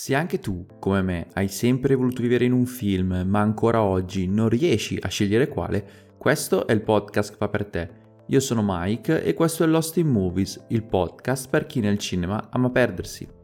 Se 0.00 0.14
anche 0.14 0.38
tu, 0.38 0.64
come 0.78 1.02
me, 1.02 1.26
hai 1.32 1.48
sempre 1.48 1.96
voluto 1.96 2.22
vivere 2.22 2.44
in 2.44 2.52
un 2.52 2.66
film, 2.66 3.24
ma 3.26 3.40
ancora 3.40 3.82
oggi 3.82 4.28
non 4.28 4.48
riesci 4.48 4.96
a 5.00 5.08
scegliere 5.08 5.48
quale, 5.48 6.12
questo 6.16 6.68
è 6.68 6.72
il 6.72 6.82
podcast 6.82 7.32
che 7.32 7.36
fa 7.36 7.48
per 7.48 7.64
te. 7.64 7.90
Io 8.26 8.38
sono 8.38 8.62
Mike 8.64 9.24
e 9.24 9.34
questo 9.34 9.64
è 9.64 9.66
Lost 9.66 9.96
in 9.96 10.06
Movies, 10.06 10.66
il 10.68 10.84
podcast 10.84 11.48
per 11.48 11.66
chi 11.66 11.80
nel 11.80 11.98
cinema 11.98 12.46
ama 12.48 12.70
perdersi. 12.70 13.37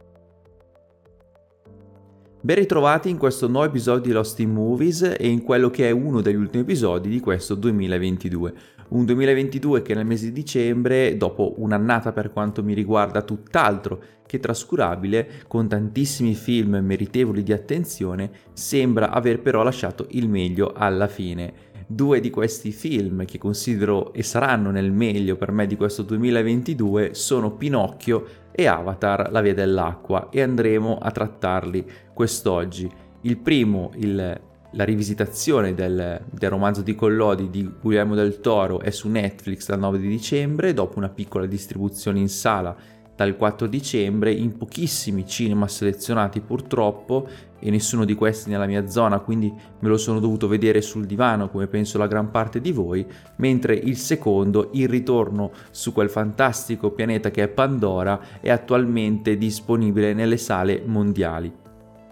Ben 2.44 2.56
ritrovati 2.56 3.08
in 3.08 3.16
questo 3.16 3.48
nuovo 3.48 3.68
episodio 3.68 4.02
di 4.02 4.12
Lost 4.12 4.38
in 4.40 4.50
Movies 4.50 5.00
e 5.00 5.28
in 5.28 5.40
quello 5.40 5.70
che 5.70 5.88
è 5.88 5.90
uno 5.92 6.20
degli 6.20 6.34
ultimi 6.34 6.62
episodi 6.62 7.08
di 7.08 7.18
questo 7.18 7.54
2022. 7.54 8.54
Un 8.88 9.06
2022 9.06 9.80
che 9.80 9.94
nel 9.94 10.04
mese 10.04 10.26
di 10.26 10.32
dicembre, 10.32 11.16
dopo 11.16 11.54
un'annata 11.56 12.12
per 12.12 12.30
quanto 12.34 12.62
mi 12.62 12.74
riguarda 12.74 13.22
tutt'altro 13.22 13.98
che 14.26 14.40
trascurabile, 14.40 15.26
con 15.48 15.68
tantissimi 15.68 16.34
film 16.34 16.76
meritevoli 16.82 17.42
di 17.42 17.54
attenzione, 17.54 18.30
sembra 18.52 19.10
aver 19.10 19.40
però 19.40 19.62
lasciato 19.62 20.06
il 20.10 20.28
meglio 20.28 20.74
alla 20.74 21.08
fine. 21.08 21.72
Due 21.86 22.20
di 22.20 22.28
questi 22.28 22.72
film 22.72 23.24
che 23.24 23.38
considero 23.38 24.12
e 24.12 24.22
saranno 24.22 24.70
nel 24.70 24.92
meglio 24.92 25.36
per 25.36 25.50
me 25.50 25.66
di 25.66 25.76
questo 25.76 26.02
2022 26.02 27.14
sono 27.14 27.52
Pinocchio 27.52 28.43
e 28.54 28.66
Avatar, 28.66 29.30
la 29.30 29.40
via 29.40 29.54
dell'acqua 29.54 30.28
e 30.30 30.40
andremo 30.40 30.98
a 30.98 31.10
trattarli 31.10 31.84
quest'oggi. 32.12 32.88
Il 33.22 33.38
primo, 33.38 33.90
il 33.96 34.40
la 34.76 34.84
rivisitazione 34.84 35.72
del, 35.72 36.20
del, 36.30 36.50
romanzo 36.50 36.82
di 36.82 36.96
Collodi 36.96 37.48
di 37.48 37.70
Guglielmo 37.80 38.16
del 38.16 38.40
Toro 38.40 38.80
è 38.80 38.90
su 38.90 39.08
Netflix 39.08 39.68
dal 39.68 39.78
9 39.78 39.98
di 39.98 40.08
dicembre, 40.08 40.74
dopo 40.74 40.98
una 40.98 41.08
piccola 41.08 41.46
distribuzione 41.46 42.18
in 42.18 42.28
sala 42.28 42.76
dal 43.16 43.36
4 43.36 43.66
dicembre, 43.66 44.32
in 44.32 44.56
pochissimi 44.56 45.26
cinema 45.26 45.68
selezionati 45.68 46.40
purtroppo, 46.40 47.28
e 47.60 47.70
nessuno 47.70 48.04
di 48.04 48.14
questi 48.14 48.50
nella 48.50 48.66
mia 48.66 48.88
zona, 48.88 49.20
quindi 49.20 49.50
me 49.50 49.88
lo 49.88 49.96
sono 49.96 50.20
dovuto 50.20 50.48
vedere 50.48 50.82
sul 50.82 51.06
divano, 51.06 51.48
come 51.48 51.66
penso 51.66 51.96
la 51.96 52.06
gran 52.06 52.30
parte 52.30 52.60
di 52.60 52.72
voi, 52.72 53.06
mentre 53.36 53.74
il 53.74 53.96
secondo, 53.96 54.68
Il 54.72 54.88
ritorno 54.88 55.50
su 55.70 55.92
quel 55.92 56.10
fantastico 56.10 56.90
pianeta 56.90 57.30
che 57.30 57.42
è 57.42 57.48
Pandora, 57.48 58.40
è 58.40 58.50
attualmente 58.50 59.38
disponibile 59.38 60.12
nelle 60.12 60.36
sale 60.36 60.82
mondiali. 60.84 61.62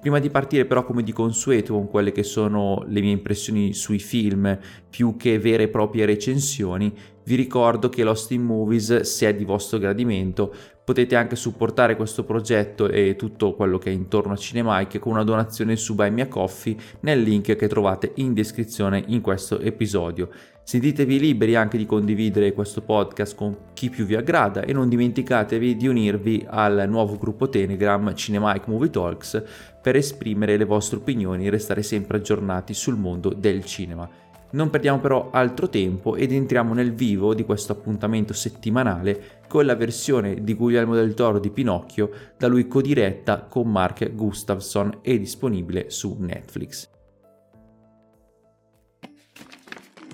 Prima 0.02 0.18
di 0.18 0.30
partire 0.30 0.64
però 0.64 0.84
come 0.84 1.04
di 1.04 1.12
consueto 1.12 1.74
con 1.74 1.88
quelle 1.88 2.10
che 2.10 2.24
sono 2.24 2.82
le 2.88 3.00
mie 3.00 3.12
impressioni 3.12 3.72
sui 3.72 4.00
film 4.00 4.58
più 4.90 5.16
che 5.16 5.38
vere 5.38 5.64
e 5.64 5.68
proprie 5.68 6.06
recensioni, 6.06 6.92
vi 7.24 7.36
ricordo 7.36 7.88
che 7.88 8.02
Lost 8.02 8.30
in 8.32 8.42
Movies, 8.42 9.00
se 9.00 9.28
è 9.28 9.34
di 9.34 9.44
vostro 9.44 9.78
gradimento, 9.78 10.52
potete 10.84 11.14
anche 11.14 11.36
supportare 11.36 11.94
questo 11.94 12.24
progetto 12.24 12.88
e 12.88 13.14
tutto 13.14 13.54
quello 13.54 13.78
che 13.78 13.90
è 13.90 13.92
intorno 13.92 14.32
a 14.32 14.36
Cinemike 14.36 14.98
con 14.98 15.12
una 15.12 15.22
donazione 15.22 15.76
su 15.76 15.94
Buy 15.94 16.10
Me 16.10 16.26
Coffee 16.26 16.76
nel 17.00 17.22
link 17.22 17.54
che 17.54 17.68
trovate 17.68 18.12
in 18.16 18.34
descrizione 18.34 19.04
in 19.06 19.20
questo 19.20 19.60
episodio. 19.60 20.28
Sentitevi 20.64 21.18
liberi 21.18 21.54
anche 21.56 21.76
di 21.76 21.86
condividere 21.86 22.52
questo 22.52 22.82
podcast 22.82 23.36
con 23.36 23.56
chi 23.72 23.90
più 23.90 24.04
vi 24.04 24.14
aggrada 24.14 24.62
e 24.62 24.72
non 24.72 24.88
dimenticatevi 24.88 25.76
di 25.76 25.88
unirvi 25.88 26.46
al 26.48 26.84
nuovo 26.88 27.16
gruppo 27.16 27.48
Telegram 27.48 28.14
Cinemike 28.14 28.70
Movie 28.70 28.90
Talks 28.90 29.42
per 29.80 29.96
esprimere 29.96 30.56
le 30.56 30.64
vostre 30.64 30.98
opinioni 30.98 31.46
e 31.46 31.50
restare 31.50 31.82
sempre 31.82 32.18
aggiornati 32.18 32.74
sul 32.74 32.96
mondo 32.96 33.30
del 33.30 33.64
cinema. 33.64 34.21
Non 34.52 34.68
perdiamo 34.68 35.00
però 35.00 35.30
altro 35.30 35.68
tempo 35.68 36.14
ed 36.14 36.30
entriamo 36.30 36.74
nel 36.74 36.92
vivo 36.92 37.32
di 37.32 37.44
questo 37.44 37.72
appuntamento 37.72 38.34
settimanale 38.34 39.40
con 39.48 39.64
la 39.64 39.74
versione 39.74 40.42
di 40.42 40.54
Guglielmo 40.54 40.94
del 40.94 41.14
Toro 41.14 41.38
di 41.38 41.50
Pinocchio 41.50 42.10
da 42.36 42.48
lui 42.48 42.68
codiretta 42.68 43.44
con 43.44 43.70
Mark 43.70 44.14
Gustafsson 44.14 44.98
e 45.00 45.18
disponibile 45.18 45.88
su 45.88 46.16
Netflix. 46.18 46.90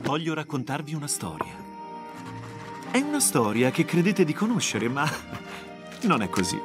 Voglio 0.03 0.35
raccontarvi 0.35 0.95
una 0.95 1.09
storia. 1.09 1.67
È 2.93 2.99
una 2.99 3.21
storia 3.21 3.71
che 3.71 3.85
credete 3.85 4.25
di 4.25 4.33
conoscere, 4.33 4.89
ma 4.89 5.05
non 6.03 6.23
è 6.23 6.29
così. 6.29 6.59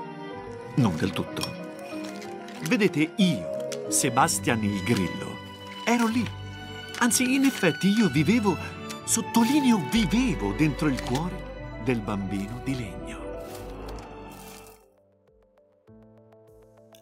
Non 0.75 0.95
del 0.95 1.09
tutto. 1.09 1.41
Vedete, 2.69 3.13
io, 3.17 3.67
Sebastian 3.89 4.63
il 4.63 4.81
Grillo, 4.83 5.37
ero 5.85 6.07
lì 6.07 6.41
Anzi, 6.99 7.33
in 7.33 7.43
effetti 7.43 7.89
io 7.89 8.07
vivevo, 8.07 8.55
sottolineo 9.03 9.81
vivevo 9.91 10.53
dentro 10.57 10.87
il 10.87 11.03
cuore 11.03 11.35
del 11.83 11.99
bambino 11.99 12.61
di 12.63 12.75
legno. 12.75 13.17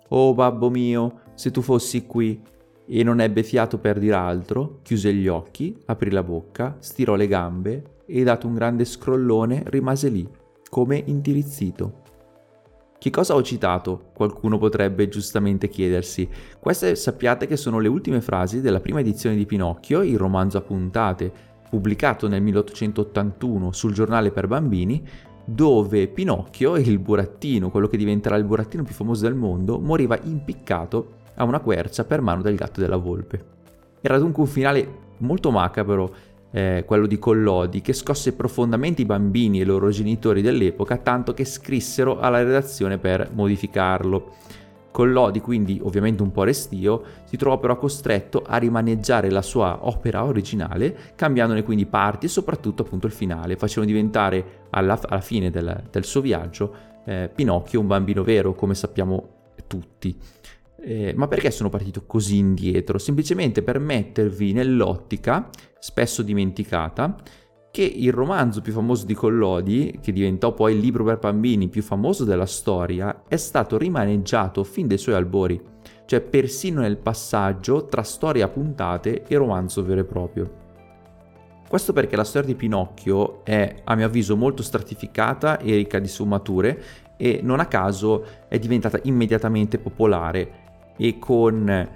Oh 0.09 0.33
babbo 0.33 0.69
mio, 0.69 1.21
se 1.35 1.51
tu 1.51 1.61
fossi 1.61 2.05
qui. 2.05 2.41
E 2.85 3.03
non 3.03 3.21
ebbe 3.21 3.43
fiato 3.43 3.77
per 3.77 3.99
dir 3.99 4.13
altro, 4.13 4.79
chiuse 4.81 5.13
gli 5.13 5.27
occhi, 5.27 5.77
aprì 5.85 6.09
la 6.09 6.23
bocca, 6.23 6.75
stirò 6.79 7.15
le 7.15 7.27
gambe 7.27 7.99
e 8.05 8.23
dato 8.23 8.47
un 8.47 8.55
grande 8.55 8.83
scrollone 8.83 9.63
rimase 9.67 10.09
lì, 10.09 10.27
come 10.69 11.01
intirizzito. 11.05 12.00
Che 13.01 13.09
cosa 13.09 13.33
ho 13.33 13.41
citato? 13.41 14.11
Qualcuno 14.13 14.59
potrebbe 14.59 15.09
giustamente 15.09 15.69
chiedersi. 15.69 16.29
Queste 16.59 16.95
sappiate 16.95 17.47
che 17.47 17.57
sono 17.57 17.79
le 17.79 17.87
ultime 17.87 18.21
frasi 18.21 18.61
della 18.61 18.79
prima 18.79 18.99
edizione 18.99 19.35
di 19.35 19.47
Pinocchio, 19.47 20.03
il 20.03 20.19
romanzo 20.19 20.59
a 20.59 20.61
puntate, 20.61 21.33
pubblicato 21.67 22.27
nel 22.27 22.43
1881 22.43 23.71
sul 23.71 23.95
giornale 23.95 24.29
per 24.29 24.45
bambini, 24.45 25.03
dove 25.43 26.09
Pinocchio, 26.09 26.75
il 26.75 26.99
burattino, 26.99 27.71
quello 27.71 27.87
che 27.87 27.97
diventerà 27.97 28.35
il 28.35 28.43
burattino 28.43 28.83
più 28.83 28.93
famoso 28.93 29.23
del 29.23 29.33
mondo, 29.33 29.79
moriva 29.79 30.19
impiccato 30.21 31.13
a 31.37 31.43
una 31.43 31.59
quercia 31.59 32.03
per 32.03 32.21
mano 32.21 32.43
del 32.43 32.53
gatto 32.53 32.81
della 32.81 32.97
volpe. 32.97 33.45
Era 33.99 34.19
dunque 34.19 34.43
un 34.43 34.47
finale 34.47 34.99
molto 35.17 35.49
macabro 35.49 36.13
eh, 36.51 36.83
quello 36.85 37.07
di 37.07 37.17
Collodi, 37.17 37.81
che 37.81 37.93
scosse 37.93 38.33
profondamente 38.33 39.01
i 39.01 39.05
bambini 39.05 39.59
e 39.59 39.63
i 39.63 39.65
loro 39.65 39.89
genitori 39.89 40.41
dell'epoca, 40.41 40.97
tanto 40.97 41.33
che 41.33 41.45
scrissero 41.45 42.19
alla 42.19 42.43
redazione 42.43 42.97
per 42.97 43.29
modificarlo. 43.33 44.35
Collodi, 44.91 45.39
quindi 45.39 45.79
ovviamente 45.81 46.21
un 46.21 46.31
po' 46.31 46.43
restio, 46.43 47.03
si 47.23 47.37
trovò 47.37 47.57
però 47.59 47.77
costretto 47.77 48.43
a 48.45 48.57
rimaneggiare 48.57 49.31
la 49.31 49.41
sua 49.41 49.87
opera 49.87 50.25
originale, 50.25 51.13
cambiandone 51.15 51.63
quindi 51.63 51.85
parti 51.85 52.25
e 52.25 52.29
soprattutto 52.29 52.81
appunto 52.81 53.07
il 53.07 53.13
finale, 53.13 53.55
facendo 53.55 53.89
diventare 53.89 54.65
alla, 54.71 54.99
alla 55.07 55.21
fine 55.21 55.49
del, 55.49 55.83
del, 55.89 56.03
suo 56.03 56.19
viaggio 56.19 56.75
eh, 57.05 57.29
Pinocchio 57.33 57.79
un 57.79 57.87
bambino 57.87 58.21
vero, 58.23 58.53
come 58.53 58.75
sappiamo 58.75 59.39
tutti. 59.65 60.15
Eh, 60.83 61.13
ma 61.15 61.27
perché 61.27 61.51
sono 61.51 61.69
partito 61.69 62.05
così 62.07 62.37
indietro? 62.37 62.97
Semplicemente 62.97 63.61
per 63.61 63.77
mettervi 63.77 64.51
nell'ottica, 64.51 65.49
spesso 65.77 66.23
dimenticata, 66.23 67.15
che 67.69 67.83
il 67.83 68.11
romanzo 68.11 68.61
più 68.61 68.73
famoso 68.73 69.05
di 69.05 69.13
Collodi, 69.13 69.99
che 70.01 70.11
diventò 70.11 70.53
poi 70.53 70.73
il 70.73 70.79
libro 70.79 71.03
per 71.03 71.19
bambini 71.19 71.69
più 71.69 71.83
famoso 71.83 72.25
della 72.25 72.47
storia, 72.47 73.23
è 73.27 73.37
stato 73.37 73.77
rimaneggiato 73.77 74.63
fin 74.63 74.87
dai 74.87 74.97
suoi 74.97 75.15
albori, 75.15 75.61
cioè 76.05 76.19
persino 76.19 76.81
nel 76.81 76.97
passaggio 76.97 77.85
tra 77.85 78.01
storie 78.01 78.41
a 78.41 78.49
puntate 78.49 79.23
e 79.25 79.37
romanzo 79.37 79.85
vero 79.85 80.01
e 80.01 80.05
proprio. 80.05 80.59
Questo 81.69 81.93
perché 81.93 82.17
la 82.17 82.25
storia 82.25 82.49
di 82.49 82.55
Pinocchio 82.55 83.45
è, 83.45 83.75
a 83.85 83.95
mio 83.95 84.07
avviso, 84.07 84.35
molto 84.35 84.63
stratificata 84.63 85.59
e 85.59 85.75
ricca 85.75 85.99
di 85.99 86.07
sfumature 86.09 86.83
e 87.15 87.39
non 87.43 87.61
a 87.61 87.67
caso 87.67 88.25
è 88.49 88.59
diventata 88.59 88.99
immediatamente 89.03 89.77
popolare 89.77 90.61
e 90.97 91.17
con, 91.19 91.89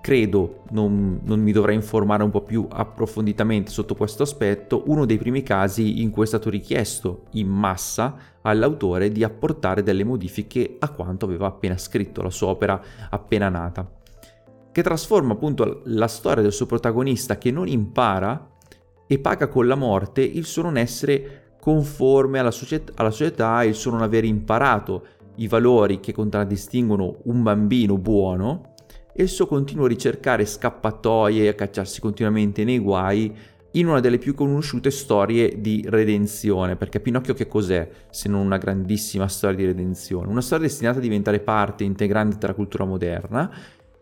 credo, 0.00 0.62
non, 0.70 1.20
non, 1.22 1.40
mi 1.40 1.52
dovrei 1.52 1.74
informare 1.74 2.22
un 2.22 2.30
po' 2.30 2.42
più 2.42 2.66
approfonditamente 2.70 3.70
sotto 3.70 3.94
questo 3.94 4.24
aspetto, 4.24 4.82
uno 4.86 5.06
dei 5.06 5.18
primi 5.18 5.42
casi 5.42 6.02
in 6.02 6.10
cui 6.10 6.24
è 6.24 6.26
stato 6.26 6.50
richiesto 6.50 7.24
in 7.32 7.48
massa 7.48 8.16
all'autore 8.42 9.10
di 9.10 9.22
apportare 9.24 9.82
delle 9.82 10.04
modifiche 10.04 10.76
a 10.78 10.90
quanto 10.90 11.24
aveva 11.26 11.46
appena 11.46 11.78
scritto, 11.78 12.22
la 12.22 12.30
sua 12.30 12.48
opera 12.48 12.80
appena 13.10 13.48
nata, 13.48 13.88
che 14.72 14.82
trasforma 14.82 15.34
appunto 15.34 15.82
la 15.84 16.08
storia 16.08 16.42
del 16.42 16.52
suo 16.52 16.66
protagonista 16.66 17.38
che 17.38 17.50
non 17.50 17.68
impara 17.68 18.50
e 19.06 19.18
paga 19.18 19.48
con 19.48 19.66
la 19.66 19.74
morte 19.74 20.22
il 20.22 20.46
suo 20.46 20.62
non 20.62 20.76
essere 20.76 21.54
conforme 21.60 22.40
alla, 22.40 22.50
società, 22.50 22.92
alla 22.96 23.10
società, 23.10 23.62
il 23.62 23.74
suo 23.74 23.92
non 23.92 24.02
aver 24.02 24.24
imparato 24.24 25.06
i 25.36 25.48
valori 25.48 26.00
che 26.00 26.12
contraddistinguono 26.12 27.18
un 27.24 27.42
bambino 27.42 27.96
buono 27.98 28.74
e 29.14 29.22
il 29.22 29.28
suo 29.28 29.46
continuo 29.46 29.86
ricercare 29.86 30.46
scappatoie 30.46 31.44
e 31.44 31.48
a 31.48 31.54
cacciarsi 31.54 32.00
continuamente 32.00 32.64
nei 32.64 32.78
guai 32.78 33.34
in 33.72 33.86
una 33.86 34.00
delle 34.00 34.18
più 34.18 34.34
conosciute 34.34 34.90
storie 34.90 35.60
di 35.60 35.84
redenzione, 35.88 36.76
perché 36.76 37.00
Pinocchio 37.00 37.34
che 37.34 37.48
cos'è 37.48 37.88
se 38.10 38.28
non 38.28 38.44
una 38.44 38.58
grandissima 38.58 39.28
storia 39.28 39.56
di 39.56 39.64
redenzione? 39.66 40.28
Una 40.28 40.42
storia 40.42 40.66
destinata 40.66 40.98
a 40.98 41.02
diventare 41.02 41.40
parte 41.40 41.84
integrante 41.84 42.36
della 42.38 42.54
cultura 42.54 42.84
moderna 42.84 43.50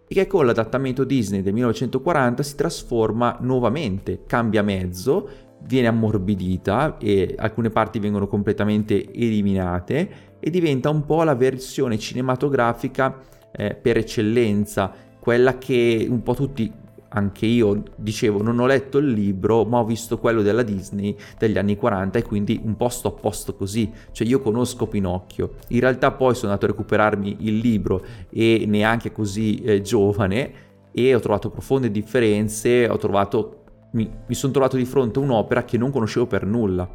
e 0.07 0.15
che 0.15 0.27
con 0.27 0.45
l'adattamento 0.45 1.05
Disney 1.05 1.43
del 1.43 1.53
1940 1.53 2.43
si 2.43 2.57
trasforma 2.57 3.37
nuovamente, 3.41 4.25
cambia 4.27 4.63
mezzo, 4.63 5.29
viene 5.63 5.87
ammorbidita 5.87 6.99
e 6.99 7.35
alcune 7.39 7.71
parti 7.71 8.01
vengono 8.01 8.27
completamente 8.27 9.13
eliminate 9.13 10.30
e 10.41 10.51
diventa 10.51 10.91
un 10.91 11.05
po' 11.05 11.23
la 11.23 11.35
versione 11.35 11.99
cinematografica 11.99 13.21
eh, 13.53 13.75
per 13.75 13.99
eccellenza, 13.99 14.93
quella 15.19 15.59
che 15.59 16.07
un 16.09 16.23
po' 16.23 16.35
tutti 16.35 16.73
anche 17.13 17.47
io 17.47 17.83
dicevo 17.97 18.41
non 18.43 18.61
ho 18.61 18.67
letto 18.67 18.99
il 18.99 19.09
libro 19.11 19.65
ma 19.65 19.79
ho 19.79 19.85
visto 19.85 20.19
quello 20.19 20.43
della 20.43 20.63
Disney 20.63 21.17
degli 21.39 21.59
anni 21.59 21.77
40 21.77 22.19
e 22.19 22.23
quindi 22.23 22.61
un 22.63 22.77
po' 22.77 22.89
sto 22.89 23.09
a 23.09 23.13
posto 23.13 23.55
così, 23.55 23.91
cioè 24.13 24.27
io 24.27 24.41
conosco 24.41 24.87
Pinocchio, 24.87 25.55
in 25.69 25.81
realtà 25.81 26.13
poi 26.13 26.35
sono 26.35 26.53
andato 26.53 26.67
a 26.67 26.69
recuperarmi 26.69 27.37
il 27.41 27.59
libro 27.59 28.05
e 28.31 28.65
neanche 28.67 29.13
così 29.13 29.61
eh, 29.63 29.81
giovane 29.81 30.69
e 30.93 31.15
ho 31.15 31.21
trovato 31.21 31.51
profonde 31.51 31.91
differenze, 31.91 32.89
ho 32.89 32.97
trovato, 32.97 33.65
mi, 33.93 34.09
mi 34.27 34.35
sono 34.35 34.53
trovato 34.53 34.77
di 34.77 34.85
fronte 34.85 35.19
a 35.19 35.23
un'opera 35.23 35.65
che 35.65 35.79
non 35.79 35.91
conoscevo 35.91 36.27
per 36.27 36.45
nulla. 36.45 36.89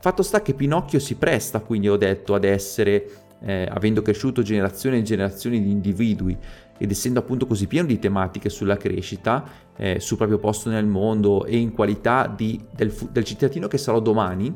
Fatto 0.00 0.22
sta 0.22 0.42
che 0.42 0.54
Pinocchio 0.54 1.00
si 1.00 1.16
presta, 1.16 1.60
quindi 1.60 1.88
ho 1.88 1.96
detto, 1.96 2.34
ad 2.34 2.44
essere, 2.44 3.10
eh, 3.40 3.68
avendo 3.68 4.00
cresciuto 4.00 4.42
generazioni 4.42 4.98
e 4.98 5.02
generazioni 5.02 5.60
di 5.60 5.72
individui, 5.72 6.36
ed 6.78 6.90
essendo 6.90 7.18
appunto 7.18 7.46
così 7.46 7.66
pieno 7.66 7.88
di 7.88 7.98
tematiche 7.98 8.48
sulla 8.48 8.76
crescita, 8.76 9.44
eh, 9.76 9.98
sul 9.98 10.16
proprio 10.16 10.38
posto 10.38 10.70
nel 10.70 10.86
mondo 10.86 11.44
e 11.44 11.56
in 11.56 11.72
qualità 11.72 12.32
di, 12.32 12.64
del, 12.72 12.94
del 13.10 13.24
cittadino 13.24 13.66
che 13.66 13.78
sarò 13.78 13.98
domani, 13.98 14.54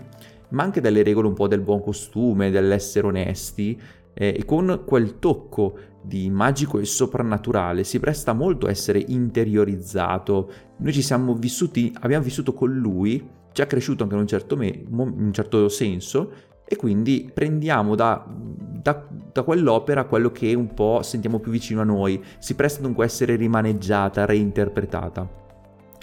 ma 0.50 0.62
anche 0.62 0.81
delle 0.81 1.03
regole 1.03 1.27
un 1.27 1.35
po' 1.35 1.49
del 1.49 1.61
buon 1.61 1.83
costume, 1.83 2.50
dell'essere 2.50 3.09
onesti, 3.09 3.81
eh, 4.15 4.35
e 4.39 4.44
con 4.44 4.83
quel 4.87 5.19
tocco 5.19 5.77
di 6.00 6.31
magico 6.31 6.79
e 6.79 6.85
soprannaturale 6.85 7.83
si 7.85 7.99
presta 7.99 8.33
molto 8.33 8.67
a 8.67 8.71
essere 8.71 9.05
interiorizzato. 9.09 10.53
Noi 10.77 10.93
ci 10.93 11.03
siamo 11.03 11.35
vissuti, 11.35 11.93
abbiamo 12.00 12.23
vissuto 12.23 12.53
con 12.55 12.73
lui, 12.73 13.41
ha 13.60 13.66
cresciuto 13.66 14.04
anche 14.04 14.14
in 14.14 14.20
un 14.22 14.26
certo, 14.26 14.56
me, 14.56 14.69
in 14.69 14.96
un 14.99 15.32
certo 15.32 15.69
senso, 15.69 16.32
e 16.64 16.76
quindi 16.76 17.31
prendiamo 17.32 17.94
da, 17.94 18.25
da, 18.26 19.04
da, 19.31 19.43
quell'opera 19.43 20.04
quello 20.04 20.32
che 20.32 20.54
un 20.54 20.72
po' 20.72 21.02
sentiamo 21.02 21.38
più 21.38 21.50
vicino 21.50 21.82
a 21.82 21.84
noi, 21.84 22.22
si 22.38 22.54
presta 22.54 22.81
dunque 22.81 23.04
a 23.04 23.08
essere 23.08 23.37
rimaneggiata, 23.37 24.25
reinterpretata. 24.25 25.40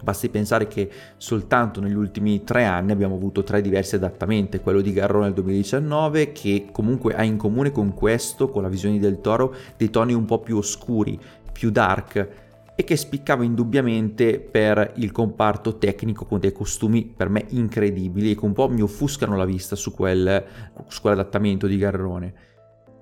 Basti 0.04 0.30
pensare 0.30 0.68
che 0.68 0.90
soltanto 1.18 1.82
negli 1.82 1.96
ultimi 1.96 2.44
tre 2.44 2.66
anni 2.66 2.92
abbiamo 2.92 3.16
avuto 3.16 3.44
tre 3.44 3.62
diversi 3.62 3.96
adattamenti, 3.96 4.60
quello 4.60 4.82
di 4.82 4.94
Garrone 4.94 5.26
nel 5.26 5.34
2019 5.34 6.32
che 6.32 6.68
comunque 6.72 7.16
ha 7.16 7.24
in 7.24 7.38
comune 7.38 7.72
con 7.72 7.94
questo, 7.94 8.50
con 8.50 8.62
la 8.62 8.70
visione 8.70 9.00
del 9.00 9.22
toro, 9.22 9.54
dei 9.76 9.90
toni 9.90 10.14
un 10.14 10.26
po' 10.26 10.40
più 10.40 10.58
oscuri, 10.58 11.20
più 11.52 11.72
dark, 11.72 12.49
e 12.80 12.86
che 12.86 12.96
spiccava 12.96 13.44
indubbiamente 13.44 14.40
per 14.40 14.94
il 14.96 15.12
comparto 15.12 15.78
tecnico 15.78 16.24
con 16.24 16.40
dei 16.40 16.54
costumi 16.54 17.04
per 17.14 17.28
me 17.28 17.44
incredibili 17.50 18.32
e 18.32 18.36
che 18.36 18.46
un 18.46 18.54
po' 18.54 18.70
mi 18.70 18.82
offuscano 18.82 19.36
la 19.36 19.44
vista 19.44 19.76
su, 19.76 19.92
quel, 19.92 20.46
su 20.88 21.02
quell'adattamento 21.02 21.68
di 21.68 21.76
Garrone. 21.76 22.34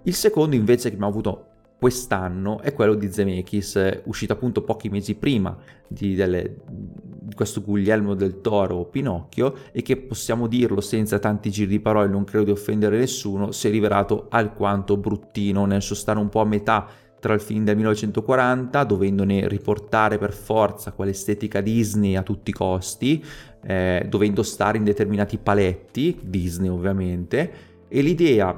Il 0.05 0.15
secondo 0.15 0.55
invece 0.55 0.89
che 0.89 0.95
abbiamo 0.95 1.11
avuto 1.11 1.45
quest'anno 1.77 2.59
è 2.61 2.73
quello 2.73 2.95
di 2.95 3.11
Zemeckis, 3.11 4.01
uscito 4.05 4.33
appunto 4.33 4.63
pochi 4.63 4.89
mesi 4.89 5.13
prima 5.13 5.55
di, 5.87 6.15
delle, 6.15 6.55
di, 6.67 7.35
questo 7.35 7.61
Guglielmo 7.61 8.15
del 8.15 8.41
Toro 8.41 8.83
Pinocchio 8.85 9.57
e 9.71 9.83
che 9.83 9.95
possiamo 9.97 10.47
dirlo 10.47 10.81
senza 10.81 11.19
tanti 11.19 11.51
giri 11.51 11.67
di 11.67 11.79
parole, 11.79 12.07
non 12.07 12.23
credo 12.23 12.45
di 12.45 12.51
offendere 12.51 12.97
nessuno, 12.97 13.51
si 13.51 13.67
è 13.67 13.69
rivelato 13.69 14.25
alquanto 14.29 14.97
bruttino 14.97 15.65
nel 15.65 15.83
suo 15.83 15.93
stare 15.93 16.17
un 16.17 16.29
po' 16.29 16.41
a 16.41 16.45
metà 16.45 16.87
tra 17.19 17.33
il 17.33 17.41
film 17.41 17.63
del 17.63 17.75
1940, 17.75 18.83
dovendone 18.83 19.47
riportare 19.47 20.17
per 20.17 20.33
forza 20.33 20.91
quell'estetica 20.91 21.61
Disney 21.61 22.15
a 22.15 22.23
tutti 22.23 22.51
i 22.51 22.53
costi, 22.53 23.23
eh, 23.63 24.05
dovendo 24.07 24.43
stare 24.43 24.77
in 24.77 24.83
determinati 24.83 25.37
paletti, 25.37 26.19
Disney 26.21 26.69
ovviamente, 26.69 27.51
e 27.87 28.01
l'idea 28.01 28.55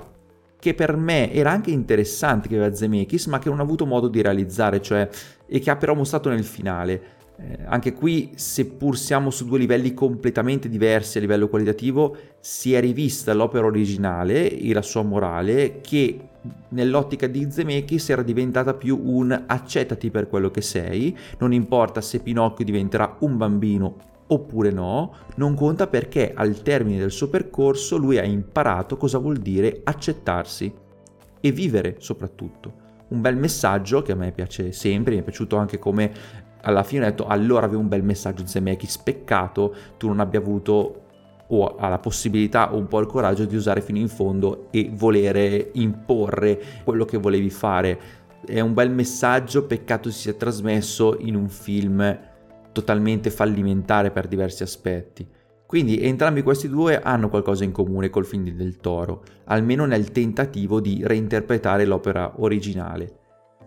che 0.60 0.74
per 0.74 0.98
me 0.98 1.32
era 1.32 1.52
anche 1.52 1.72
interessante 1.72 2.50
che 2.50 2.56
aveva 2.56 2.76
Zemeckis, 2.76 3.28
ma 3.28 3.40
che 3.40 3.50
non 3.50 3.60
ha 3.60 3.64
avuto 3.64 3.86
modo 3.86 4.10
di 4.10 4.22
realizzare, 4.22 4.82
cioè, 4.82 5.08
e 5.48 5.60
che 5.60 5.72
ha 5.72 5.78
però 5.78 5.94
mostrato 5.94 6.30
nel 6.30 6.44
finale. 6.44 7.18
Eh, 7.38 7.60
anche 7.66 7.94
qui, 7.94 8.32
seppur 8.36 8.98
siamo 8.98 9.30
su 9.30 9.46
due 9.46 9.58
livelli 9.58 9.94
completamente 9.94 10.68
diversi 10.68 11.18
a 11.18 11.22
livello 11.22 11.48
qualitativo, 11.48 12.16
si 12.42 12.74
è 12.74 12.82
rivista 12.82 13.34
l'opera 13.34 13.66
originale 13.66 14.52
e 14.52 14.74
la 14.74 14.82
sua 14.82 15.04
morale 15.04 15.80
che 15.80 16.29
nell'ottica 16.70 17.28
di 17.28 17.52
Zemeckis 17.52 18.10
era 18.10 18.22
diventata 18.22 18.74
più 18.74 19.00
un 19.02 19.44
accettati 19.48 20.10
per 20.10 20.28
quello 20.28 20.52
che 20.52 20.62
sei, 20.62 21.18
non 21.40 21.54
importa 21.54 22.02
se 22.02 22.20
Pinocchio 22.20 22.66
diventerà 22.66 23.18
un 23.20 23.38
bambino 23.38 23.96
oppure 24.28 24.72
no, 24.72 25.14
non 25.36 25.56
conta 25.56 25.88
perché 25.88 26.34
al 26.34 26.62
termine 26.62 27.00
del 27.00 27.12
suo 27.12 27.30
percorso 27.30 27.98
lui 27.98 28.18
ha 28.18 28.24
imparato 28.24 28.96
cosa 28.98 29.18
vuol 29.18 29.38
dire 29.38 29.82
accettarsi 29.84 30.72
e 31.42 31.52
vivere 31.52 31.96
soprattutto. 32.00 32.88
Un 33.10 33.22
bel 33.22 33.38
messaggio 33.38 34.02
che 34.04 34.12
a 34.12 34.16
me 34.16 34.32
piace 34.32 34.72
sempre, 34.72 35.16
mi 35.16 35.22
è 35.22 35.24
piaciuto 35.24 35.58
anche 35.58 35.80
come 35.80 36.12
alla 36.62 36.84
fine 36.84 37.06
ho 37.06 37.10
detto 37.10 37.26
allora 37.26 37.66
avevo 37.66 37.82
un 37.82 37.88
bel 37.88 38.04
messaggio 38.04 38.46
Zemeckis, 38.46 38.98
peccato 39.00 39.74
tu 39.98 40.08
non 40.08 40.20
abbia 40.20 40.40
avuto 40.40 41.04
o 41.52 41.76
ha 41.76 41.88
la 41.88 42.00
possibilità 42.00 42.74
o 42.74 42.78
un 42.78 42.88
po' 42.88 43.00
il 43.00 43.08
coraggio 43.08 43.46
di 43.46 43.56
usare 43.56 43.82
fino 43.82 43.98
in 43.98 44.08
fondo 44.08 44.68
e 44.72 44.90
volere 44.92 45.72
imporre 45.74 46.62
quello 46.84 47.06
che 47.06 47.18
volevi 47.18 47.50
fare. 47.50 48.00
È 48.46 48.60
un 48.60 48.74
bel 48.74 48.92
messaggio, 48.92 49.66
peccato 49.66 50.10
si 50.10 50.20
sia 50.20 50.34
trasmesso 50.34 51.18
in 51.20 51.36
un 51.36 51.50
film 51.50 52.20
totalmente 52.72 53.30
fallimentare 53.30 54.12
per 54.12 54.28
diversi 54.28 54.64
aspetti. 54.64 55.28
Quindi 55.66 56.02
entrambi 56.02 56.42
questi 56.42 56.68
due 56.68 57.00
hanno 57.00 57.30
qualcosa 57.30 57.64
in 57.64 57.72
comune 57.72 58.10
col 58.10 58.26
film 58.26 58.50
Del 58.50 58.78
Toro, 58.78 59.24
almeno 59.46 59.86
nel 59.86 60.12
tentativo 60.12 60.80
di 60.80 61.02
reinterpretare 61.04 61.86
l'opera 61.86 62.34
originale. 62.38 63.19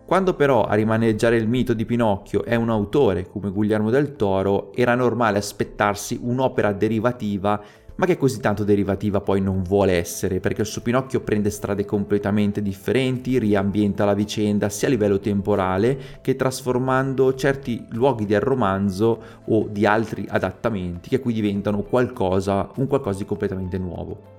Quando 0.05 0.33
però 0.33 0.65
a 0.65 0.75
rimaneggiare 0.75 1.37
il 1.37 1.47
mito 1.47 1.73
di 1.73 1.85
Pinocchio 1.85 2.43
è 2.43 2.55
un 2.55 2.69
autore 2.69 3.27
come 3.29 3.49
Guglielmo 3.49 3.89
del 3.89 4.15
Toro, 4.15 4.73
era 4.73 4.95
normale 4.95 5.37
aspettarsi 5.37 6.19
un'opera 6.21 6.73
derivativa 6.73 7.61
ma 7.95 8.05
che 8.05 8.17
così 8.17 8.39
tanto 8.39 8.63
derivativa 8.63 9.21
poi 9.21 9.39
non 9.39 9.61
vuole 9.61 9.93
essere, 9.93 10.39
perché 10.39 10.61
il 10.61 10.67
suo 10.67 10.81
Pinocchio 10.81 11.21
prende 11.21 11.49
strade 11.49 11.85
completamente 11.85 12.61
differenti, 12.61 13.37
riambienta 13.37 14.03
la 14.03 14.15
vicenda 14.15 14.69
sia 14.69 14.87
a 14.87 14.91
livello 14.91 15.19
temporale 15.19 16.19
che 16.21 16.35
trasformando 16.35 17.35
certi 17.35 17.85
luoghi 17.89 18.25
del 18.25 18.39
romanzo 18.39 19.21
o 19.45 19.67
di 19.69 19.85
altri 19.85 20.25
adattamenti 20.27 21.09
che 21.09 21.19
qui 21.19 21.33
diventano 21.33 21.83
qualcosa, 21.83 22.69
un 22.77 22.87
qualcosa 22.87 23.19
di 23.19 23.25
completamente 23.25 23.77
nuovo. 23.77 24.31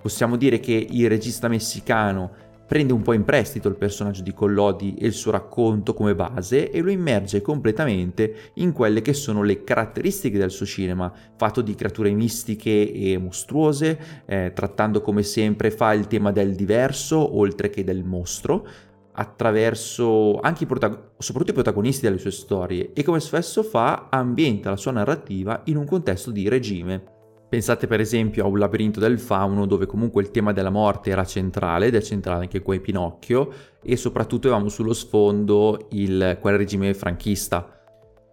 Possiamo 0.00 0.36
dire 0.36 0.60
che 0.60 0.86
il 0.88 1.08
regista 1.08 1.48
messicano 1.48 2.46
prende 2.68 2.92
un 2.92 3.00
po' 3.00 3.14
in 3.14 3.24
prestito 3.24 3.68
il 3.68 3.76
personaggio 3.76 4.22
di 4.22 4.34
Collodi 4.34 4.94
e 4.94 5.06
il 5.06 5.14
suo 5.14 5.30
racconto 5.30 5.94
come 5.94 6.14
base 6.14 6.70
e 6.70 6.82
lo 6.82 6.90
immerge 6.90 7.40
completamente 7.40 8.52
in 8.54 8.72
quelle 8.72 9.00
che 9.00 9.14
sono 9.14 9.42
le 9.42 9.64
caratteristiche 9.64 10.36
del 10.36 10.50
suo 10.50 10.66
cinema, 10.66 11.10
fatto 11.36 11.62
di 11.62 11.74
creature 11.74 12.10
mistiche 12.10 12.92
e 12.92 13.16
mostruose, 13.16 13.98
eh, 14.26 14.52
trattando 14.54 15.00
come 15.00 15.22
sempre 15.22 15.70
fa 15.70 15.94
il 15.94 16.06
tema 16.08 16.30
del 16.30 16.54
diverso 16.54 17.38
oltre 17.38 17.70
che 17.70 17.84
del 17.84 18.04
mostro, 18.04 18.66
attraverso 19.12 20.38
anche 20.38 20.64
i 20.64 20.66
protag- 20.66 21.12
soprattutto 21.16 21.52
i 21.52 21.62
protagonisti 21.62 22.04
delle 22.04 22.18
sue 22.18 22.30
storie 22.30 22.92
e 22.92 23.02
come 23.02 23.18
spesso 23.18 23.62
fa 23.62 24.08
ambienta 24.10 24.68
la 24.68 24.76
sua 24.76 24.92
narrativa 24.92 25.62
in 25.64 25.78
un 25.78 25.86
contesto 25.86 26.30
di 26.30 26.48
regime. 26.48 27.16
Pensate 27.48 27.86
per 27.86 27.98
esempio 27.98 28.44
a 28.44 28.46
un 28.46 28.58
labirinto 28.58 29.00
del 29.00 29.18
fauno 29.18 29.64
dove 29.64 29.86
comunque 29.86 30.20
il 30.20 30.30
tema 30.30 30.52
della 30.52 30.68
morte 30.68 31.08
era 31.08 31.24
centrale 31.24 31.86
ed 31.86 31.94
è 31.94 32.02
centrale 32.02 32.42
anche 32.42 32.60
qua 32.60 32.74
in 32.74 32.82
Pinocchio 32.82 33.50
e 33.82 33.96
soprattutto 33.96 34.48
avevamo 34.48 34.68
sullo 34.68 34.92
sfondo 34.92 35.86
il, 35.92 36.36
quel 36.42 36.56
regime 36.58 36.92
franchista. 36.92 37.74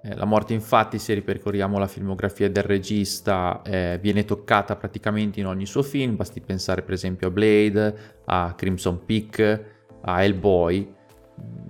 Eh, 0.04 0.16
la 0.16 0.26
morte 0.26 0.54
infatti 0.54 1.00
se 1.00 1.14
ripercorriamo 1.14 1.80
la 1.80 1.88
filmografia 1.88 2.50
del 2.50 2.64
regista 2.64 3.62
eh, 3.64 4.00
viene 4.02 4.26
toccata 4.26 4.76
praticamente 4.76 5.40
in 5.40 5.48
ogni 5.48 5.66
suo 5.66 5.82
film, 5.82 6.18
basti 6.18 6.42
pensare 6.42 6.82
per 6.82 6.96
esempio 6.96 7.30
a 7.30 7.32
Blade, 7.32 7.96
a 8.26 8.54
Crimson 8.54 9.06
Peak, 9.06 9.64
a 10.02 10.24
Hellboy 10.24 10.94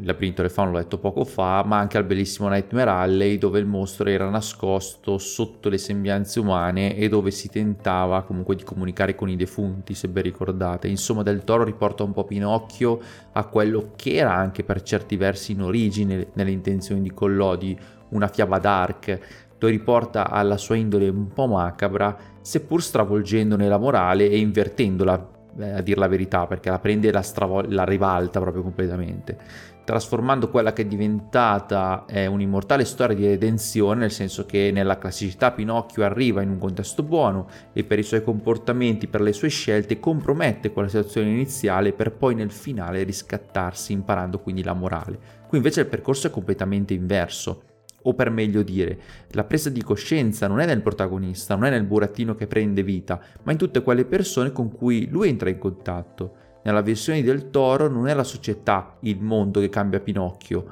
labirinto 0.01 0.41
del 0.41 0.51
fauno 0.51 0.71
l'ho 0.71 0.77
detto 0.77 0.97
poco 0.97 1.23
fa, 1.23 1.63
ma 1.65 1.79
anche 1.79 1.97
al 1.97 2.03
bellissimo 2.03 2.49
Nightmare 2.49 2.89
Alley 2.89 3.37
dove 3.37 3.59
il 3.59 3.65
mostro 3.65 4.09
era 4.09 4.29
nascosto 4.29 5.17
sotto 5.17 5.69
le 5.69 5.77
sembianze 5.77 6.39
umane 6.39 6.95
e 6.95 7.09
dove 7.09 7.31
si 7.31 7.49
tentava 7.49 8.23
comunque 8.23 8.55
di 8.55 8.63
comunicare 8.63 9.15
con 9.15 9.29
i 9.29 9.35
defunti, 9.35 9.93
se 9.93 10.07
ben 10.07 10.23
ricordate. 10.23 10.87
Insomma, 10.87 11.23
Del 11.23 11.43
Toro 11.43 11.63
riporta 11.63 12.03
un 12.03 12.13
po' 12.13 12.25
Pinocchio 12.25 12.99
a 13.31 13.45
quello 13.45 13.93
che 13.95 14.15
era 14.15 14.33
anche 14.33 14.63
per 14.63 14.81
certi 14.81 15.17
versi 15.17 15.53
in 15.53 15.61
origine 15.61 16.27
nelle 16.33 16.51
intenzioni 16.51 17.01
di 17.01 17.11
Collodi, 17.11 17.77
una 18.09 18.27
fiaba 18.27 18.59
dark, 18.59 19.19
lo 19.57 19.67
riporta 19.67 20.29
alla 20.29 20.57
sua 20.57 20.75
indole 20.75 21.07
un 21.09 21.29
po' 21.29 21.47
macabra, 21.47 22.15
seppur 22.41 22.83
stravolgendone 22.83 23.67
la 23.67 23.77
morale 23.77 24.29
e 24.29 24.37
invertendola 24.37 25.33
a 25.59 25.81
dir 25.81 25.97
la 25.97 26.07
verità, 26.07 26.47
perché 26.47 26.69
la 26.69 26.79
prende 26.79 27.09
e 27.09 27.11
la, 27.11 27.21
stravol- 27.21 27.71
la 27.73 27.83
ribalta 27.83 28.39
proprio 28.39 28.61
completamente 28.63 29.73
trasformando 29.85 30.49
quella 30.49 30.73
che 30.73 30.81
è 30.81 30.85
diventata 30.85 32.05
eh, 32.07 32.25
un'immortale 32.25 32.83
storia 32.83 33.15
di 33.15 33.27
redenzione, 33.27 34.01
nel 34.01 34.11
senso 34.11 34.45
che 34.45 34.71
nella 34.73 34.97
classicità 34.97 35.51
Pinocchio 35.51 36.03
arriva 36.03 36.41
in 36.41 36.49
un 36.49 36.57
contesto 36.57 37.03
buono 37.03 37.47
e 37.71 37.83
per 37.83 37.99
i 37.99 38.03
suoi 38.03 38.23
comportamenti, 38.23 39.07
per 39.07 39.21
le 39.21 39.31
sue 39.31 39.49
scelte, 39.49 39.99
compromette 39.99 40.71
quella 40.71 40.89
situazione 40.89 41.29
iniziale 41.29 41.93
per 41.93 42.11
poi 42.11 42.33
nel 42.33 42.51
finale 42.51 43.03
riscattarsi 43.03 43.93
imparando 43.93 44.39
quindi 44.39 44.63
la 44.63 44.73
morale. 44.73 45.19
Qui 45.47 45.57
invece 45.57 45.81
il 45.81 45.87
percorso 45.87 46.27
è 46.27 46.31
completamente 46.31 46.95
inverso 46.95 47.61
o 48.07 48.13
per 48.13 48.29
meglio 48.29 48.63
dire, 48.63 48.97
la 49.29 49.43
presa 49.43 49.69
di 49.69 49.83
coscienza 49.83 50.47
non 50.47 50.59
è 50.59 50.65
nel 50.65 50.81
protagonista, 50.81 51.55
non 51.55 51.65
è 51.65 51.69
nel 51.69 51.83
burattino 51.83 52.35
che 52.35 52.47
prende 52.47 52.83
vita, 52.83 53.19
ma 53.43 53.51
in 53.51 53.57
tutte 53.57 53.81
quelle 53.81 54.05
persone 54.05 54.51
con 54.51 54.71
cui 54.71 55.07
lui 55.09 55.29
entra 55.29 55.49
in 55.49 55.57
contatto. 55.57 56.35
Nella 56.63 56.81
versione 56.81 57.21
del 57.21 57.51
toro 57.51 57.87
non 57.87 58.07
è 58.07 58.13
la 58.13 58.23
società, 58.23 58.97
il 59.01 59.21
mondo 59.21 59.59
che 59.59 59.69
cambia 59.69 59.99
Pinocchio, 59.99 60.65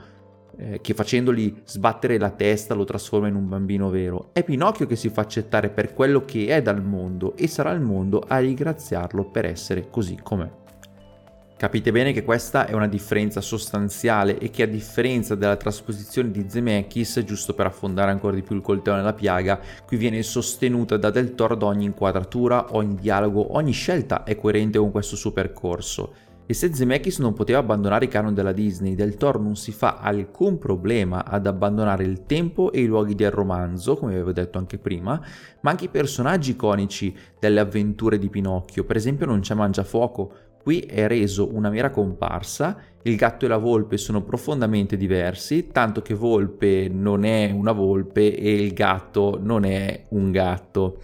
eh, 0.55 0.81
che 0.81 0.93
facendogli 0.93 1.61
sbattere 1.63 2.17
la 2.17 2.29
testa 2.31 2.73
lo 2.73 2.83
trasforma 2.83 3.27
in 3.27 3.35
un 3.35 3.47
bambino 3.47 3.89
vero. 3.89 4.29
È 4.33 4.43
Pinocchio 4.43 4.87
che 4.87 4.95
si 4.95 5.09
fa 5.09 5.21
accettare 5.21 5.69
per 5.69 5.93
quello 5.93 6.25
che 6.25 6.47
è 6.47 6.61
dal 6.61 6.83
mondo 6.83 7.35
e 7.35 7.47
sarà 7.47 7.71
il 7.71 7.81
mondo 7.81 8.23
a 8.27 8.37
ringraziarlo 8.37 9.25
per 9.25 9.45
essere 9.45 9.89
così 9.89 10.17
com'è. 10.21 10.61
Capite 11.55 11.91
bene 11.93 12.11
che 12.11 12.23
questa 12.23 12.65
è 12.65 12.73
una 12.73 12.87
differenza 12.87 13.39
sostanziale 13.39 14.37
e 14.37 14.49
che 14.49 14.63
a 14.63 14.67
differenza 14.67 15.35
della 15.35 15.55
trasposizione 15.55 16.29
di 16.29 16.45
Zemeckis, 16.47 17.21
giusto 17.23 17.53
per 17.53 17.67
affondare 17.67 18.11
ancora 18.11 18.35
di 18.35 18.41
più 18.41 18.55
il 18.55 18.61
coltello 18.61 18.97
nella 18.97 19.13
piaga, 19.13 19.59
qui 19.85 19.95
viene 19.95 20.21
sostenuta 20.23 20.97
da 20.97 21.09
Del 21.09 21.35
Toro 21.35 21.53
ad 21.53 21.63
ogni 21.63 21.85
inquadratura, 21.85 22.75
ogni 22.75 22.95
dialogo, 22.95 23.55
ogni 23.55 23.71
scelta 23.71 24.23
è 24.23 24.35
coerente 24.35 24.77
con 24.77 24.91
questo 24.91 25.15
suo 25.15 25.31
percorso. 25.31 26.31
E 26.45 26.53
se 26.53 26.73
Zemeckis 26.73 27.19
non 27.19 27.33
poteva 27.33 27.59
abbandonare 27.59 28.05
i 28.05 28.09
canon 28.09 28.33
della 28.33 28.51
Disney, 28.51 28.95
Del 28.95 29.15
Toro 29.15 29.39
non 29.39 29.55
si 29.55 29.71
fa 29.71 29.99
alcun 30.01 30.57
problema 30.57 31.23
ad 31.23 31.47
abbandonare 31.47 32.03
il 32.03 32.25
tempo 32.25 32.73
e 32.73 32.81
i 32.81 32.85
luoghi 32.85 33.15
del 33.15 33.31
romanzo, 33.31 33.95
come 33.95 34.11
avevo 34.11 34.33
detto 34.33 34.57
anche 34.57 34.77
prima, 34.77 35.19
ma 35.61 35.69
anche 35.69 35.85
i 35.85 35.89
personaggi 35.89 36.51
iconici 36.51 37.15
delle 37.39 37.61
avventure 37.61 38.19
di 38.19 38.29
Pinocchio. 38.29 38.83
Per 38.83 38.97
esempio 38.97 39.25
non 39.25 39.39
c'è 39.39 39.53
Mangiafuoco, 39.53 40.33
Qui 40.63 40.79
è 40.79 41.07
reso 41.07 41.53
una 41.53 41.69
mera 41.69 41.89
comparsa, 41.89 42.77
il 43.01 43.17
gatto 43.17 43.43
e 43.43 43.49
la 43.49 43.57
volpe 43.57 43.97
sono 43.97 44.23
profondamente 44.23 44.95
diversi, 44.95 45.67
tanto 45.67 46.01
che 46.01 46.13
volpe 46.13 46.89
non 46.89 47.25
è 47.25 47.51
una 47.51 47.73
volpe 47.73 48.33
e 48.33 48.53
il 48.53 48.71
gatto 48.71 49.37
non 49.41 49.65
è 49.65 50.03
un 50.11 50.31
gatto. 50.31 50.99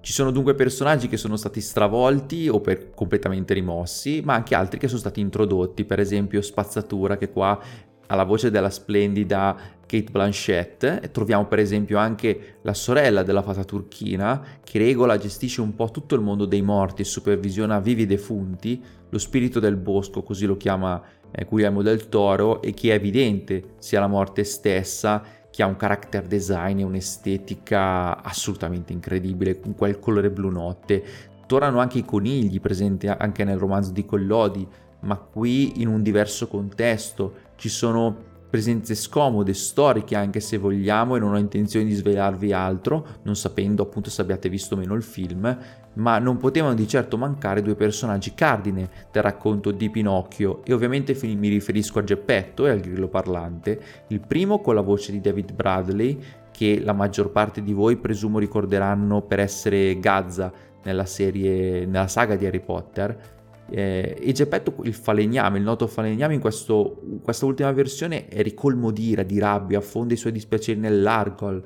Ci 0.00 0.12
sono 0.12 0.30
dunque 0.30 0.54
personaggi 0.54 1.08
che 1.08 1.16
sono 1.16 1.34
stati 1.34 1.60
stravolti 1.60 2.48
o 2.48 2.62
completamente 2.94 3.54
rimossi, 3.54 4.22
ma 4.24 4.34
anche 4.34 4.54
altri 4.54 4.78
che 4.78 4.86
sono 4.86 5.00
stati 5.00 5.18
introdotti, 5.18 5.84
per 5.84 5.98
esempio 5.98 6.40
Spazzatura 6.40 7.16
che 7.16 7.30
qua 7.30 7.60
alla 8.06 8.22
voce 8.22 8.52
della 8.52 8.70
splendida 8.70 9.56
Kate 9.86 10.10
Blanchett 10.10 10.82
e 10.84 11.10
troviamo 11.12 11.46
per 11.46 11.60
esempio 11.60 11.96
anche 11.98 12.58
la 12.62 12.74
sorella 12.74 13.22
della 13.22 13.42
fata 13.42 13.64
turchina 13.64 14.44
che 14.62 14.78
regola, 14.78 15.16
gestisce 15.16 15.60
un 15.60 15.74
po' 15.74 15.90
tutto 15.90 16.16
il 16.16 16.20
mondo 16.20 16.44
dei 16.44 16.62
morti 16.62 17.02
e 17.02 17.04
supervisiona 17.04 17.78
vivi 17.78 18.04
defunti, 18.04 18.82
lo 19.08 19.18
spirito 19.18 19.60
del 19.60 19.76
bosco, 19.76 20.22
così 20.22 20.44
lo 20.44 20.56
chiama 20.56 21.00
eh, 21.30 21.44
Guillermo 21.44 21.82
del 21.82 22.08
Toro, 22.08 22.60
e 22.60 22.74
che 22.74 22.90
è 22.90 22.94
evidente 22.94 23.74
sia 23.78 24.00
la 24.00 24.08
morte 24.08 24.42
stessa 24.44 25.22
che 25.50 25.62
ha 25.62 25.66
un 25.66 25.76
character 25.76 26.26
design 26.26 26.80
e 26.80 26.82
un'estetica 26.82 28.22
assolutamente 28.22 28.92
incredibile, 28.92 29.58
con 29.58 29.74
quel 29.74 29.98
colore 29.98 30.30
blu 30.30 30.50
notte. 30.50 31.02
Tornano 31.46 31.78
anche 31.78 31.98
i 31.98 32.04
conigli 32.04 32.60
presenti 32.60 33.06
anche 33.06 33.44
nel 33.44 33.56
romanzo 33.56 33.92
di 33.92 34.04
Collodi, 34.04 34.66
ma 35.00 35.16
qui 35.16 35.80
in 35.80 35.88
un 35.88 36.02
diverso 36.02 36.48
contesto. 36.48 37.34
Ci 37.54 37.68
sono 37.68 38.34
presenze 38.48 38.94
scomode, 38.94 39.54
storiche 39.54 40.16
anche 40.16 40.40
se 40.40 40.56
vogliamo 40.56 41.16
e 41.16 41.18
non 41.18 41.34
ho 41.34 41.38
intenzione 41.38 41.84
di 41.84 41.94
svelarvi 41.94 42.52
altro, 42.52 43.06
non 43.22 43.36
sapendo 43.36 43.82
appunto 43.82 44.10
se 44.10 44.22
abbiate 44.22 44.48
visto 44.48 44.74
o 44.74 44.78
meno 44.78 44.94
il 44.94 45.02
film, 45.02 45.58
ma 45.94 46.18
non 46.18 46.36
potevano 46.36 46.74
di 46.74 46.86
certo 46.86 47.16
mancare 47.16 47.62
due 47.62 47.74
personaggi 47.74 48.34
cardine 48.34 48.88
del 49.10 49.22
racconto 49.22 49.70
di 49.70 49.90
Pinocchio. 49.90 50.64
E 50.64 50.72
ovviamente 50.72 51.16
mi 51.22 51.48
riferisco 51.48 51.98
a 51.98 52.04
Geppetto 52.04 52.66
e 52.66 52.70
al 52.70 52.80
grillo 52.80 53.08
parlante, 53.08 53.80
il 54.08 54.20
primo 54.20 54.60
con 54.60 54.74
la 54.74 54.80
voce 54.80 55.12
di 55.12 55.20
David 55.20 55.52
Bradley 55.52 56.18
che 56.50 56.80
la 56.82 56.94
maggior 56.94 57.30
parte 57.32 57.62
di 57.62 57.74
voi 57.74 57.96
presumo 57.96 58.38
ricorderanno 58.38 59.20
per 59.20 59.40
essere 59.40 60.00
Gazza 60.00 60.50
nella 60.84 61.04
serie, 61.04 61.84
nella 61.84 62.08
saga 62.08 62.34
di 62.34 62.46
Harry 62.46 62.60
Potter, 62.60 63.35
eh, 63.68 64.16
e 64.20 64.32
Geppetto, 64.32 64.74
il 64.82 64.94
falegname, 64.94 65.58
il 65.58 65.64
noto 65.64 65.86
falegname 65.86 66.34
in 66.34 66.40
questo, 66.40 67.02
questa 67.22 67.46
ultima 67.46 67.72
versione 67.72 68.28
è 68.28 68.42
ricolmo 68.42 68.90
di 68.90 69.08
ira, 69.08 69.22
di 69.22 69.38
rabbia, 69.38 69.78
affonda 69.78 70.14
i 70.14 70.16
suoi 70.16 70.32
dispiaceri 70.32 70.78
nell'argol, 70.78 71.62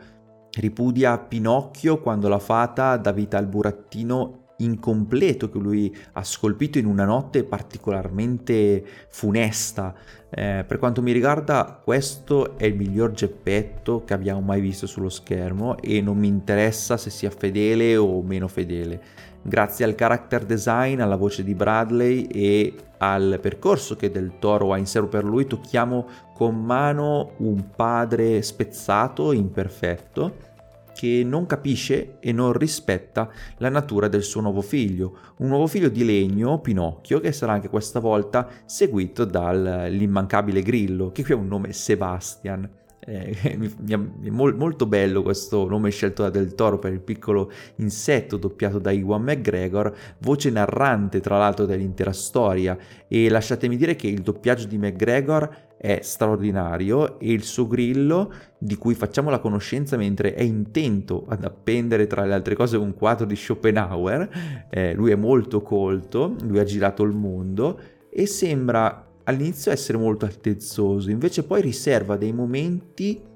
ripudia 0.59 1.19
Pinocchio 1.19 2.01
quando 2.01 2.29
la 2.29 2.39
fata 2.39 2.97
dà 2.97 3.13
vita 3.13 3.39
al 3.39 3.47
burattino 3.47 4.41
incompleto 4.61 5.49
che 5.49 5.59
lui 5.59 5.95
ha 6.13 6.23
scolpito 6.23 6.79
in 6.79 6.87
una 6.87 7.05
notte 7.05 7.45
particolarmente 7.45 8.85
funesta. 9.09 9.95
Eh, 10.29 10.65
per 10.67 10.79
quanto 10.79 11.03
mi 11.03 11.13
riguarda, 11.13 11.81
questo 11.83 12.59
è 12.59 12.67
il 12.67 12.77
miglior 12.77 13.13
Geppetto 13.13 14.05
che 14.05 14.15
abbiamo 14.15 14.41
mai 14.41 14.61
visto 14.61 14.87
sullo 14.87 15.09
schermo 15.09 15.79
e 15.79 16.01
non 16.01 16.19
mi 16.19 16.29
interessa 16.29 16.97
se 16.97 17.11
sia 17.11 17.31
fedele 17.31 17.97
o 17.97 18.23
meno 18.23 18.49
fedele 18.49 19.29
grazie 19.43 19.85
al 19.85 19.95
character 19.95 20.45
design, 20.45 21.01
alla 21.01 21.17
voce 21.17 21.43
di 21.43 21.55
Bradley 21.55 22.25
e 22.25 22.75
al 22.99 23.39
percorso 23.41 23.97
che 23.97 24.11
Del 24.11 24.39
Toro 24.39 24.73
ha 24.73 24.79
in 24.79 24.87
serbo 24.87 25.09
per 25.09 25.25
lui, 25.25 25.47
tocchiamo 25.47 26.07
con 26.35 26.63
mano 26.63 27.33
un 27.39 27.71
padre 27.75 28.43
spezzato, 28.43 29.33
imperfetto, 29.33 30.49
che 30.95 31.23
non 31.25 31.47
capisce 31.47 32.19
e 32.21 32.33
non 32.33 32.53
rispetta 32.53 33.31
la 33.59 33.71
natura 33.71 34.09
del 34.09 34.23
suo 34.23 34.43
nuovo 34.43 34.61
figlio, 34.61 35.17
un 35.39 35.49
nuovo 35.49 35.67
figlio 35.67 35.89
di 35.89 36.05
legno, 36.05 36.61
Pinocchio, 36.61 37.21
che 37.21 37.33
sarà 37.33 37.53
anche 37.53 37.71
questa 37.71 38.01
volta 38.01 38.47
seguito 38.67 39.25
dall'immancabile 39.25 40.61
Grillo, 40.61 41.11
che 41.11 41.25
qui 41.25 41.33
ha 41.33 41.39
un 41.39 41.49
nome 41.49 41.73
Sebastian. 41.73 42.69
Eh, 43.01 43.35
è 43.89 44.31
mol, 44.31 44.55
molto 44.57 44.87
bello 44.87 45.23
questo 45.23 45.67
nome 45.67 45.91
scelto 45.91 46.23
da 46.23 46.31
Del 46.31 46.55
Toro 46.55 46.79
per 46.79 46.93
il 46.93 47.01
piccolo 47.01 47.51
insetto 47.77 48.37
doppiato 48.37 48.79
da 48.79 48.91
Iwan 48.91 49.23
McGregor, 49.23 49.95
voce 50.19 50.51
narrante 50.51 51.21
tra 51.21 51.39
l'altro 51.39 51.67
dell'intera 51.67 52.13
storia. 52.13 52.77
E 53.09 53.29
lasciatemi 53.29 53.77
dire 53.77 53.97
che 53.97 54.07
il 54.07 54.21
doppiaggio 54.21 54.67
di 54.67 54.79
McGregor 54.79 55.69
è 55.81 56.01
straordinario 56.03 57.19
e 57.19 57.33
il 57.33 57.43
suo 57.43 57.67
grillo 57.67 58.31
di 58.59 58.77
cui 58.77 58.95
facciamo 58.95 59.31
la 59.31 59.39
conoscenza 59.39 59.97
mentre 59.97 60.35
è 60.35 60.43
intento 60.43 61.25
ad 61.27 61.43
appendere 61.43 62.07
tra 62.07 62.27
le 62.27 62.35
altre 62.35 62.55
cose 62.55 62.77
un 62.77 62.93
quadro 62.93 63.25
di 63.25 63.35
Schopenhauer, 63.35 64.67
eh, 64.69 64.93
lui 64.93 65.11
è 65.11 65.15
molto 65.15 65.63
colto, 65.63 66.37
lui 66.43 66.59
ha 66.59 66.65
girato 66.65 67.03
il 67.03 67.13
mondo 67.13 67.81
e 68.11 68.27
sembra 68.27 69.10
all'inizio 69.31 69.73
essere 69.73 69.99
molto 69.99 70.25
altezzoso, 70.25 71.11
invece 71.11 71.43
poi 71.43 71.63
riserva 71.63 72.17
dei 72.17 72.33
momenti 72.33 73.29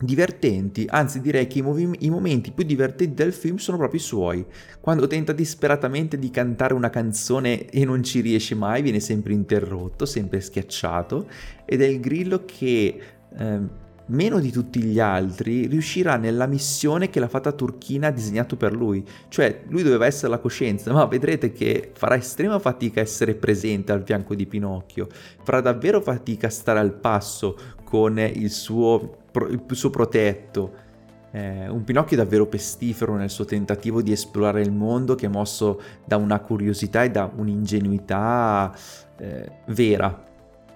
divertenti, 0.00 0.86
anzi 0.88 1.20
direi 1.20 1.46
che 1.48 1.58
i, 1.58 1.62
movi- 1.62 1.96
i, 2.00 2.10
momenti 2.10 2.52
più 2.52 2.64
divertenti 2.64 3.14
del 3.14 3.32
film 3.32 3.56
sono 3.56 3.76
proprio 3.78 3.98
i 3.98 4.02
suoi, 4.02 4.46
quando 4.80 5.06
tenta 5.06 5.32
disperatamente 5.32 6.18
di 6.18 6.30
cantare 6.30 6.74
una 6.74 6.90
canzone 6.90 7.68
e 7.68 7.84
non 7.84 8.02
ci 8.02 8.20
riesce 8.20 8.54
mai, 8.54 8.82
viene 8.82 9.00
sempre 9.00 9.32
interrotto, 9.32 10.06
sempre 10.06 10.40
schiacciato, 10.40 11.28
ed 11.64 11.82
è 11.82 11.86
il 11.86 12.00
grillo 12.00 12.44
che... 12.44 13.00
Eh, 13.36 13.86
meno 14.08 14.40
di 14.40 14.50
tutti 14.50 14.82
gli 14.82 15.00
altri, 15.00 15.66
riuscirà 15.66 16.16
nella 16.16 16.46
missione 16.46 17.10
che 17.10 17.20
la 17.20 17.28
fata 17.28 17.52
turchina 17.52 18.08
ha 18.08 18.10
disegnato 18.10 18.56
per 18.56 18.74
lui. 18.74 19.04
Cioè, 19.28 19.62
lui 19.68 19.82
doveva 19.82 20.06
essere 20.06 20.30
la 20.30 20.38
coscienza, 20.38 20.92
ma 20.92 21.04
vedrete 21.06 21.52
che 21.52 21.90
farà 21.94 22.16
estrema 22.16 22.58
fatica 22.58 23.00
a 23.00 23.02
essere 23.02 23.34
presente 23.34 23.92
al 23.92 24.04
fianco 24.04 24.34
di 24.34 24.46
Pinocchio. 24.46 25.08
Farà 25.42 25.60
davvero 25.60 26.00
fatica 26.00 26.46
a 26.46 26.50
stare 26.50 26.78
al 26.78 26.94
passo 26.94 27.56
con 27.84 28.18
il 28.18 28.50
suo, 28.50 29.18
il 29.50 29.62
suo 29.70 29.90
protetto. 29.90 30.86
Eh, 31.30 31.68
un 31.68 31.84
Pinocchio 31.84 32.16
davvero 32.16 32.46
pestifero 32.46 33.14
nel 33.14 33.30
suo 33.30 33.44
tentativo 33.44 34.00
di 34.00 34.12
esplorare 34.12 34.62
il 34.62 34.72
mondo 34.72 35.14
che 35.14 35.26
è 35.26 35.28
mosso 35.28 35.80
da 36.04 36.16
una 36.16 36.40
curiosità 36.40 37.04
e 37.04 37.10
da 37.10 37.30
un'ingenuità 37.34 38.74
eh, 39.18 39.50
vera, 39.66 40.24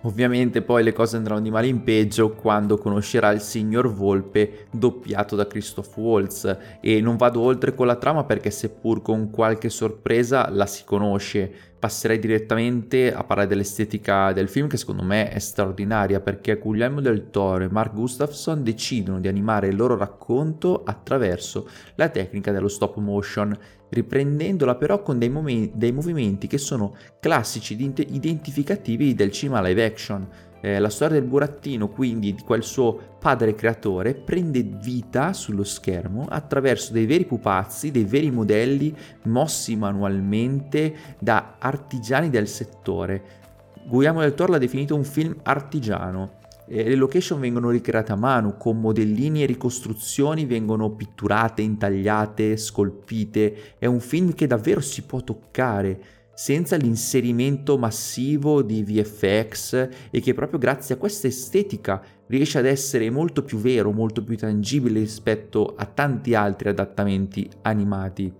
Ovviamente 0.02 0.62
poi 0.62 0.82
le 0.82 0.92
cose 0.92 1.16
andranno 1.16 1.40
di 1.40 1.50
male 1.50 1.68
in 1.68 1.84
peggio 1.84 2.32
quando 2.32 2.76
conoscerà 2.76 3.30
il 3.30 3.40
signor 3.40 3.92
Volpe 3.92 4.66
doppiato 4.72 5.36
da 5.36 5.46
Christoph 5.46 5.96
Waltz. 5.96 6.56
E 6.80 7.00
non 7.00 7.16
vado 7.16 7.40
oltre 7.40 7.74
con 7.74 7.86
la 7.86 7.96
trama 7.96 8.24
perché 8.24 8.50
seppur 8.50 9.00
con 9.00 9.30
qualche 9.30 9.68
sorpresa 9.68 10.48
la 10.50 10.66
si 10.66 10.84
conosce, 10.84 11.71
passerei 11.82 12.20
direttamente 12.20 13.12
a 13.12 13.24
parlare 13.24 13.48
dell'estetica 13.48 14.32
del 14.32 14.48
film 14.48 14.68
che 14.68 14.76
secondo 14.76 15.02
me 15.02 15.30
è 15.30 15.40
straordinaria 15.40 16.20
perché 16.20 16.56
Guglielmo 16.56 17.00
del 17.00 17.28
Toro 17.30 17.64
e 17.64 17.68
Mark 17.68 17.92
Gustafsson 17.92 18.62
decidono 18.62 19.18
di 19.18 19.26
animare 19.26 19.66
il 19.66 19.74
loro 19.74 19.96
racconto 19.96 20.84
attraverso 20.84 21.68
la 21.96 22.08
tecnica 22.08 22.52
dello 22.52 22.68
stop 22.68 22.98
motion, 22.98 23.58
riprendendola 23.88 24.76
però 24.76 25.02
con 25.02 25.18
dei, 25.18 25.28
momenti, 25.28 25.72
dei 25.74 25.90
movimenti 25.90 26.46
che 26.46 26.58
sono 26.58 26.94
classici, 27.18 27.74
identificativi 27.74 29.16
del 29.16 29.32
cinema 29.32 29.60
live 29.60 29.84
action 29.84 30.28
eh, 30.62 30.78
la 30.78 30.88
storia 30.88 31.18
del 31.18 31.28
burattino, 31.28 31.88
quindi 31.88 32.34
di 32.34 32.42
quel 32.42 32.62
suo 32.62 32.98
padre 33.18 33.54
creatore, 33.54 34.14
prende 34.14 34.62
vita 34.62 35.32
sullo 35.32 35.64
schermo 35.64 36.26
attraverso 36.28 36.92
dei 36.92 37.04
veri 37.04 37.24
pupazzi, 37.24 37.90
dei 37.90 38.04
veri 38.04 38.30
modelli 38.30 38.96
mossi 39.24 39.74
manualmente 39.76 40.94
da 41.18 41.56
artigiani 41.58 42.30
del 42.30 42.46
settore. 42.46 43.40
Guglielmo 43.84 44.20
del 44.20 44.34
Toro 44.34 44.52
l'ha 44.52 44.58
definito 44.58 44.94
un 44.94 45.04
film 45.04 45.34
artigiano. 45.42 46.40
Eh, 46.68 46.88
le 46.88 46.94
location 46.94 47.40
vengono 47.40 47.70
ricreate 47.70 48.12
a 48.12 48.16
mano, 48.16 48.56
con 48.56 48.80
modellini 48.80 49.42
e 49.42 49.46
ricostruzioni 49.46 50.46
vengono 50.46 50.90
pitturate, 50.90 51.62
intagliate, 51.62 52.56
scolpite. 52.56 53.74
È 53.78 53.86
un 53.86 53.98
film 53.98 54.32
che 54.32 54.46
davvero 54.46 54.80
si 54.80 55.02
può 55.02 55.20
toccare 55.22 56.21
senza 56.42 56.74
l'inserimento 56.74 57.78
massivo 57.78 58.62
di 58.62 58.82
VFX 58.82 59.88
e 60.10 60.20
che 60.20 60.34
proprio 60.34 60.58
grazie 60.58 60.96
a 60.96 60.98
questa 60.98 61.28
estetica 61.28 62.02
riesce 62.26 62.58
ad 62.58 62.66
essere 62.66 63.10
molto 63.10 63.44
più 63.44 63.58
vero, 63.58 63.92
molto 63.92 64.24
più 64.24 64.36
tangibile 64.36 64.98
rispetto 64.98 65.72
a 65.76 65.84
tanti 65.84 66.34
altri 66.34 66.70
adattamenti 66.70 67.48
animati. 67.62 68.34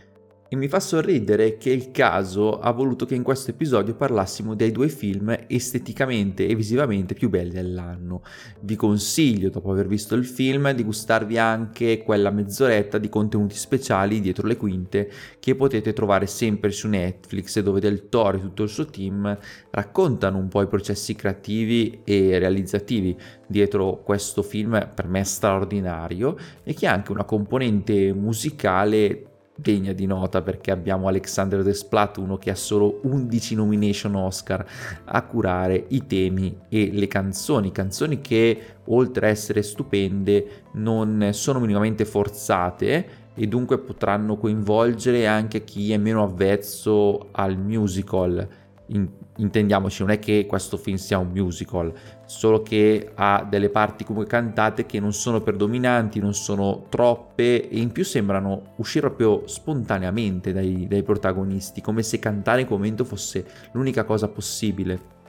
E 0.53 0.57
mi 0.57 0.69
fa 0.69 0.81
sorridere 0.81 1.57
che 1.57 1.71
il 1.71 1.93
caso 1.93 2.61
ha 2.61 2.73
voluto 2.73 3.07
che 3.07 3.15
in 3.15 3.23
questo 3.23 3.53
episodio 3.53 3.95
parlassimo 3.95 4.55
dei 4.55 4.71
due 4.71 4.91
film 4.91 5.35
esteticamente 5.47 6.47
e 6.47 6.55
visivamente 6.55 7.15
più 7.15 7.31
belli 7.31 7.53
dell'anno. 7.53 8.21
Vi 8.61 8.77
consiglio, 8.77 9.49
dopo 9.49 9.71
aver 9.71 9.87
visto 9.87 10.15
il 10.15 10.27
film, 10.27 10.71
di 10.73 10.85
gustarvi 10.85 11.39
anche 11.39 12.03
quella 12.03 12.29
mezz'oretta 12.29 12.99
di 12.99 13.09
contenuti 13.09 13.55
speciali 13.55 14.21
dietro 14.21 14.47
le 14.47 14.59
quinte 14.59 15.11
che 15.41 15.55
potete 15.55 15.95
trovare 15.95 16.27
sempre 16.27 16.71
su 16.71 16.87
Netflix, 16.87 17.59
dove 17.61 17.81
Del 17.81 18.11
Toro 18.11 18.37
e 18.37 18.41
tutto 18.43 18.65
il 18.65 18.69
suo 18.69 18.85
team 18.85 19.35
raccontano 19.71 20.37
un 20.37 20.49
po' 20.49 20.61
i 20.61 20.69
processi 20.69 21.15
creativi 21.15 22.03
e 22.05 22.39
realizzativi 22.39 23.17
dietro 23.47 24.03
questo 24.03 24.43
film 24.43 24.91
per 24.95 25.09
me 25.09 25.25
straordinario 25.25 26.37
e 26.63 26.75
che 26.75 26.87
ha 26.87 26.93
anche 26.93 27.11
una 27.11 27.25
componente 27.25 28.13
musicale 28.13 29.29
degna 29.63 29.93
di 29.93 30.05
nota 30.05 30.43
perché 30.43 30.71
abbiamo 30.71 31.09
Alexander 31.09 31.63
Desplat, 31.63 32.19
uno 32.19 32.37
che 32.37 32.51
ha 32.51 32.55
solo 32.55 33.01
11 33.05 33.55
nomination 33.55 34.17
Oscar 34.17 34.67
a 35.05 35.23
curare 35.23 35.85
i 35.89 36.07
temi 36.07 36.55
e 36.69 36.91
le 36.93 37.07
canzoni, 37.07 37.73
canzoni 37.73 38.21
che 38.21 38.61
oltre 38.87 39.27
a 39.27 39.31
essere 39.31 39.63
stupende 39.63 40.65
non 40.73 41.31
sono 41.33 41.61
minimamente 41.61 42.05
forzate 42.05 43.21
e 43.35 43.47
dunque 43.47 43.79
potranno 43.79 44.37
coinvolgere 44.37 45.27
anche 45.27 45.65
chi 45.65 45.93
è 45.93 45.97
meno 45.97 46.23
avvezzo 46.23 47.29
al 47.31 47.57
musical. 47.57 48.47
In 48.87 49.09
intendiamoci, 49.37 50.03
non 50.03 50.11
è 50.11 50.19
che 50.19 50.47
questo 50.47 50.77
film 50.77 50.97
sia 50.97 51.19
un 51.19 51.31
musical, 51.33 51.93
solo 52.27 52.63
che 52.63 53.11
ha 53.15 53.47
delle 53.49 53.71
parti 53.71 54.05
comunque 54.05 54.31
cantate 54.31 54.87
che 54.87 55.01
non 55.01 55.13
sono 55.13 55.41
predominanti, 55.41 56.21
non 56.21 56.35
sono 56.35 56.87
troppe 56.89 57.69
e 57.69 57.79
in 57.79 57.93
più 57.93 58.05
sembrano 58.05 58.75
uscire 58.77 59.07
proprio 59.07 59.47
spontaneamente 59.47 60.53
dai, 60.53 60.87
dai 60.87 61.03
protagonisti, 61.03 61.81
come 61.81 62.03
se 62.03 62.19
cantare 62.19 62.63
in 62.63 62.67
quel 62.67 62.79
momento 62.79 63.05
fosse 63.05 63.47
l'unica 63.73 64.05
cosa 64.05 64.29
possibile. 64.29 65.21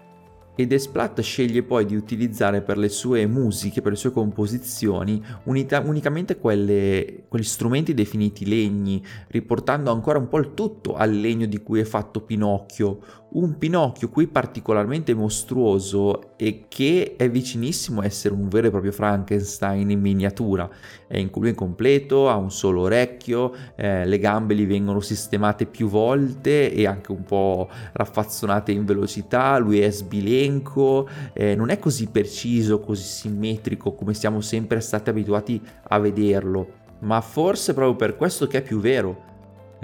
E 0.55 0.67
Desplat 0.67 1.19
sceglie 1.21 1.63
poi 1.63 1.83
di 1.83 1.95
utilizzare 1.95 2.61
per 2.61 2.77
le 2.77 2.89
sue 2.89 3.25
musiche, 3.25 3.81
per 3.81 3.93
le 3.93 3.97
sue 3.97 4.11
composizioni, 4.11 5.19
unita- 5.45 5.79
unicamente 5.79 6.37
quelle, 6.37 7.23
quegli 7.27 7.43
strumenti 7.43 7.95
definiti 7.95 8.45
legni, 8.45 9.03
riportando 9.29 9.91
ancora 9.91 10.19
un 10.19 10.27
po' 10.27 10.37
il 10.37 10.53
tutto 10.53 10.93
al 10.93 11.11
legno 11.11 11.47
di 11.47 11.63
cui 11.63 11.79
è 11.79 11.83
fatto 11.83 12.21
Pinocchio, 12.21 12.99
un 13.33 13.57
Pinocchio 13.57 14.09
qui 14.09 14.27
particolarmente 14.27 15.13
mostruoso 15.13 16.35
e 16.35 16.65
che 16.67 17.15
è 17.17 17.29
vicinissimo 17.29 18.01
a 18.01 18.05
essere 18.05 18.33
un 18.33 18.47
vero 18.47 18.67
e 18.67 18.69
proprio 18.69 18.91
Frankenstein 18.91 19.89
in 19.89 19.99
miniatura. 19.99 20.69
È 21.07 21.17
in 21.17 21.29
culo 21.29 21.47
incompleto, 21.47 22.29
ha 22.29 22.35
un 22.35 22.51
solo 22.51 22.81
orecchio, 22.81 23.53
eh, 23.75 24.05
le 24.05 24.19
gambe 24.19 24.55
gli 24.55 24.67
vengono 24.67 24.99
sistemate 24.99 25.65
più 25.65 25.87
volte 25.87 26.71
e 26.71 26.85
anche 26.85 27.11
un 27.11 27.23
po' 27.23 27.69
raffazzonate 27.93 28.71
in 28.71 28.85
velocità, 28.85 29.57
lui 29.57 29.79
è 29.79 29.89
sbilenco, 29.89 31.07
eh, 31.33 31.55
non 31.55 31.69
è 31.69 31.79
così 31.79 32.07
preciso, 32.09 32.79
così 32.79 33.03
simmetrico 33.03 33.93
come 33.95 34.13
siamo 34.13 34.41
sempre 34.41 34.79
stati 34.79 35.09
abituati 35.09 35.61
a 35.89 35.97
vederlo, 35.97 36.81
ma 36.99 37.19
forse 37.21 37.73
proprio 37.73 37.95
per 37.95 38.15
questo 38.15 38.45
che 38.47 38.59
è 38.59 38.61
più 38.61 38.79
vero 38.79 39.31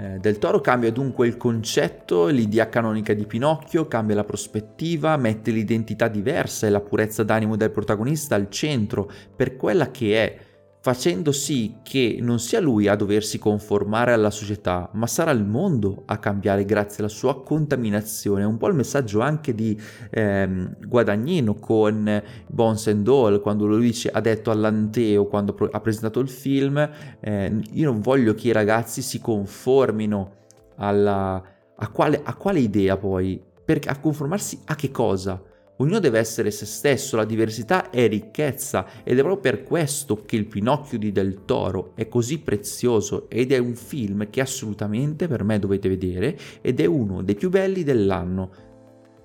eh, 0.00 0.18
del 0.18 0.38
Toro 0.38 0.62
cambia 0.62 0.90
dunque 0.90 1.26
il 1.26 1.36
concetto, 1.36 2.28
l'idea 2.28 2.70
canonica 2.70 3.12
di 3.12 3.26
Pinocchio, 3.26 3.86
cambia 3.86 4.14
la 4.14 4.24
prospettiva, 4.24 5.14
mette 5.18 5.50
l'identità 5.50 6.08
diversa 6.08 6.66
e 6.66 6.70
la 6.70 6.80
purezza 6.80 7.22
d'animo 7.22 7.56
del 7.56 7.70
protagonista 7.70 8.34
al 8.34 8.48
centro 8.48 9.10
per 9.36 9.56
quella 9.56 9.90
che 9.90 10.24
è 10.24 10.38
facendo 10.82 11.30
sì 11.30 11.76
che 11.82 12.18
non 12.20 12.38
sia 12.38 12.58
lui 12.58 12.88
a 12.88 12.96
doversi 12.96 13.38
conformare 13.38 14.12
alla 14.12 14.30
società, 14.30 14.88
ma 14.94 15.06
sarà 15.06 15.30
il 15.30 15.44
mondo 15.44 16.04
a 16.06 16.16
cambiare 16.16 16.64
grazie 16.64 17.00
alla 17.00 17.12
sua 17.12 17.42
contaminazione. 17.42 18.44
Un 18.44 18.56
po' 18.56 18.68
il 18.68 18.74
messaggio 18.74 19.20
anche 19.20 19.54
di 19.54 19.78
ehm, 20.10 20.76
Guadagnino 20.86 21.54
con 21.54 22.22
Bones 22.46 22.86
and 22.86 23.06
All, 23.06 23.40
quando 23.40 23.66
lui 23.66 23.94
ha 24.10 24.20
detto 24.20 24.50
all'Anteo, 24.50 25.26
quando 25.26 25.54
ha 25.70 25.80
presentato 25.80 26.18
il 26.20 26.28
film, 26.28 26.88
eh, 27.20 27.60
io 27.72 27.90
non 27.90 28.00
voglio 28.00 28.32
che 28.34 28.48
i 28.48 28.52
ragazzi 28.52 29.02
si 29.02 29.20
conformino 29.20 30.32
alla... 30.76 31.42
A 31.82 31.88
quale, 31.88 32.20
a 32.22 32.34
quale 32.34 32.60
idea 32.60 32.98
poi? 32.98 33.42
Per, 33.64 33.80
a 33.86 33.98
conformarsi 33.98 34.60
a 34.66 34.74
che 34.74 34.90
cosa? 34.90 35.42
Ognuno 35.80 35.98
deve 35.98 36.18
essere 36.18 36.50
se 36.50 36.66
stesso, 36.66 37.16
la 37.16 37.24
diversità 37.24 37.88
è 37.88 38.06
ricchezza 38.06 39.02
ed 39.02 39.18
è 39.18 39.22
proprio 39.22 39.40
per 39.40 39.62
questo 39.62 40.24
che 40.26 40.36
il 40.36 40.44
Pinocchio 40.44 40.98
di 40.98 41.10
Del 41.10 41.46
Toro 41.46 41.92
è 41.94 42.06
così 42.06 42.38
prezioso 42.38 43.30
ed 43.30 43.50
è 43.50 43.56
un 43.56 43.74
film 43.74 44.28
che 44.28 44.42
assolutamente 44.42 45.26
per 45.26 45.42
me 45.42 45.58
dovete 45.58 45.88
vedere 45.88 46.38
ed 46.60 46.80
è 46.80 46.84
uno 46.84 47.22
dei 47.22 47.34
più 47.34 47.48
belli 47.48 47.82
dell'anno. 47.82 48.50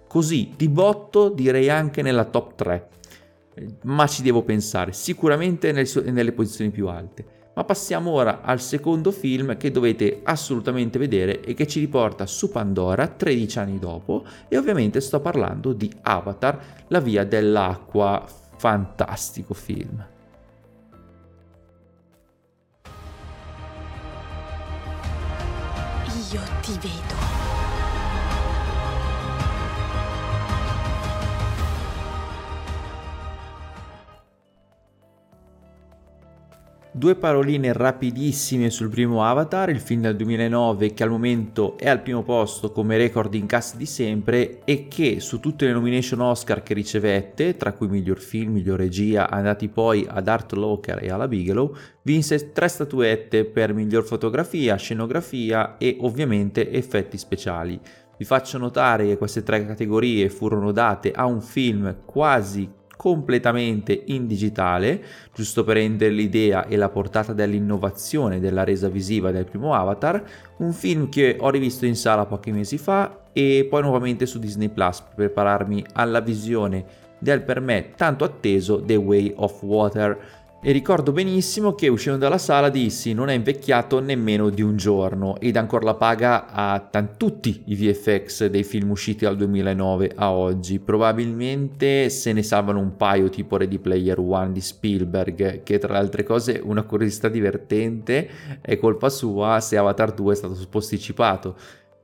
Così, 0.08 0.54
di 0.56 0.70
botto 0.70 1.28
direi 1.28 1.70
anche 1.70 2.02
nella 2.02 2.24
top 2.24 2.56
3, 2.56 2.90
ma 3.84 4.08
ci 4.08 4.22
devo 4.22 4.44
pensare, 4.44 4.94
sicuramente 4.94 5.74
nelle 5.74 6.32
posizioni 6.32 6.72
più 6.72 6.88
alte. 6.88 7.35
Ma 7.56 7.64
passiamo 7.64 8.12
ora 8.12 8.42
al 8.42 8.60
secondo 8.60 9.12
film 9.12 9.56
che 9.56 9.72
dovete 9.72 10.20
assolutamente 10.24 11.00
vedere 11.00 11.42
e 11.42 11.54
che 11.54 11.66
ci 11.68 11.80
riporta 11.80 12.26
su 12.26 12.52
Pandora 12.52 13.08
13 13.08 13.60
anni 13.60 13.80
dopo 13.80 14.26
e 14.50 14.58
ovviamente 14.58 15.00
sto 15.00 15.22
parlando 15.22 15.72
di 15.72 15.90
Avatar, 16.02 16.86
la 16.88 17.00
via 17.00 17.24
dell'acqua, 17.24 18.26
fantastico 18.58 19.54
film. 19.54 20.06
Io 26.32 26.42
ti 26.62 26.74
vedo. 26.82 27.35
Due 36.98 37.16
paroline 37.16 37.74
rapidissime 37.74 38.70
sul 38.70 38.88
primo 38.88 39.26
Avatar, 39.26 39.70
il 39.70 39.82
film 39.82 40.00
del 40.00 40.16
2009 40.16 40.94
che 40.94 41.04
al 41.04 41.10
momento 41.10 41.78
è 41.78 41.90
al 41.90 42.02
primo 42.02 42.24
posto 42.24 42.72
come 42.72 42.96
record 42.96 43.34
in 43.34 43.48
cast 43.48 43.76
di 43.76 43.86
sempre 43.86 44.64
e 44.64 44.88
che 44.88 45.20
su 45.20 45.42
tutte 45.42 45.66
le 45.66 45.74
nomination 45.74 46.22
Oscar 46.22 46.64
che 46.64 46.74
ricevette, 46.74 47.58
tra 47.58 47.74
cui 47.74 47.90
miglior 47.90 48.20
film, 48.20 48.54
miglior 48.54 48.80
regia, 48.80 49.30
andati 49.30 49.68
poi 49.68 50.08
ad 50.08 50.30
Art 50.30 50.54
Locker 50.54 51.04
e 51.04 51.12
alla 51.12 51.28
Bigelow, 51.28 51.76
vinse 52.04 52.54
tre 52.54 52.70
statuette 52.70 53.44
per 53.44 53.74
miglior 53.74 54.06
fotografia, 54.06 54.78
scenografia 54.78 55.76
e 55.78 55.98
ovviamente 56.00 56.72
effetti 56.72 57.18
speciali. 57.18 57.78
Vi 58.18 58.24
faccio 58.24 58.58
notare 58.58 59.06
che 59.06 59.18
queste 59.18 59.44
tre 59.44 59.66
categorie 59.66 60.30
furono 60.30 60.72
date 60.72 61.12
a 61.12 61.26
un 61.26 61.42
film 61.42 61.94
quasi 62.06 62.84
completamente 62.96 64.04
in 64.08 64.28
digitale, 64.28 65.04
giusto 65.34 65.64
per 65.64 65.76
rendere 65.76 66.12
l'idea 66.12 66.66
e 66.66 66.76
la 66.76 66.90
portata 66.90 67.34
dell'innovazione 67.34 68.40
della 68.40 68.64
resa 68.64 68.90
visiva 68.90 69.32
del 69.32 69.46
primo 69.46 69.74
Avatar, 69.74 70.24
un 70.58 70.74
film 70.74 71.10
che 71.10 71.38
ho 71.40 71.50
rivisto 71.50 71.86
in 71.86 71.96
sala 71.96 72.26
pochi 72.26 72.52
mesi 72.52 72.78
fa 72.78 73.24
e 73.34 73.68
poi 73.70 73.82
nuovamente 73.82 74.26
su 74.26 74.40
Disney 74.40 74.70
Plus 74.70 75.02
per 75.02 75.16
prepararmi 75.16 75.86
alla 75.94 76.22
visione 76.22 77.04
del 77.18 77.42
per 77.42 77.60
me 77.60 77.92
tanto 77.96 78.24
atteso 78.24 78.82
The 78.82 78.96
Way 78.96 79.34
of 79.36 79.62
Water. 79.64 80.44
E 80.68 80.72
ricordo 80.72 81.12
benissimo 81.12 81.76
che 81.76 81.90
uscendo 81.90 82.18
dalla 82.18 82.40
sala 82.40 82.70
dissi 82.70 83.14
non 83.14 83.30
è 83.30 83.36
invecchiato 83.36 84.00
nemmeno 84.00 84.50
di 84.50 84.64
un 84.64 84.78
giorno 84.78 85.40
ed 85.40 85.58
ancora 85.58 85.86
la 85.86 85.94
paga 85.94 86.48
a 86.48 86.80
t- 86.80 87.18
tutti 87.18 87.62
i 87.66 87.76
VFX 87.76 88.48
dei 88.48 88.64
film 88.64 88.90
usciti 88.90 89.26
dal 89.26 89.36
2009 89.36 90.14
a 90.16 90.32
oggi. 90.32 90.80
Probabilmente 90.80 92.10
se 92.10 92.34
ne 92.34 92.42
salvano 92.42 92.80
un 92.80 92.96
paio 92.96 93.30
tipo 93.30 93.58
Ready 93.58 93.78
Player 93.78 94.18
One 94.18 94.54
di 94.54 94.62
Spielberg 94.62 95.62
che 95.62 95.78
tra 95.78 95.94
le 95.94 96.00
altre 96.00 96.24
cose 96.24 96.60
una 96.64 96.82
curiosità 96.82 97.30
divertente 97.30 98.28
è 98.60 98.80
colpa 98.80 99.10
sua 99.10 99.60
se 99.60 99.78
Avatar 99.78 100.14
2 100.14 100.34
è 100.34 100.36
stato 100.36 100.58
posticipato 100.68 101.56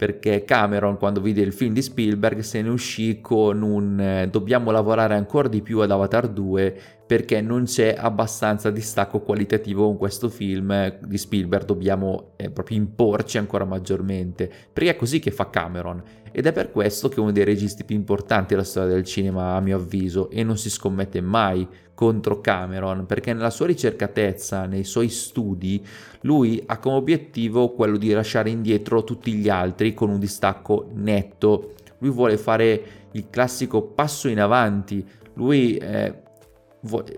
perché 0.01 0.45
Cameron 0.45 0.97
quando 0.97 1.21
vide 1.21 1.41
il 1.41 1.53
film 1.53 1.75
di 1.75 1.81
Spielberg 1.83 2.39
se 2.39 2.63
ne 2.63 2.69
uscì 2.69 3.21
con 3.21 3.61
un 3.61 3.99
eh, 3.99 4.27
dobbiamo 4.31 4.71
lavorare 4.71 5.13
ancora 5.13 5.47
di 5.47 5.61
più 5.61 5.77
ad 5.81 5.91
Avatar 5.91 6.27
2 6.27 6.75
perché 7.05 7.39
non 7.39 7.65
c'è 7.65 7.93
abbastanza 7.95 8.71
distacco 8.71 9.19
qualitativo 9.19 9.85
con 9.85 9.97
questo 9.97 10.29
film 10.29 10.97
di 11.05 11.17
Spielberg, 11.17 11.65
dobbiamo 11.65 12.31
eh, 12.37 12.49
proprio 12.49 12.77
imporci 12.77 13.37
ancora 13.37 13.65
maggiormente, 13.65 14.49
perché 14.71 14.91
è 14.91 14.95
così 14.95 15.19
che 15.19 15.29
fa 15.29 15.49
Cameron 15.49 16.01
ed 16.31 16.45
è 16.45 16.51
per 16.51 16.71
questo 16.71 17.09
che 17.09 17.15
è 17.15 17.19
uno 17.19 17.31
dei 17.31 17.43
registi 17.43 17.83
più 17.83 17.95
importanti 17.95 18.53
della 18.53 18.65
storia 18.65 18.93
del 18.93 19.03
cinema 19.03 19.55
a 19.55 19.59
mio 19.59 19.77
avviso 19.77 20.29
e 20.29 20.43
non 20.43 20.57
si 20.57 20.69
scommette 20.69 21.21
mai 21.21 21.67
contro 21.93 22.41
Cameron 22.41 23.05
perché 23.05 23.33
nella 23.33 23.49
sua 23.49 23.67
ricercatezza, 23.67 24.65
nei 24.65 24.83
suoi 24.83 25.09
studi, 25.09 25.85
lui 26.21 26.61
ha 26.65 26.79
come 26.79 26.95
obiettivo 26.95 27.73
quello 27.73 27.97
di 27.97 28.11
lasciare 28.11 28.49
indietro 28.49 29.03
tutti 29.03 29.33
gli 29.33 29.49
altri 29.49 29.93
con 29.93 30.09
un 30.09 30.19
distacco 30.19 30.89
netto. 30.93 31.73
Lui 31.99 32.09
vuole 32.09 32.37
fare 32.37 32.83
il 33.11 33.25
classico 33.29 33.81
passo 33.83 34.27
in 34.29 34.39
avanti. 34.39 35.05
Lui 35.33 35.77
eh, 35.77 36.13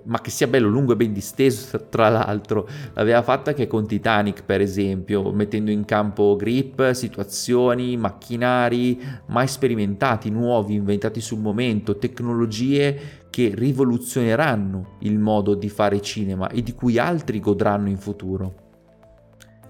ma 0.04 0.20
che 0.20 0.30
sia 0.30 0.48
bello 0.48 0.68
lungo 0.68 0.94
e 0.94 0.96
ben 0.96 1.14
disteso 1.14 1.86
tra 1.90 2.10
l'altro. 2.10 2.68
L'aveva 2.94 3.22
fatta 3.22 3.52
anche 3.52 3.68
con 3.68 3.88
Titanic 3.88 4.44
per 4.44 4.62
esempio 4.62 5.32
mettendo 5.32 5.72
in 5.72 5.86
campo 5.86 6.36
grip 6.36 6.92
situazioni 6.92 7.96
macchinari 7.96 9.02
mai 9.28 9.48
sperimentati 9.48 10.30
nuovi 10.30 10.74
inventati 10.74 11.22
sul 11.22 11.40
momento 11.40 11.98
tecnologie 11.98 13.22
che 13.30 13.52
rivoluzioneranno 13.56 14.98
il 15.00 15.18
modo 15.18 15.56
di 15.56 15.70
fare 15.70 16.02
cinema 16.02 16.50
e 16.50 16.62
di 16.62 16.74
cui 16.74 17.00
altri 17.00 17.40
godranno 17.40 17.90
in 17.90 17.98
futuro. 17.98 18.62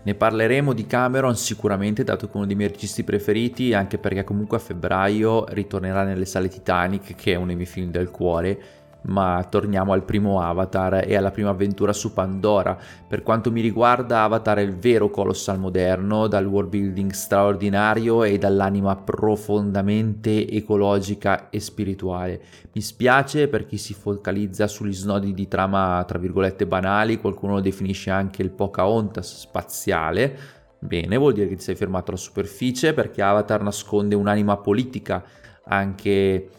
Ne 0.05 0.15
parleremo 0.15 0.73
di 0.73 0.85
Cameron 0.85 1.37
sicuramente 1.37 2.03
dato 2.03 2.25
che 2.25 2.33
è 2.33 2.35
uno 2.35 2.45
dei 2.45 2.57
miei 2.57 2.71
registi 2.71 3.05
preferiti 3.05 3.73
anche 3.73 3.97
perché 3.97 4.25
comunque 4.25 4.57
a 4.57 4.59
febbraio 4.59 5.45
ritornerà 5.47 6.03
nelle 6.03 6.25
sale 6.25 6.49
Titanic 6.49 7.15
che 7.15 7.31
è 7.31 7.35
uno 7.35 7.45
dei 7.45 7.55
miei 7.55 7.67
film 7.67 7.89
del 7.89 8.11
cuore 8.11 8.82
ma 9.03 9.45
torniamo 9.49 9.93
al 9.93 10.03
primo 10.03 10.41
Avatar 10.41 11.03
e 11.05 11.15
alla 11.15 11.31
prima 11.31 11.49
avventura 11.49 11.93
su 11.93 12.13
Pandora. 12.13 12.77
Per 13.07 13.23
quanto 13.23 13.51
mi 13.51 13.61
riguarda, 13.61 14.23
Avatar 14.23 14.57
è 14.57 14.61
il 14.61 14.75
vero 14.75 15.09
colossal 15.09 15.59
moderno, 15.59 16.27
dal 16.27 16.45
world 16.45 16.69
building 16.69 17.11
straordinario 17.11 18.23
e 18.23 18.37
dall'anima 18.37 18.95
profondamente 18.95 20.47
ecologica 20.47 21.49
e 21.49 21.59
spirituale. 21.59 22.41
Mi 22.73 22.81
spiace 22.81 23.47
per 23.47 23.65
chi 23.65 23.77
si 23.77 23.93
focalizza 23.93 24.67
sugli 24.67 24.93
snodi 24.93 25.33
di 25.33 25.47
trama, 25.47 26.03
tra 26.07 26.19
virgolette, 26.19 26.65
banali, 26.65 27.19
qualcuno 27.19 27.53
lo 27.53 27.61
definisce 27.61 28.09
anche 28.09 28.41
il 28.41 28.51
Pocahontas 28.51 29.39
spaziale. 29.39 30.61
Bene, 30.79 31.15
vuol 31.17 31.33
dire 31.33 31.47
che 31.47 31.55
ti 31.55 31.63
sei 31.63 31.75
fermato 31.75 32.11
alla 32.11 32.19
superficie 32.19 32.93
perché 32.93 33.21
Avatar 33.21 33.61
nasconde 33.61 34.15
un'anima 34.15 34.57
politica 34.57 35.23
anche 35.65 36.49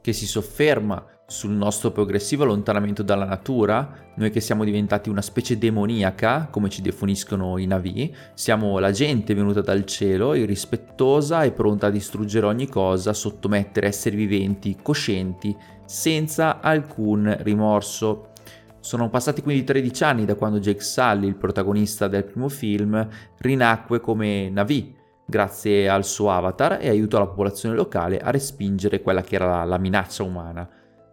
che 0.00 0.12
si 0.12 0.26
sofferma 0.26 1.04
sul 1.30 1.50
nostro 1.50 1.90
progressivo 1.90 2.44
allontanamento 2.44 3.02
dalla 3.02 3.26
natura, 3.26 3.86
noi 4.14 4.30
che 4.30 4.40
siamo 4.40 4.64
diventati 4.64 5.10
una 5.10 5.20
specie 5.20 5.58
demoniaca, 5.58 6.48
come 6.50 6.70
ci 6.70 6.80
definiscono 6.80 7.58
i 7.58 7.66
Navi, 7.66 8.16
siamo 8.32 8.78
la 8.78 8.90
gente 8.92 9.34
venuta 9.34 9.60
dal 9.60 9.84
cielo, 9.84 10.32
irrispettosa 10.32 11.42
e 11.42 11.52
pronta 11.52 11.88
a 11.88 11.90
distruggere 11.90 12.46
ogni 12.46 12.66
cosa, 12.66 13.12
sottomettere 13.12 13.88
esseri 13.88 14.16
viventi, 14.16 14.78
coscienti, 14.80 15.54
senza 15.84 16.60
alcun 16.60 17.36
rimorso. 17.40 18.30
Sono 18.80 19.10
passati 19.10 19.42
quindi 19.42 19.64
13 19.64 20.04
anni 20.04 20.24
da 20.24 20.34
quando 20.34 20.60
Jake 20.60 20.80
Sully, 20.80 21.26
il 21.26 21.36
protagonista 21.36 22.08
del 22.08 22.24
primo 22.24 22.48
film, 22.48 23.06
rinacque 23.36 24.00
come 24.00 24.48
Navi, 24.48 24.96
grazie 25.26 25.90
al 25.90 26.06
suo 26.06 26.30
avatar 26.30 26.78
e 26.80 26.88
aiutò 26.88 27.18
la 27.18 27.26
popolazione 27.26 27.74
locale 27.74 28.18
a 28.18 28.30
respingere 28.30 29.02
quella 29.02 29.20
che 29.20 29.34
era 29.34 29.58
la, 29.58 29.64
la 29.64 29.76
minaccia 29.76 30.22
umana 30.22 30.66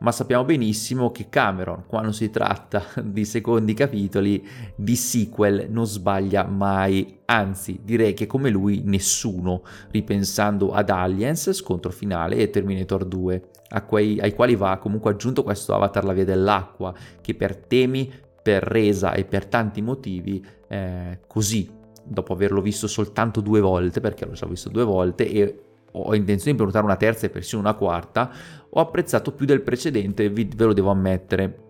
ma 0.06 0.12
sappiamo 0.12 0.46
benissimo 0.46 1.10
che 1.10 1.30
Cameron, 1.30 1.86
quando 1.88 2.12
si 2.12 2.30
tratta 2.30 2.84
di 3.04 3.26
secondi 3.26 3.74
capitoli, 3.74 4.48
di 4.76 4.96
sequel 4.96 5.66
non 5.72 5.88
sbaglia 5.88 6.46
mai, 6.46 7.22
anzi 7.26 7.80
direi 7.84 8.14
che 8.14 8.28
come 8.28 8.52
lui 8.52 8.84
nessuno, 8.86 9.64
ripensando 9.90 10.74
ad 10.74 10.92
Aliens, 10.92 11.52
scontro 11.54 11.90
finale 11.90 12.36
e 12.36 12.52
Terminator 12.52 13.04
2, 13.04 13.50
quei, 13.88 14.20
ai 14.20 14.36
quali 14.36 14.56
va 14.56 14.78
comunque 14.78 15.10
aggiunto 15.10 15.42
questo 15.42 15.74
Avatar 15.74 16.04
la 16.04 16.14
via 16.14 16.24
dell'acqua, 16.24 16.94
che 17.20 17.34
per 17.34 17.56
temi, 17.56 18.14
per 18.44 18.62
resa 18.62 19.14
e 19.14 19.26
per 19.26 19.48
tanti 19.48 19.82
motivi, 19.82 20.46
eh, 20.68 21.22
così, 21.26 21.68
dopo 22.04 22.32
averlo 22.32 22.62
visto 22.62 22.86
soltanto 22.86 23.42
due 23.42 23.60
volte, 23.60 24.02
perché 24.02 24.28
l'ho 24.28 24.34
già 24.34 24.46
visto 24.46 24.70
due 24.70 24.84
volte, 24.84 25.28
e 25.28 25.60
ho 25.98 26.16
intenzione 26.16 26.52
di 26.52 26.58
prenotare 26.58 26.86
una 26.86 26.96
terza 26.96 27.26
e 27.26 27.30
persino 27.30 27.62
una 27.62 27.74
quarta, 27.74 28.32
ho 28.70 28.80
apprezzato 28.80 29.32
più 29.32 29.46
del 29.46 29.62
precedente, 29.62 30.30
ve 30.30 30.48
lo 30.58 30.74
devo 30.74 30.92
ammettere. 30.92 31.64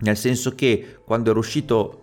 Nel 0.00 0.16
senso 0.16 0.54
che 0.54 0.98
quando 1.04 1.30
ero 1.30 1.38
uscito 1.38 2.00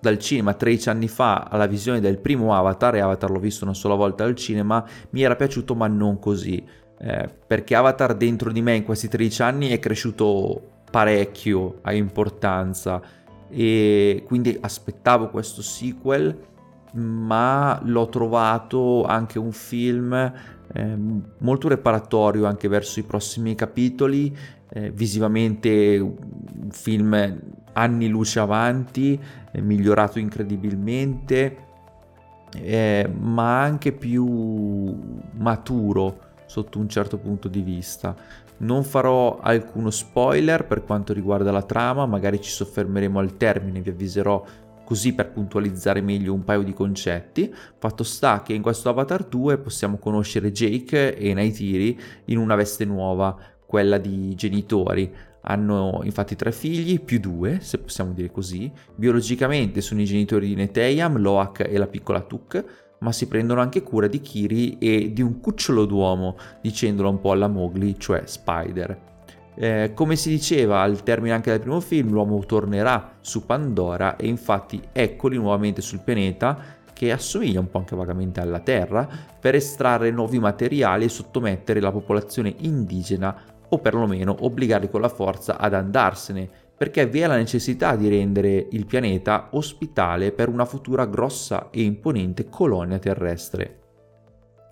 dal 0.00 0.18
cinema 0.18 0.52
13 0.52 0.88
anni 0.90 1.08
fa 1.08 1.46
alla 1.50 1.66
visione 1.66 2.00
del 2.00 2.18
primo 2.18 2.54
Avatar, 2.54 2.96
e 2.96 3.00
Avatar 3.00 3.30
l'ho 3.30 3.38
visto 3.38 3.64
una 3.64 3.74
sola 3.74 3.94
volta 3.94 4.24
al 4.24 4.34
cinema, 4.34 4.84
mi 5.10 5.22
era 5.22 5.36
piaciuto 5.36 5.74
ma 5.74 5.86
non 5.86 6.18
così. 6.18 6.62
Eh, 6.98 7.28
perché 7.46 7.74
Avatar 7.74 8.14
dentro 8.14 8.52
di 8.52 8.62
me 8.62 8.74
in 8.74 8.84
questi 8.84 9.08
13 9.08 9.42
anni 9.42 9.68
è 9.68 9.78
cresciuto 9.78 10.82
parecchio 10.90 11.78
a 11.82 11.92
importanza 11.92 13.00
e 13.50 14.22
quindi 14.26 14.56
aspettavo 14.60 15.28
questo 15.28 15.60
sequel 15.60 16.36
ma 16.94 17.80
l'ho 17.82 18.08
trovato 18.08 19.04
anche 19.04 19.38
un 19.38 19.50
film 19.52 20.32
molto 21.38 21.68
reparatorio 21.68 22.46
anche 22.46 22.68
verso 22.68 22.98
i 23.00 23.04
prossimi 23.04 23.54
capitoli, 23.54 24.36
eh, 24.70 24.90
visivamente 24.90 25.98
un 25.98 26.70
film 26.70 27.40
anni 27.72 28.08
luce 28.08 28.40
avanti, 28.40 29.20
eh, 29.52 29.60
migliorato 29.60 30.18
incredibilmente, 30.18 31.58
ma 33.18 33.62
anche 33.62 33.90
più 33.92 34.96
maturo 35.32 36.18
sotto 36.46 36.78
un 36.78 36.88
certo 36.88 37.18
punto 37.18 37.48
di 37.48 37.62
vista. 37.62 38.14
Non 38.58 38.84
farò 38.84 39.40
alcuno 39.40 39.90
spoiler 39.90 40.64
per 40.64 40.84
quanto 40.84 41.12
riguarda 41.12 41.50
la 41.50 41.62
trama, 41.62 42.06
magari 42.06 42.40
ci 42.40 42.50
soffermeremo 42.50 43.18
al 43.18 43.36
termine, 43.36 43.80
vi 43.80 43.90
avviserò 43.90 44.44
così 44.84 45.14
per 45.14 45.30
puntualizzare 45.30 46.00
meglio 46.00 46.32
un 46.32 46.44
paio 46.44 46.62
di 46.62 46.72
concetti. 46.72 47.52
Fatto 47.78 48.04
sta 48.04 48.42
che 48.42 48.52
in 48.52 48.62
questo 48.62 48.88
Avatar 48.88 49.24
2 49.24 49.58
possiamo 49.58 49.98
conoscere 49.98 50.52
Jake 50.52 51.16
e 51.16 51.34
Naitiri 51.34 51.98
in 52.26 52.38
una 52.38 52.54
veste 52.54 52.84
nuova, 52.84 53.36
quella 53.66 53.98
di 53.98 54.34
genitori. 54.34 55.12
Hanno 55.46 56.00
infatti 56.04 56.36
tre 56.36 56.52
figli, 56.52 57.00
più 57.00 57.18
due, 57.18 57.58
se 57.60 57.78
possiamo 57.78 58.12
dire 58.12 58.30
così. 58.30 58.70
Biologicamente 58.94 59.80
sono 59.80 60.00
i 60.00 60.06
genitori 60.06 60.48
di 60.48 60.54
Neteyam, 60.54 61.18
Loak 61.18 61.66
e 61.68 61.76
la 61.76 61.86
piccola 61.86 62.20
Tuk, 62.20 62.64
ma 63.00 63.12
si 63.12 63.26
prendono 63.26 63.60
anche 63.60 63.82
cura 63.82 64.06
di 64.06 64.20
Kiri 64.20 64.78
e 64.78 65.12
di 65.12 65.20
un 65.20 65.40
cucciolo 65.40 65.84
d'uomo, 65.84 66.36
dicendolo 66.62 67.10
un 67.10 67.20
po' 67.20 67.32
alla 67.32 67.48
Mowgli, 67.48 67.96
cioè 67.98 68.22
Spider. 68.24 69.12
Eh, 69.56 69.92
come 69.94 70.16
si 70.16 70.30
diceva 70.30 70.80
al 70.80 71.02
termine 71.02 71.34
anche 71.34 71.50
del 71.50 71.60
primo 71.60 71.80
film, 71.80 72.10
l'uomo 72.10 72.44
tornerà 72.44 73.16
su 73.20 73.46
Pandora 73.46 74.16
e 74.16 74.26
infatti 74.26 74.82
eccoli 74.92 75.36
nuovamente 75.36 75.80
sul 75.80 76.00
pianeta 76.00 76.82
che 76.92 77.12
assomiglia 77.12 77.60
un 77.60 77.70
po' 77.70 77.78
anche 77.78 77.96
vagamente 77.96 78.40
alla 78.40 78.60
Terra 78.60 79.08
per 79.38 79.54
estrarre 79.54 80.10
nuovi 80.10 80.38
materiali 80.38 81.04
e 81.04 81.08
sottomettere 81.08 81.80
la 81.80 81.92
popolazione 81.92 82.54
indigena 82.58 83.36
o 83.68 83.78
perlomeno 83.78 84.36
obbligarli 84.40 84.88
con 84.88 85.00
la 85.00 85.08
forza 85.08 85.58
ad 85.58 85.74
andarsene 85.74 86.48
perché 86.76 87.06
vi 87.06 87.20
è 87.20 87.26
la 87.26 87.36
necessità 87.36 87.94
di 87.96 88.08
rendere 88.08 88.66
il 88.70 88.86
pianeta 88.86 89.48
ospitale 89.52 90.32
per 90.32 90.48
una 90.48 90.64
futura 90.64 91.06
grossa 91.06 91.70
e 91.70 91.82
imponente 91.82 92.48
colonia 92.48 92.98
terrestre. 92.98 93.83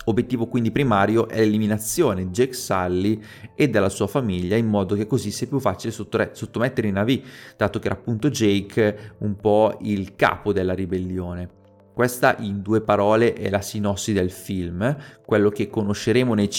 Obiettivo 0.05 0.47
quindi 0.47 0.71
primario 0.71 1.29
è 1.29 1.39
l'eliminazione 1.39 2.25
di 2.25 2.31
Jake 2.31 2.53
Sully 2.53 3.21
e 3.55 3.69
della 3.69 3.89
sua 3.89 4.07
famiglia 4.07 4.57
in 4.57 4.67
modo 4.67 4.95
che 4.95 5.07
così 5.07 5.31
sia 5.31 5.47
più 5.47 5.59
facile 5.59 5.93
sottomettere 5.93 6.87
i 6.87 6.91
Navi, 6.91 7.23
dato 7.55 7.79
che 7.79 7.87
era 7.87 7.95
appunto 7.95 8.29
Jake 8.29 9.15
un 9.19 9.35
po' 9.37 9.77
il 9.81 10.15
capo 10.15 10.51
della 10.51 10.73
ribellione. 10.73 11.61
Questa 11.93 12.37
in 12.39 12.61
due 12.63 12.81
parole 12.81 13.33
è 13.33 13.49
la 13.49 13.61
sinossi 13.61 14.13
del 14.13 14.31
film, 14.31 14.97
quello 15.25 15.49
che 15.49 15.69
conosceremo 15.69 16.33
nei, 16.33 16.49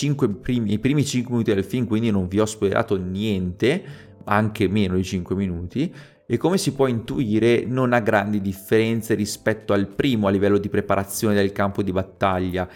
primi, 0.40 0.68
nei 0.68 0.78
primi 0.78 1.04
5 1.04 1.30
minuti 1.33 1.52
del 1.52 1.64
film, 1.64 1.87
quindi 1.87 2.11
non 2.12 2.28
vi 2.28 2.38
ho 2.38 2.46
spoilerato 2.46 2.96
niente, 2.96 3.83
anche 4.24 4.68
meno 4.68 4.94
di 4.94 5.02
5 5.02 5.35
minuti, 5.35 5.92
e 6.26 6.37
come 6.37 6.57
si 6.57 6.72
può 6.72 6.87
intuire 6.87 7.64
non 7.66 7.92
ha 7.92 8.00
grandi 8.00 8.40
differenze 8.40 9.14
rispetto 9.14 9.72
al 9.72 9.88
primo 9.88 10.28
a 10.28 10.30
livello 10.30 10.57
di 10.57 10.68
preparazione 10.68 11.35
del 11.35 11.52
campo 11.52 11.83
di 11.83 11.92
battaglia 11.92 12.68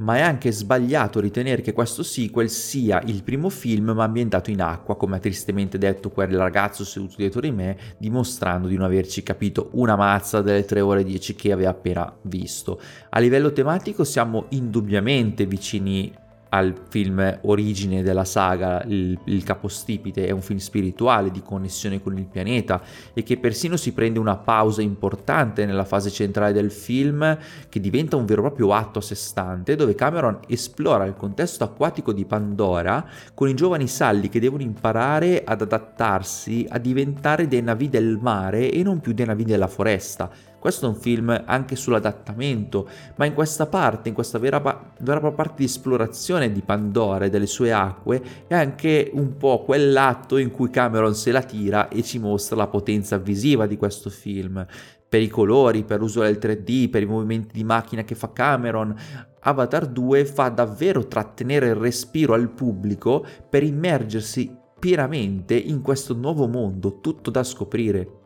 ma 0.00 0.16
è 0.16 0.20
anche 0.20 0.52
sbagliato 0.52 1.20
ritenere 1.20 1.62
che 1.62 1.72
questo 1.72 2.02
sequel 2.02 2.50
sia 2.50 3.00
il 3.06 3.22
primo 3.22 3.48
film 3.48 3.90
ma 3.90 4.04
ambientato 4.04 4.50
in 4.50 4.60
acqua, 4.60 4.96
come 4.96 5.16
ha 5.16 5.20
tristemente 5.20 5.78
detto 5.78 6.10
quel 6.10 6.36
ragazzo 6.36 6.84
seduto 6.84 7.14
dietro 7.16 7.40
di 7.40 7.50
me, 7.50 7.76
dimostrando 7.98 8.68
di 8.68 8.76
non 8.76 8.84
averci 8.84 9.22
capito 9.22 9.70
una 9.72 9.96
mazza 9.96 10.42
delle 10.42 10.64
3 10.64 10.80
ore 10.80 11.04
10 11.04 11.34
che 11.34 11.52
aveva 11.52 11.70
appena 11.70 12.12
visto. 12.22 12.80
A 13.10 13.18
livello 13.18 13.52
tematico 13.52 14.04
siamo 14.04 14.46
indubbiamente 14.50 15.46
vicini 15.46 16.12
al 16.50 16.74
film 16.88 17.38
origine 17.42 18.02
della 18.02 18.24
saga, 18.24 18.82
il, 18.86 19.18
il, 19.24 19.42
capostipite, 19.44 20.26
è 20.26 20.30
un 20.30 20.42
film 20.42 20.58
spirituale 20.58 21.30
di 21.30 21.42
connessione 21.42 22.02
con 22.02 22.16
il 22.18 22.26
pianeta 22.26 22.82
e 23.12 23.22
che 23.22 23.38
persino 23.38 23.76
si 23.76 23.92
prende 23.92 24.18
una 24.18 24.36
pausa 24.36 24.82
importante 24.82 25.64
nella 25.64 25.84
fase 25.84 26.10
centrale 26.10 26.52
del 26.52 26.70
film 26.70 27.38
che 27.68 27.80
diventa 27.80 28.16
un 28.16 28.24
vero 28.24 28.40
e 28.40 28.44
proprio 28.44 28.72
atto 28.72 28.98
a 28.98 29.02
sé 29.02 29.14
stante 29.14 29.76
dove 29.76 29.94
Cameron 29.94 30.40
esplora 30.48 31.04
il 31.04 31.14
contesto 31.14 31.64
acquatico 31.64 32.12
di 32.12 32.24
Pandora 32.24 33.06
con 33.34 33.48
i 33.48 33.54
giovani 33.54 33.86
salli 33.86 34.28
che 34.28 34.40
devono 34.40 34.62
imparare 34.62 35.42
ad 35.44 35.62
adattarsi 35.62 36.66
a 36.68 36.78
diventare 36.78 37.46
dei 37.46 37.62
navi 37.62 37.88
del 37.88 38.18
mare 38.20 38.70
e 38.70 38.82
non 38.82 39.00
più 39.00 39.12
dei 39.12 39.26
navi 39.26 39.44
della 39.44 39.68
foresta 39.68 40.30
questo 40.60 40.84
è 40.84 40.88
un 40.90 40.94
film 40.94 41.42
anche 41.46 41.74
sull'adattamento, 41.74 42.86
ma 43.16 43.24
in 43.24 43.32
questa 43.32 43.66
parte, 43.66 44.10
in 44.10 44.14
questa 44.14 44.38
vera, 44.38 44.92
vera 44.98 45.32
parte 45.32 45.54
di 45.56 45.64
esplorazione 45.64 46.52
di 46.52 46.60
Pandora 46.60 47.24
e 47.24 47.30
delle 47.30 47.46
sue 47.46 47.72
acque, 47.72 48.22
è 48.46 48.54
anche 48.54 49.10
un 49.14 49.38
po' 49.38 49.64
quell'atto 49.64 50.36
in 50.36 50.50
cui 50.50 50.68
Cameron 50.68 51.14
se 51.14 51.32
la 51.32 51.42
tira 51.42 51.88
e 51.88 52.02
ci 52.02 52.18
mostra 52.18 52.56
la 52.56 52.66
potenza 52.66 53.16
visiva 53.16 53.66
di 53.66 53.78
questo 53.78 54.10
film. 54.10 54.64
Per 55.08 55.22
i 55.22 55.28
colori, 55.28 55.82
per 55.82 55.98
l'uso 55.98 56.20
del 56.20 56.38
3D, 56.38 56.90
per 56.90 57.02
i 57.02 57.06
movimenti 57.06 57.54
di 57.54 57.64
macchina 57.64 58.04
che 58.04 58.14
fa 58.14 58.30
Cameron, 58.30 58.94
Avatar 59.40 59.86
2 59.86 60.26
fa 60.26 60.50
davvero 60.50 61.08
trattenere 61.08 61.68
il 61.68 61.74
respiro 61.74 62.34
al 62.34 62.50
pubblico 62.50 63.24
per 63.48 63.62
immergersi 63.62 64.54
pienamente 64.78 65.54
in 65.54 65.80
questo 65.80 66.14
nuovo 66.14 66.46
mondo, 66.46 67.00
tutto 67.00 67.30
da 67.30 67.42
scoprire. 67.42 68.19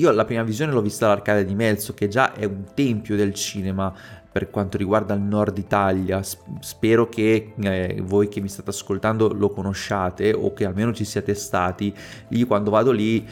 Io 0.00 0.10
la 0.12 0.24
prima 0.24 0.42
visione 0.42 0.72
l'ho 0.72 0.80
vista 0.80 1.04
all'Arcade 1.04 1.44
di 1.44 1.54
Melzo, 1.54 1.92
che 1.92 2.08
già 2.08 2.32
è 2.32 2.46
un 2.46 2.64
tempio 2.72 3.16
del 3.16 3.34
cinema 3.34 3.92
per 4.32 4.48
quanto 4.48 4.78
riguarda 4.78 5.12
il 5.12 5.20
nord 5.20 5.58
Italia. 5.58 6.22
Spero 6.60 7.10
che 7.10 7.52
eh, 7.60 8.00
voi 8.02 8.28
che 8.28 8.40
mi 8.40 8.48
state 8.48 8.70
ascoltando 8.70 9.30
lo 9.30 9.50
conosciate 9.50 10.32
o 10.32 10.54
che 10.54 10.64
almeno 10.64 10.94
ci 10.94 11.04
siate 11.04 11.34
stati. 11.34 11.94
Io 12.30 12.46
quando 12.46 12.70
vado 12.70 12.92
lì 12.92 13.28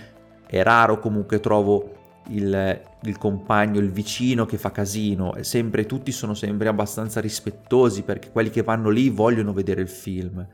è 0.46 0.62
raro 0.62 0.98
comunque 0.98 1.40
trovo 1.40 1.94
il, 2.28 2.82
il, 3.02 3.16
compagno, 3.16 3.80
il 3.80 3.90
vicino 3.90 4.44
che 4.44 4.58
fa 4.58 4.70
casino, 4.70 5.32
sempre, 5.40 5.86
tutti 5.86 6.12
sono 6.12 6.34
sempre 6.34 6.68
abbastanza 6.68 7.18
rispettosi 7.18 8.02
perché 8.02 8.30
quelli 8.30 8.50
che 8.50 8.62
vanno 8.62 8.90
lì 8.90 9.08
vogliono 9.08 9.54
vedere 9.54 9.80
il 9.80 9.88
film. 9.88 10.46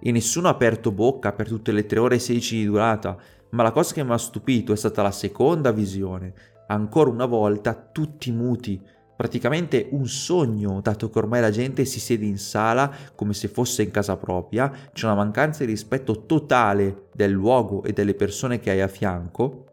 E 0.00 0.12
nessuno 0.12 0.48
ha 0.48 0.52
aperto 0.52 0.92
bocca 0.92 1.32
per 1.32 1.46
tutte 1.48 1.72
le 1.72 1.84
3 1.84 1.98
ore 1.98 2.14
e 2.14 2.20
16 2.20 2.56
di 2.56 2.64
durata 2.64 3.18
ma 3.50 3.62
la 3.62 3.72
cosa 3.72 3.94
che 3.94 4.04
mi 4.04 4.12
ha 4.12 4.18
stupito 4.18 4.72
è 4.72 4.76
stata 4.76 5.02
la 5.02 5.10
seconda 5.10 5.72
visione. 5.72 6.32
Ancora 6.68 7.10
una 7.10 7.26
volta 7.26 7.74
tutti 7.74 8.30
muti, 8.30 8.80
praticamente 9.16 9.88
un 9.92 10.06
sogno, 10.06 10.80
dato 10.80 11.10
che 11.10 11.18
ormai 11.18 11.40
la 11.40 11.50
gente 11.50 11.84
si 11.84 11.98
siede 11.98 12.26
in 12.26 12.38
sala 12.38 12.90
come 13.14 13.32
se 13.32 13.48
fosse 13.48 13.82
in 13.82 13.90
casa 13.90 14.16
propria, 14.16 14.70
c'è 14.92 15.06
una 15.06 15.14
mancanza 15.14 15.64
di 15.64 15.70
rispetto 15.70 16.24
totale 16.26 17.08
del 17.14 17.32
luogo 17.32 17.82
e 17.82 17.92
delle 17.92 18.14
persone 18.14 18.60
che 18.60 18.70
hai 18.70 18.80
a 18.80 18.88
fianco. 18.88 19.67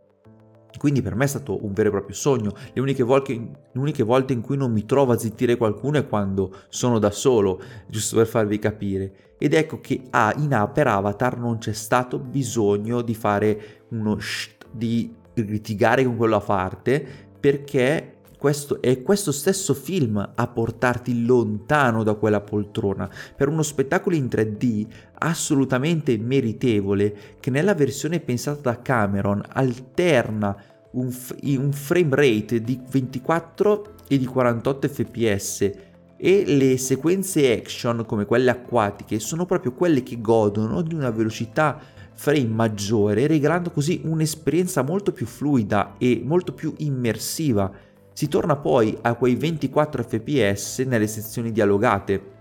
Quindi 0.77 1.01
per 1.01 1.15
me 1.15 1.25
è 1.25 1.27
stato 1.27 1.63
un 1.63 1.73
vero 1.73 1.89
e 1.89 1.91
proprio 1.91 2.15
sogno. 2.15 2.53
Le 2.73 2.81
uniche, 2.81 3.03
volte, 3.03 3.33
le 3.33 3.79
uniche 3.79 4.03
volte 4.03 4.33
in 4.33 4.41
cui 4.41 4.57
non 4.57 4.71
mi 4.71 4.85
trovo 4.85 5.13
a 5.13 5.17
zittire 5.17 5.57
qualcuno 5.57 5.97
è 5.97 6.07
quando 6.07 6.53
sono 6.69 6.99
da 6.99 7.11
solo, 7.11 7.61
giusto 7.87 8.17
per 8.17 8.27
farvi 8.27 8.59
capire. 8.59 9.35
Ed 9.37 9.53
ecco 9.53 9.81
che 9.81 10.03
ah, 10.11 10.33
in, 10.37 10.69
per 10.73 10.87
Avatar 10.87 11.37
non 11.37 11.57
c'è 11.57 11.73
stato 11.73 12.19
bisogno 12.19 13.01
di 13.01 13.13
fare 13.13 13.83
uno 13.89 14.17
sht, 14.19 14.65
di 14.71 15.13
litigare 15.33 16.05
con 16.05 16.15
quello 16.15 16.37
a 16.37 16.41
parte, 16.41 17.05
perché 17.39 18.14
questo, 18.45 18.79
è 18.79 19.01
questo 19.01 19.31
stesso 19.31 19.73
film 19.73 20.33
a 20.35 20.47
portarti 20.47 21.25
lontano 21.25 22.03
da 22.03 22.13
quella 22.13 22.41
poltrona 22.41 23.09
per 23.35 23.47
uno 23.47 23.63
spettacolo 23.63 24.15
in 24.15 24.25
3D 24.25 24.85
assolutamente 25.17 26.15
meritevole 26.19 27.37
che 27.39 27.49
nella 27.49 27.73
versione 27.73 28.19
pensata 28.19 28.69
da 28.69 28.83
Cameron 28.83 29.43
alterna 29.47 30.55
un, 30.91 31.11
un 31.41 31.71
frame 31.71 32.15
rate 32.15 32.61
di 32.61 32.79
24 32.87 33.93
e 34.07 34.19
di 34.19 34.25
48 34.25 34.87
fps 34.89 35.71
e 36.15 36.43
le 36.45 36.77
sequenze 36.77 37.51
action 37.51 38.05
come 38.05 38.25
quelle 38.25 38.51
acquatiche 38.51 39.17
sono 39.17 39.47
proprio 39.47 39.73
quelle 39.73 40.03
che 40.03 40.21
godono 40.21 40.83
di 40.83 40.93
una 40.93 41.09
velocità 41.09 41.81
frame 42.13 42.45
maggiore, 42.45 43.25
regalando 43.25 43.71
così 43.71 44.01
un'esperienza 44.05 44.83
molto 44.83 45.11
più 45.11 45.25
fluida 45.25 45.95
e 45.97 46.21
molto 46.23 46.53
più 46.53 46.73
immersiva. 46.77 47.84
Si 48.15 48.29
torna 48.29 48.55
poi 48.55 48.97
a 49.01 49.15
quei 49.15 49.35
24 49.35 50.01
fps 50.01 50.79
nelle 50.87 51.05
sezioni 51.05 51.51
dialogate. 51.51 52.31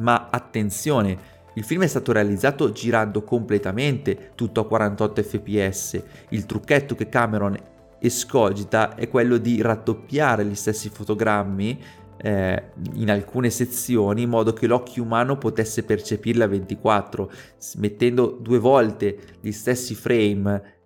Ma 0.00 0.28
attenzione, 0.30 1.18
il 1.54 1.64
film 1.64 1.82
è 1.82 1.86
stato 1.86 2.12
realizzato 2.12 2.72
girando 2.72 3.22
completamente 3.22 4.32
tutto 4.34 4.60
a 4.60 4.66
48 4.66 5.22
fps. 5.22 6.02
Il 6.28 6.44
trucchetto 6.44 6.94
che 6.94 7.08
Cameron 7.08 7.56
escogita 7.98 8.96
è 8.96 9.08
quello 9.08 9.38
di 9.38 9.62
raddoppiare 9.62 10.44
gli 10.44 10.54
stessi 10.54 10.90
fotogrammi 10.90 11.82
eh, 12.18 12.62
in 12.96 13.10
alcune 13.10 13.48
sezioni 13.48 14.22
in 14.22 14.28
modo 14.28 14.52
che 14.52 14.66
l'occhio 14.66 15.04
umano 15.04 15.38
potesse 15.38 15.84
percepirle 15.84 16.44
a 16.44 16.48
24, 16.48 17.30
mettendo 17.76 18.36
due 18.38 18.58
volte 18.58 19.18
gli 19.40 19.52
stessi 19.52 19.94
frame, 19.94 20.77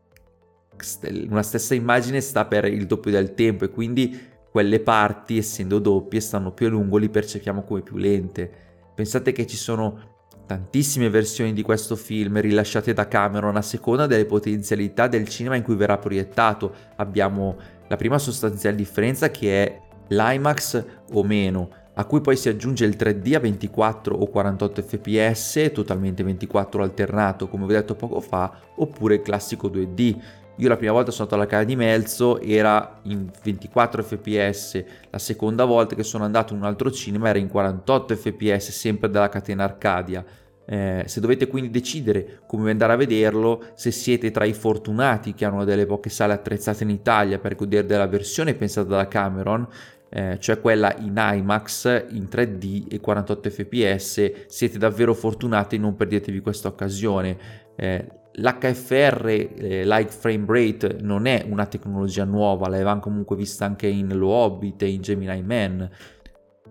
una 1.28 1.42
stessa 1.42 1.74
immagine 1.74 2.20
sta 2.20 2.44
per 2.44 2.64
il 2.64 2.86
doppio 2.86 3.10
del 3.10 3.34
tempo 3.34 3.64
e 3.64 3.70
quindi 3.70 4.30
quelle 4.50 4.80
parti, 4.80 5.38
essendo 5.38 5.78
doppie, 5.78 6.20
stanno 6.20 6.52
più 6.52 6.66
a 6.66 6.70
lungo, 6.70 6.98
li 6.98 7.08
percepiamo 7.08 7.62
come 7.62 7.80
più 7.80 7.96
lente. 7.96 8.50
Pensate 8.94 9.32
che 9.32 9.46
ci 9.46 9.56
sono 9.56 10.10
tantissime 10.46 11.08
versioni 11.08 11.54
di 11.54 11.62
questo 11.62 11.96
film 11.96 12.38
rilasciate 12.38 12.92
da 12.92 13.08
Cameron 13.08 13.56
a 13.56 13.62
seconda 13.62 14.06
delle 14.06 14.26
potenzialità 14.26 15.06
del 15.06 15.26
cinema 15.28 15.56
in 15.56 15.62
cui 15.62 15.74
verrà 15.74 15.96
proiettato. 15.96 16.74
Abbiamo 16.96 17.56
la 17.88 17.96
prima 17.96 18.18
sostanziale 18.18 18.76
differenza 18.76 19.30
che 19.30 19.64
è 19.64 19.80
l'IMAX 20.08 20.84
o 21.12 21.22
meno, 21.22 21.70
a 21.94 22.04
cui 22.04 22.20
poi 22.20 22.36
si 22.36 22.48
aggiunge 22.48 22.84
il 22.84 22.96
3D 22.98 23.34
a 23.34 23.40
24 23.40 24.14
o 24.14 24.26
48 24.26 24.82
fps, 24.82 25.70
totalmente 25.72 26.22
24 26.22 26.82
alternato 26.82 27.48
come 27.48 27.66
vi 27.66 27.72
ho 27.74 27.76
detto 27.76 27.94
poco 27.94 28.20
fa, 28.20 28.52
oppure 28.76 29.16
il 29.16 29.22
classico 29.22 29.68
2D. 29.68 30.18
Io 30.56 30.68
la 30.68 30.76
prima 30.76 30.92
volta 30.92 31.10
sono 31.10 31.24
andato 31.24 31.42
alla 31.42 31.50
casa 31.50 31.64
di 31.64 31.76
Melzo, 31.76 32.40
era 32.40 33.00
in 33.04 33.30
24 33.42 34.02
fps, 34.02 34.84
la 35.10 35.18
seconda 35.18 35.64
volta 35.64 35.94
che 35.94 36.02
sono 36.02 36.24
andato 36.24 36.52
in 36.52 36.60
un 36.60 36.66
altro 36.66 36.90
cinema 36.90 37.30
era 37.30 37.38
in 37.38 37.48
48 37.48 38.14
fps, 38.16 38.70
sempre 38.70 39.08
dalla 39.08 39.28
catena 39.28 39.64
Arcadia. 39.64 40.24
Eh, 40.64 41.04
se 41.06 41.20
dovete 41.20 41.48
quindi 41.48 41.70
decidere 41.70 42.42
come 42.46 42.70
andare 42.70 42.92
a 42.92 42.96
vederlo, 42.96 43.64
se 43.74 43.90
siete 43.90 44.30
tra 44.30 44.44
i 44.44 44.52
fortunati 44.52 45.34
che 45.34 45.44
hanno 45.44 45.64
delle 45.64 45.86
poche 45.86 46.10
sale 46.10 46.34
attrezzate 46.34 46.84
in 46.84 46.90
Italia 46.90 47.38
per 47.38 47.56
godere 47.56 47.86
della 47.86 48.06
versione 48.06 48.54
pensata 48.54 48.88
da 48.88 49.08
Cameron, 49.08 49.66
eh, 50.10 50.36
cioè 50.38 50.60
quella 50.60 50.94
in 50.98 51.14
IMAX 51.16 52.04
in 52.10 52.28
3D 52.30 52.84
e 52.90 53.00
48 53.00 53.50
fps, 53.50 54.46
siete 54.46 54.78
davvero 54.78 55.14
fortunati, 55.14 55.78
non 55.78 55.96
perdetevi 55.96 56.40
questa 56.40 56.68
occasione. 56.68 57.38
Eh, 57.74 58.20
L'HFR, 58.34 59.26
eh, 59.26 59.84
Like 59.84 60.10
Frame 60.10 60.44
Rate, 60.46 60.98
non 61.00 61.26
è 61.26 61.44
una 61.48 61.66
tecnologia 61.66 62.24
nuova, 62.24 62.68
l'avevamo 62.68 63.00
comunque 63.00 63.36
vista 63.36 63.64
anche 63.64 63.86
in 63.86 64.16
Lo 64.16 64.28
Hobbit 64.28 64.82
e 64.82 64.88
in 64.88 65.02
Gemini 65.02 65.42
Man, 65.42 65.90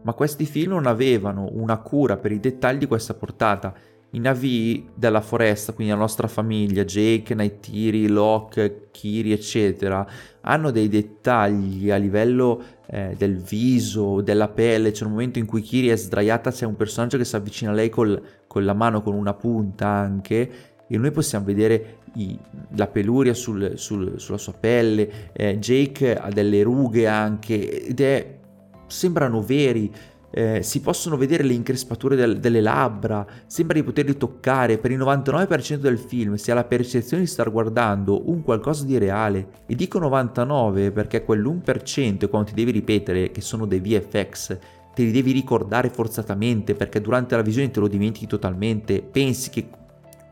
ma 0.04 0.14
questi 0.14 0.46
film 0.46 0.72
non 0.72 0.88
avevano 0.88 1.50
una 1.52 1.78
cura 1.78 2.18
per 2.18 2.32
i 2.32 2.40
dettagli 2.40 2.80
di 2.80 2.88
questa 2.88 3.14
portata. 3.14 3.74
I 4.14 4.20
navi 4.20 4.90
della 4.94 5.22
foresta, 5.22 5.72
quindi 5.72 5.94
la 5.94 6.00
nostra 6.00 6.28
famiglia, 6.28 6.84
Jake, 6.84 7.34
Naitiri, 7.34 8.08
Locke, 8.10 8.90
Kiri, 8.92 9.32
eccetera, 9.32 10.06
hanno 10.42 10.70
dei 10.72 10.90
dettagli 10.90 11.90
a 11.92 11.96
livello 11.96 12.62
eh, 12.88 13.16
del 13.18 13.38
viso, 13.38 14.20
della 14.20 14.50
pelle. 14.50 14.92
C'è 14.92 15.06
un 15.06 15.12
momento 15.12 15.40
in 15.40 15.46
cui 15.46 15.62
Kiri 15.62 15.88
è 15.88 15.96
sdraiata, 15.96 16.52
c'è 16.52 16.66
un 16.66 16.76
personaggio 16.76 17.18
che 17.18 17.24
si 17.24 17.38
avvicina 17.38 17.72
a 17.72 17.74
lei 17.74 17.90
col, 17.90 18.22
con 18.48 18.66
la 18.66 18.74
mano, 18.74 19.02
con 19.02 19.14
una 19.14 19.34
punta 19.34 19.88
anche, 19.88 20.71
e 20.92 20.98
noi 20.98 21.12
possiamo 21.12 21.46
vedere 21.46 22.00
i, 22.16 22.38
la 22.76 22.88
peluria 22.88 23.34
sul, 23.34 23.74
sul, 23.76 24.20
sulla 24.20 24.38
sua 24.38 24.54
pelle. 24.54 25.32
Eh, 25.32 25.58
Jake 25.58 26.18
ha 26.18 26.30
delle 26.30 26.64
rughe 26.64 27.08
anche, 27.08 27.88
ed 27.88 28.02
è 28.02 28.40
sembrano 28.88 29.42
veri, 29.42 29.90
eh, 30.32 30.62
si 30.64 30.82
possono 30.82 31.16
vedere 31.16 31.44
le 31.44 31.54
increspature 31.54 32.18
del, 32.18 32.40
delle 32.40 32.60
labbra, 32.60 33.26
sembra 33.46 33.78
di 33.78 33.84
poterli 33.84 34.18
toccare, 34.18 34.78
per 34.80 34.92
il 34.92 35.00
99% 35.00 35.76
del 35.76 35.98
film 35.98 36.36
si 36.36 36.52
ha 36.52 36.56
la 36.56 36.66
percezione 36.66 37.24
di 37.24 37.30
star 37.30 37.50
guardando 37.50 38.30
un 38.30 38.42
qualcosa 38.42 38.84
di 38.84 38.98
reale, 38.98 39.48
e 39.66 39.76
dico 39.76 39.98
99 39.98 40.92
perché 40.92 41.26
quell'1% 41.26 42.30
quando 42.30 42.50
ti 42.50 42.56
devi 42.56 42.72
ripetere 42.72 43.32
che 43.32 43.40
sono 43.42 43.66
dei 43.66 43.80
VFX, 43.80 44.58
te 44.94 45.04
li 45.04 45.12
devi 45.12 45.32
ricordare 45.32 45.90
forzatamente 45.90 46.76
perché 46.76 47.00
durante 47.00 47.36
la 47.38 47.42
visione 47.42 47.72
te 47.72 47.80
lo 47.80 47.88
dimentichi 47.88 48.28
totalmente, 48.28 49.02
pensi 49.02 49.50
che 49.50 49.68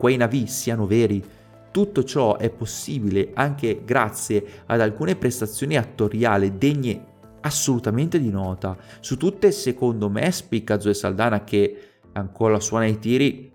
quei 0.00 0.16
navi 0.16 0.46
siano 0.46 0.86
veri. 0.86 1.22
Tutto 1.70 2.04
ciò 2.04 2.38
è 2.38 2.48
possibile 2.48 3.32
anche 3.34 3.82
grazie 3.84 4.42
ad 4.64 4.80
alcune 4.80 5.14
prestazioni 5.14 5.76
attoriali 5.76 6.56
degne 6.56 7.04
assolutamente 7.42 8.18
di 8.18 8.30
nota. 8.30 8.78
Su 9.00 9.18
tutte, 9.18 9.52
secondo 9.52 10.08
me, 10.08 10.30
spicca 10.30 10.80
Zoe 10.80 10.94
Saldana 10.94 11.44
che 11.44 11.98
ancora 12.12 12.58
suona 12.60 12.86
i 12.86 12.98
tiri 12.98 13.49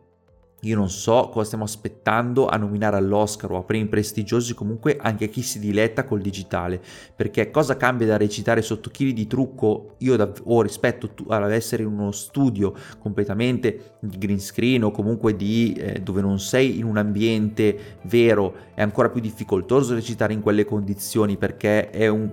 io 0.66 0.76
non 0.76 0.90
so 0.90 1.30
cosa 1.32 1.46
stiamo 1.46 1.64
aspettando 1.64 2.48
a 2.48 2.58
nominare 2.58 2.98
all'Oscar 2.98 3.52
o 3.52 3.58
a 3.58 3.64
premi 3.64 3.86
prestigiosi 3.88 4.54
comunque 4.54 4.98
anche 5.00 5.30
chi 5.30 5.42
si 5.42 5.60
diletta 5.60 6.06
col 6.06 6.22
digitale, 6.22 6.82
perché 7.16 7.52
cosa 7.52 7.78
cambia 7.78 8.08
da 8.08 8.18
recitare 8.18 8.62
sotto 8.62 8.90
chili 8.90 9.14
di 9.14 9.28
trucco? 9.28 9.96
Io 10.00 10.16
da, 10.16 10.32
o 10.44 10.62
rispetto 10.62 11.10
ad 11.28 11.52
essere 11.52 11.84
in 11.84 11.90
uno 11.90 12.12
studio 12.12 12.74
completamente 13.00 13.98
di 14.00 14.18
green 14.18 14.40
screen 14.40 14.84
o 14.84 14.92
comunque 14.92 15.36
di 15.36 15.74
eh, 15.74 16.02
dove 16.02 16.22
non 16.22 16.40
sei 16.40 16.80
in 16.80 16.86
un 16.86 16.98
ambiente 16.98 18.00
vero, 18.04 18.54
è 18.74 18.82
ancora 18.82 19.10
più 19.10 19.22
difficoltoso 19.22 19.94
recitare 19.94 20.34
in 20.34 20.42
quelle 20.42 20.66
condizioni 20.66 21.38
perché 21.38 21.92
è 21.92 22.08
un, 22.08 22.30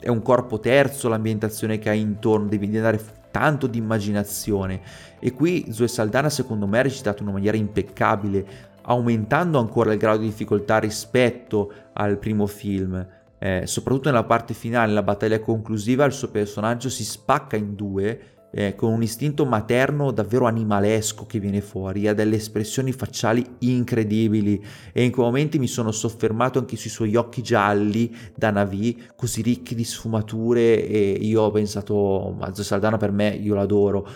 è 0.00 0.08
un 0.08 0.20
corpo 0.20 0.60
terzo 0.60 1.08
l'ambientazione 1.08 1.78
che 1.78 1.88
hai 1.88 2.00
intorno, 2.00 2.46
devi 2.46 2.66
andare 2.76 3.22
tanto 3.34 3.66
di 3.66 3.78
immaginazione 3.78 4.80
e 5.18 5.32
qui 5.32 5.66
Zoe 5.72 5.88
Saldana 5.88 6.30
secondo 6.30 6.68
me 6.68 6.78
ha 6.78 6.82
recitato 6.82 7.22
in 7.22 7.24
una 7.24 7.38
maniera 7.38 7.56
impeccabile, 7.56 8.46
aumentando 8.82 9.58
ancora 9.58 9.92
il 9.92 9.98
grado 9.98 10.18
di 10.18 10.26
difficoltà 10.26 10.78
rispetto 10.78 11.72
al 11.94 12.16
primo 12.18 12.46
film. 12.46 13.04
Eh, 13.36 13.62
soprattutto 13.64 14.08
nella 14.08 14.22
parte 14.22 14.54
finale, 14.54 14.86
nella 14.86 15.02
battaglia 15.02 15.40
conclusiva, 15.40 16.04
il 16.04 16.12
suo 16.12 16.28
personaggio 16.28 16.88
si 16.88 17.02
spacca 17.02 17.56
in 17.56 17.74
due 17.74 18.33
eh, 18.54 18.76
con 18.76 18.92
un 18.92 19.02
istinto 19.02 19.44
materno 19.44 20.12
davvero 20.12 20.46
animalesco 20.46 21.26
che 21.26 21.40
viene 21.40 21.60
fuori, 21.60 22.06
ha 22.06 22.14
delle 22.14 22.36
espressioni 22.36 22.92
facciali 22.92 23.44
incredibili 23.60 24.64
e 24.92 25.02
in 25.02 25.10
quei 25.10 25.26
momenti 25.26 25.58
mi 25.58 25.66
sono 25.66 25.90
soffermato 25.90 26.60
anche 26.60 26.76
sui 26.76 26.90
suoi 26.90 27.16
occhi 27.16 27.42
gialli 27.42 28.14
da 28.36 28.50
Navi, 28.50 29.08
così 29.16 29.42
ricchi 29.42 29.74
di 29.74 29.82
sfumature 29.82 30.86
e 30.86 31.18
io 31.20 31.42
ho 31.42 31.50
pensato, 31.50 32.34
Mazzo 32.38 32.62
Saldana 32.62 32.96
per 32.96 33.10
me, 33.10 33.28
io 33.30 33.56
l'adoro, 33.56 34.06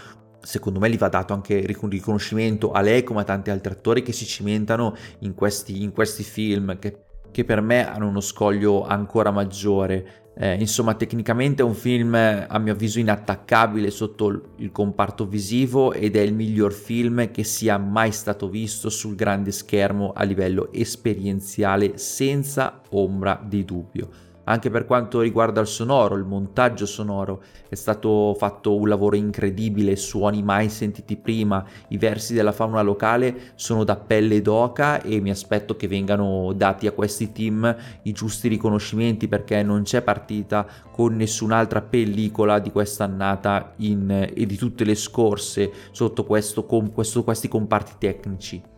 secondo 0.40 0.79
me 0.79 0.88
gli 0.88 0.98
va 0.98 1.09
dato 1.09 1.35
anche 1.35 1.66
riconoscimento 1.66 2.70
a 2.70 2.81
lei 2.81 3.03
come 3.03 3.20
a 3.20 3.24
tanti 3.24 3.51
altri 3.51 3.72
attori 3.72 4.03
che 4.03 4.12
si 4.12 4.24
cimentano 4.24 4.94
in 5.20 5.35
questi, 5.35 5.83
in 5.83 5.90
questi 5.90 6.22
film 6.22 6.79
che, 6.79 7.03
che 7.33 7.44
per 7.44 7.61
me 7.61 7.88
hanno 7.88 8.07
uno 8.07 8.20
scoglio 8.20 8.87
ancora 8.87 9.33
maggiore 9.33 10.28
eh, 10.40 10.55
insomma, 10.55 10.94
tecnicamente 10.94 11.62
è 11.62 11.64
un 11.64 11.74
film 11.74 12.14
a 12.14 12.59
mio 12.59 12.72
avviso 12.72 13.01
inattaccabile 13.01 13.90
sotto 13.90 14.53
il 14.57 14.70
comparto 14.70 15.27
visivo 15.27 15.92
ed 15.92 16.14
è 16.14 16.20
il 16.20 16.33
miglior 16.33 16.72
film 16.72 17.33
che 17.33 17.42
sia 17.42 17.77
mai 17.77 18.12
stato 18.12 18.48
visto 18.48 18.88
sul 18.88 19.16
grande 19.16 19.51
schermo 19.51 20.12
a 20.14 20.22
livello 20.22 20.70
esperienziale 20.72 21.98
senza 21.98 22.83
ombra 22.90 23.42
di 23.44 23.64
dubbio 23.64 24.28
anche 24.49 24.71
per 24.71 24.87
quanto 24.87 25.21
riguarda 25.21 25.61
il 25.61 25.67
sonoro, 25.67 26.15
il 26.15 26.25
montaggio 26.25 26.87
sonoro, 26.87 27.43
è 27.69 27.75
stato 27.75 28.35
fatto 28.39 28.75
un 28.75 28.89
lavoro 28.89 29.15
incredibile, 29.15 29.95
suoni 29.95 30.43
mai 30.43 30.71
sentiti 30.71 31.17
prima, 31.17 31.63
i 31.89 31.99
versi 31.99 32.33
della 32.33 32.53
fauna 32.53 32.81
locale 32.81 33.53
sono 33.57 33.85
da 33.85 33.97
pelle 33.97 34.41
d'oca 34.41 35.03
e 35.03 35.21
mi 35.21 35.31
aspetto 35.31 35.77
che 35.77 35.87
vengano 35.87 36.53
dati 36.55 36.87
a 36.87 36.93
questi 36.93 37.31
team 37.31 37.77
i 38.03 38.13
giusti 38.13 38.49
riconoscimenti 38.49 39.29
perché 39.29 39.63
non 39.63 39.83
c'è 39.83 40.01
partita 40.01 40.67
con 40.91 41.15
nessun'altra 41.15 41.83
pellicola 41.83 42.59
di 42.59 42.73
quest'annata 42.73 43.75
in, 43.77 44.31
e 44.35 44.47
di 44.47 44.57
tutte 44.57 44.85
le 44.85 44.95
scorse 44.95 45.71
sotto 45.91 46.25
questo, 46.25 46.65
con, 46.65 46.91
questo, 46.93 47.23
questi 47.23 47.49
comparti 47.49 47.93
tecnici. 47.99 48.77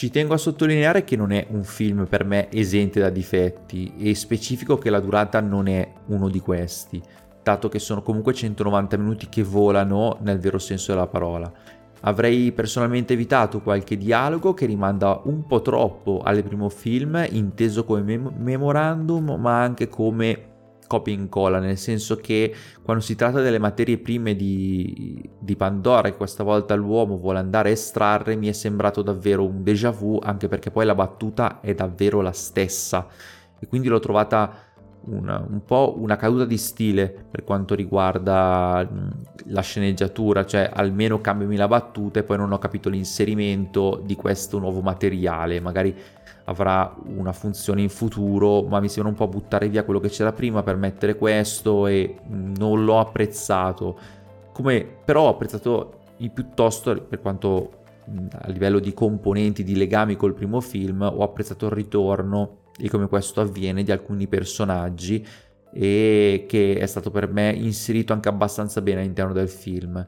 Ci 0.00 0.08
tengo 0.08 0.32
a 0.32 0.38
sottolineare 0.38 1.04
che 1.04 1.14
non 1.14 1.30
è 1.30 1.46
un 1.50 1.62
film 1.62 2.06
per 2.06 2.24
me 2.24 2.50
esente 2.50 3.00
da 3.00 3.10
difetti 3.10 3.92
e 3.98 4.14
specifico 4.14 4.78
che 4.78 4.88
la 4.88 4.98
durata 4.98 5.40
non 5.40 5.68
è 5.68 5.92
uno 6.06 6.30
di 6.30 6.40
questi, 6.40 7.02
dato 7.42 7.68
che 7.68 7.78
sono 7.78 8.00
comunque 8.00 8.32
190 8.32 8.96
minuti 8.96 9.28
che 9.28 9.42
volano 9.42 10.16
nel 10.22 10.38
vero 10.38 10.56
senso 10.56 10.92
della 10.92 11.06
parola. 11.06 11.52
Avrei 12.00 12.50
personalmente 12.52 13.12
evitato 13.12 13.60
qualche 13.60 13.98
dialogo 13.98 14.54
che 14.54 14.64
rimanda 14.64 15.20
un 15.24 15.46
po' 15.46 15.60
troppo 15.60 16.22
al 16.24 16.42
primo 16.44 16.70
film, 16.70 17.22
inteso 17.32 17.84
come 17.84 18.00
mem- 18.00 18.32
memorandum, 18.38 19.36
ma 19.38 19.60
anche 19.60 19.88
come 19.88 20.49
copia 20.90 21.14
e 21.14 21.16
incolla, 21.16 21.60
nel 21.60 21.78
senso 21.78 22.16
che 22.16 22.52
quando 22.82 23.00
si 23.00 23.14
tratta 23.14 23.40
delle 23.40 23.60
materie 23.60 23.98
prime 23.98 24.34
di, 24.34 25.22
di 25.38 25.54
Pandora 25.54 26.10
che 26.10 26.16
questa 26.16 26.42
volta 26.42 26.74
l'uomo 26.74 27.16
vuole 27.16 27.38
andare 27.38 27.68
a 27.68 27.72
estrarre, 27.72 28.34
mi 28.34 28.48
è 28.48 28.52
sembrato 28.52 29.00
davvero 29.00 29.46
un 29.46 29.62
déjà 29.62 29.90
vu, 29.90 30.18
anche 30.20 30.48
perché 30.48 30.72
poi 30.72 30.84
la 30.84 30.96
battuta 30.96 31.60
è 31.60 31.74
davvero 31.74 32.20
la 32.22 32.32
stessa. 32.32 33.06
E 33.60 33.68
quindi 33.68 33.86
l'ho 33.86 34.00
trovata 34.00 34.52
una, 35.02 35.44
un 35.48 35.64
po' 35.64 35.94
una 35.96 36.16
caduta 36.16 36.44
di 36.44 36.58
stile 36.58 37.08
per 37.30 37.44
quanto 37.44 37.76
riguarda 37.76 38.84
la 39.44 39.60
sceneggiatura, 39.60 40.44
cioè 40.44 40.68
almeno 40.72 41.20
cambiami 41.20 41.56
la 41.56 41.68
battuta 41.68 42.18
e 42.18 42.24
poi 42.24 42.36
non 42.36 42.50
ho 42.50 42.58
capito 42.58 42.88
l'inserimento 42.88 44.02
di 44.04 44.16
questo 44.16 44.58
nuovo 44.58 44.80
materiale, 44.80 45.60
magari 45.60 45.94
avrà 46.44 46.94
una 47.04 47.32
funzione 47.32 47.82
in 47.82 47.88
futuro, 47.88 48.62
ma 48.62 48.80
mi 48.80 48.88
sembra 48.88 49.10
un 49.10 49.16
po' 49.16 49.28
buttare 49.28 49.68
via 49.68 49.84
quello 49.84 50.00
che 50.00 50.08
c'era 50.08 50.32
prima 50.32 50.62
per 50.62 50.76
mettere 50.76 51.16
questo 51.16 51.86
e 51.86 52.16
non 52.28 52.84
l'ho 52.84 52.98
apprezzato. 52.98 53.98
Come 54.52 54.86
però 55.04 55.22
ho 55.26 55.28
apprezzato 55.28 55.98
piuttosto 56.32 57.00
per 57.02 57.20
quanto 57.20 57.78
a 58.32 58.48
livello 58.48 58.78
di 58.78 58.92
componenti, 58.92 59.62
di 59.62 59.76
legami 59.76 60.16
col 60.16 60.34
primo 60.34 60.60
film, 60.60 61.02
ho 61.02 61.22
apprezzato 61.22 61.66
il 61.66 61.72
ritorno 61.72 62.58
e 62.78 62.88
come 62.88 63.08
questo 63.08 63.40
avviene 63.40 63.82
di 63.82 63.92
alcuni 63.92 64.26
personaggi 64.26 65.24
e 65.72 66.46
che 66.48 66.78
è 66.78 66.86
stato 66.86 67.10
per 67.10 67.30
me 67.30 67.50
inserito 67.50 68.12
anche 68.12 68.28
abbastanza 68.28 68.80
bene 68.80 69.00
all'interno 69.00 69.32
del 69.32 69.48
film 69.48 70.04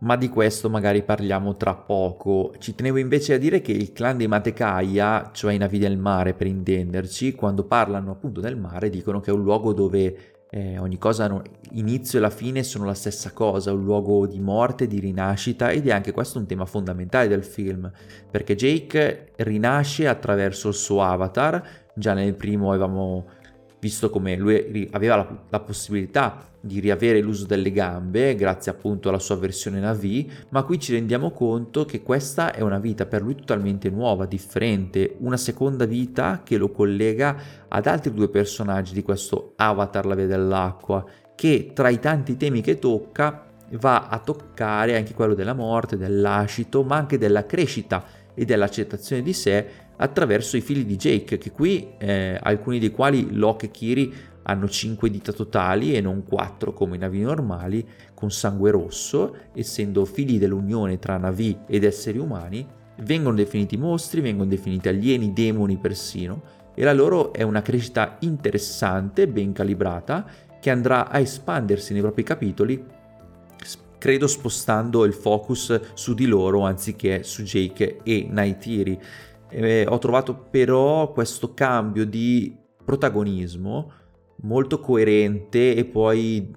ma 0.00 0.16
di 0.16 0.28
questo 0.28 0.70
magari 0.70 1.02
parliamo 1.02 1.56
tra 1.56 1.74
poco. 1.74 2.52
Ci 2.58 2.74
tenevo 2.74 2.98
invece 2.98 3.34
a 3.34 3.38
dire 3.38 3.60
che 3.60 3.72
il 3.72 3.92
clan 3.92 4.16
dei 4.16 4.28
Matecaia, 4.28 5.30
cioè 5.32 5.52
i 5.52 5.58
navi 5.58 5.78
del 5.78 5.98
mare 5.98 6.34
per 6.34 6.46
intenderci, 6.46 7.34
quando 7.34 7.64
parlano 7.64 8.12
appunto 8.12 8.40
del 8.40 8.56
mare 8.56 8.90
dicono 8.90 9.20
che 9.20 9.30
è 9.30 9.34
un 9.34 9.42
luogo 9.42 9.72
dove 9.72 10.38
eh, 10.52 10.78
ogni 10.78 10.98
cosa, 10.98 11.42
inizio 11.72 12.18
e 12.18 12.22
la 12.22 12.30
fine 12.30 12.62
sono 12.62 12.84
la 12.84 12.94
stessa 12.94 13.32
cosa, 13.32 13.72
un 13.72 13.84
luogo 13.84 14.26
di 14.26 14.40
morte, 14.40 14.88
di 14.88 14.98
rinascita 14.98 15.70
ed 15.70 15.86
è 15.86 15.92
anche 15.92 16.12
questo 16.12 16.38
un 16.38 16.46
tema 16.46 16.64
fondamentale 16.64 17.28
del 17.28 17.44
film, 17.44 17.90
perché 18.30 18.56
Jake 18.56 19.32
rinasce 19.36 20.08
attraverso 20.08 20.68
il 20.68 20.74
suo 20.74 21.02
avatar, 21.02 21.62
già 21.94 22.14
nel 22.14 22.34
primo 22.34 22.70
avevamo 22.70 23.26
visto 23.78 24.10
come 24.10 24.36
lui 24.36 24.88
aveva 24.92 25.16
la, 25.16 25.42
la, 25.48 25.60
possibilità 25.60 26.49
di 26.60 26.78
riavere 26.80 27.20
l'uso 27.20 27.46
delle 27.46 27.72
gambe 27.72 28.34
grazie 28.34 28.70
appunto 28.70 29.08
alla 29.08 29.18
sua 29.18 29.36
versione 29.36 29.80
Navi, 29.80 30.30
ma 30.50 30.62
qui 30.62 30.78
ci 30.78 30.92
rendiamo 30.92 31.30
conto 31.30 31.84
che 31.84 32.02
questa 32.02 32.52
è 32.52 32.60
una 32.60 32.78
vita 32.78 33.06
per 33.06 33.22
lui 33.22 33.34
totalmente 33.34 33.88
nuova, 33.88 34.26
differente, 34.26 35.16
una 35.20 35.38
seconda 35.38 35.86
vita 35.86 36.42
che 36.44 36.58
lo 36.58 36.70
collega 36.70 37.36
ad 37.68 37.86
altri 37.86 38.12
due 38.12 38.28
personaggi 38.28 38.92
di 38.92 39.02
questo 39.02 39.54
Avatar, 39.56 40.04
la 40.06 40.14
via 40.14 40.26
dell'acqua, 40.26 41.04
che 41.34 41.70
tra 41.72 41.88
i 41.88 41.98
tanti 41.98 42.36
temi 42.36 42.60
che 42.60 42.78
tocca 42.78 43.46
va 43.72 44.08
a 44.08 44.18
toccare 44.18 44.96
anche 44.96 45.14
quello 45.14 45.34
della 45.34 45.54
morte, 45.54 45.96
dell'ascito, 45.96 46.82
ma 46.82 46.96
anche 46.96 47.18
della 47.18 47.46
crescita 47.46 48.04
e 48.34 48.44
dell'accettazione 48.44 49.22
di 49.22 49.32
sé 49.32 49.66
attraverso 49.96 50.56
i 50.56 50.60
figli 50.60 50.84
di 50.84 50.96
Jake, 50.96 51.38
che 51.38 51.50
qui 51.50 51.92
eh, 51.98 52.38
alcuni 52.40 52.78
dei 52.78 52.90
quali 52.90 53.34
Locke 53.34 53.66
e 53.66 53.70
Kiri 53.70 54.14
hanno 54.42 54.68
5 54.68 55.10
dita 55.10 55.32
totali 55.32 55.94
e 55.94 56.00
non 56.00 56.24
4 56.24 56.72
come 56.72 56.96
i 56.96 56.98
navi 56.98 57.20
normali, 57.20 57.86
con 58.14 58.30
sangue 58.30 58.70
rosso, 58.70 59.34
essendo 59.54 60.04
figli 60.04 60.38
dell'unione 60.38 60.98
tra 60.98 61.16
navi 61.16 61.58
ed 61.66 61.84
esseri 61.84 62.18
umani, 62.18 62.66
vengono 63.02 63.36
definiti 63.36 63.76
mostri, 63.76 64.20
vengono 64.20 64.48
definiti 64.48 64.88
alieni, 64.88 65.32
demoni 65.32 65.76
persino, 65.76 66.42
e 66.74 66.84
la 66.84 66.92
loro 66.92 67.32
è 67.32 67.42
una 67.42 67.62
crescita 67.62 68.16
interessante, 68.20 69.28
ben 69.28 69.52
calibrata, 69.52 70.26
che 70.60 70.70
andrà 70.70 71.08
a 71.08 71.18
espandersi 71.18 71.92
nei 71.92 72.02
propri 72.02 72.22
capitoli, 72.22 72.84
credo 74.00 74.26
spostando 74.26 75.04
il 75.04 75.12
focus 75.12 75.92
su 75.92 76.14
di 76.14 76.26
loro 76.26 76.62
anziché 76.62 77.22
su 77.22 77.42
Jake 77.42 77.98
e 78.02 78.26
Naitiri. 78.28 78.98
Eh, 79.50 79.86
ho 79.86 79.98
trovato 79.98 80.34
però 80.34 81.12
questo 81.12 81.52
cambio 81.54 82.06
di 82.06 82.56
protagonismo 82.82 83.92
molto 84.42 84.80
coerente 84.80 85.74
e 85.74 85.84
poi 85.84 86.54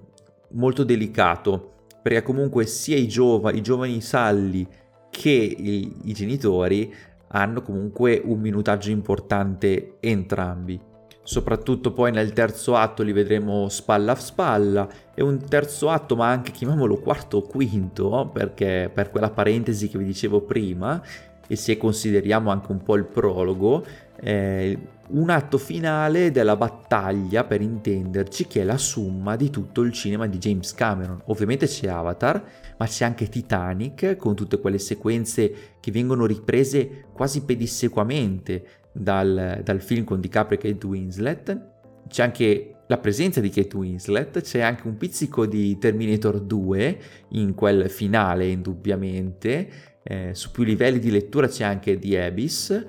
molto 0.50 0.84
delicato 0.84 1.72
perché 2.04 2.22
comunque 2.22 2.66
sia 2.66 2.98
i, 2.98 3.08
giova, 3.08 3.50
i 3.50 3.62
giovani 3.62 4.02
salli 4.02 4.68
che 5.08 5.30
i, 5.30 5.90
i 6.04 6.12
genitori 6.12 6.94
hanno 7.28 7.62
comunque 7.62 8.20
un 8.22 8.40
minutaggio 8.40 8.90
importante 8.90 9.96
entrambi. 10.00 10.78
Soprattutto 11.22 11.92
poi 11.92 12.12
nel 12.12 12.34
terzo 12.34 12.76
atto 12.76 13.02
li 13.02 13.12
vedremo 13.12 13.70
spalla 13.70 14.12
a 14.12 14.16
spalla 14.16 14.86
e 15.14 15.22
un 15.22 15.38
terzo 15.48 15.88
atto, 15.88 16.14
ma 16.14 16.28
anche 16.28 16.52
chiamiamolo 16.52 16.98
quarto 16.98 17.38
o 17.38 17.42
quinto, 17.42 18.28
perché 18.30 18.90
per 18.92 19.10
quella 19.10 19.30
parentesi 19.30 19.88
che 19.88 19.96
vi 19.96 20.04
dicevo 20.04 20.42
prima, 20.42 21.02
e 21.46 21.56
se 21.56 21.78
consideriamo 21.78 22.50
anche 22.50 22.70
un 22.70 22.82
po' 22.82 22.96
il 22.96 23.06
prologo, 23.06 23.82
eh, 24.20 24.78
un 25.08 25.30
atto 25.30 25.58
finale 25.58 26.30
della 26.30 26.56
battaglia, 26.56 27.44
per 27.44 27.60
intenderci, 27.60 28.46
che 28.46 28.62
è 28.62 28.64
la 28.64 28.78
summa 28.78 29.36
di 29.36 29.50
tutto 29.50 29.82
il 29.82 29.92
cinema 29.92 30.26
di 30.26 30.38
James 30.38 30.72
Cameron. 30.72 31.20
Ovviamente 31.26 31.66
c'è 31.66 31.88
Avatar, 31.88 32.42
ma 32.78 32.86
c'è 32.86 33.04
anche 33.04 33.28
Titanic, 33.28 34.16
con 34.16 34.34
tutte 34.34 34.58
quelle 34.58 34.78
sequenze 34.78 35.54
che 35.80 35.90
vengono 35.90 36.26
riprese 36.26 37.06
quasi 37.12 37.44
pedissequamente 37.44 38.64
dal, 38.92 39.60
dal 39.62 39.80
film 39.80 40.04
con 40.04 40.20
DiCaprio 40.20 40.58
e 40.58 40.72
Kate 40.72 40.86
Winslet. 40.86 41.72
C'è 42.08 42.22
anche 42.22 42.74
la 42.86 42.98
presenza 42.98 43.40
di 43.40 43.50
Kate 43.50 43.76
Winslet, 43.76 44.40
c'è 44.40 44.60
anche 44.60 44.86
un 44.86 44.96
pizzico 44.96 45.46
di 45.46 45.78
Terminator 45.78 46.40
2 46.40 46.98
in 47.30 47.54
quel 47.54 47.90
finale, 47.90 48.46
indubbiamente. 48.46 49.92
Eh, 50.02 50.30
su 50.34 50.50
più 50.50 50.64
livelli 50.64 50.98
di 50.98 51.10
lettura 51.10 51.48
c'è 51.48 51.64
anche 51.64 51.98
The 51.98 52.24
Abyss 52.24 52.84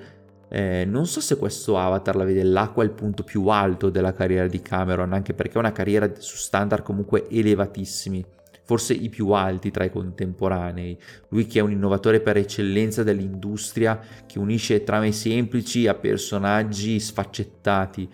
eh, 0.48 0.84
non 0.86 1.06
so 1.06 1.20
se 1.20 1.36
questo 1.36 1.76
Avatar 1.76 2.14
la 2.14 2.24
vede 2.24 2.42
è 2.42 2.44
il 2.44 2.92
punto 2.94 3.24
più 3.24 3.48
alto 3.48 3.90
della 3.90 4.14
carriera 4.14 4.46
di 4.46 4.62
Cameron, 4.62 5.12
anche 5.12 5.34
perché 5.34 5.54
è 5.54 5.58
una 5.58 5.72
carriera 5.72 6.10
su 6.18 6.36
standard 6.36 6.84
comunque 6.84 7.28
elevatissimi, 7.28 8.24
forse 8.62 8.92
i 8.92 9.08
più 9.08 9.30
alti 9.30 9.72
tra 9.72 9.84
i 9.84 9.90
contemporanei. 9.90 10.96
Lui 11.28 11.46
che 11.46 11.58
è 11.58 11.62
un 11.62 11.72
innovatore 11.72 12.20
per 12.20 12.36
eccellenza 12.36 13.02
dell'industria, 13.02 14.00
che 14.24 14.38
unisce 14.38 14.84
trame 14.84 15.10
semplici 15.10 15.88
a 15.88 15.94
personaggi 15.94 17.00
sfaccettati. 17.00 18.08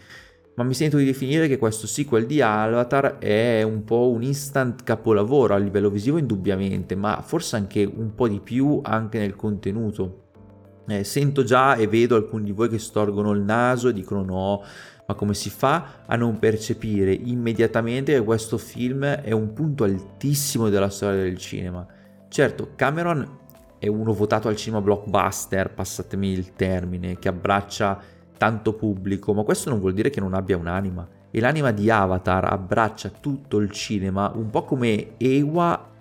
Ma 0.54 0.64
mi 0.64 0.74
sento 0.74 0.98
di 0.98 1.04
definire 1.04 1.48
che 1.48 1.56
questo 1.58 1.86
sequel 1.86 2.26
di 2.26 2.42
Avatar 2.42 3.18
è 3.18 3.62
un 3.62 3.84
po' 3.84 4.10
un 4.10 4.22
instant 4.22 4.82
capolavoro 4.82 5.54
a 5.54 5.58
livello 5.58 5.90
visivo 5.90 6.18
indubbiamente, 6.18 6.94
ma 6.94 7.22
forse 7.22 7.56
anche 7.56 7.84
un 7.84 8.14
po' 8.14 8.28
di 8.28 8.40
più 8.40 8.80
anche 8.82 9.18
nel 9.18 9.34
contenuto. 9.34 10.21
Eh, 10.92 11.04
sento 11.04 11.42
già 11.42 11.74
e 11.76 11.86
vedo 11.86 12.16
alcuni 12.16 12.44
di 12.44 12.52
voi 12.52 12.68
che 12.68 12.78
storgono 12.78 13.32
il 13.32 13.40
naso 13.40 13.88
e 13.88 13.92
dicono 13.92 14.22
no, 14.22 14.62
ma 15.06 15.14
come 15.14 15.34
si 15.34 15.48
fa 15.48 16.02
a 16.06 16.16
non 16.16 16.38
percepire 16.38 17.12
immediatamente 17.12 18.12
che 18.12 18.22
questo 18.22 18.58
film 18.58 19.04
è 19.04 19.32
un 19.32 19.52
punto 19.52 19.84
altissimo 19.84 20.68
della 20.68 20.90
storia 20.90 21.22
del 21.22 21.38
cinema? 21.38 21.86
Certo, 22.28 22.70
Cameron 22.76 23.40
è 23.78 23.88
uno 23.88 24.12
votato 24.12 24.48
al 24.48 24.56
cinema 24.56 24.80
blockbuster, 24.80 25.72
passatemi 25.72 26.30
il 26.30 26.54
termine, 26.54 27.18
che 27.18 27.28
abbraccia 27.28 28.00
tanto 28.38 28.74
pubblico, 28.74 29.34
ma 29.34 29.42
questo 29.42 29.70
non 29.70 29.80
vuol 29.80 29.92
dire 29.92 30.10
che 30.10 30.20
non 30.20 30.34
abbia 30.34 30.56
un'anima. 30.56 31.08
E 31.30 31.40
l'anima 31.40 31.72
di 31.72 31.90
Avatar 31.90 32.44
abbraccia 32.52 33.08
tutto 33.08 33.58
il 33.58 33.70
cinema, 33.70 34.30
un 34.34 34.50
po' 34.50 34.64
come 34.64 35.16
Ewa 35.16 35.91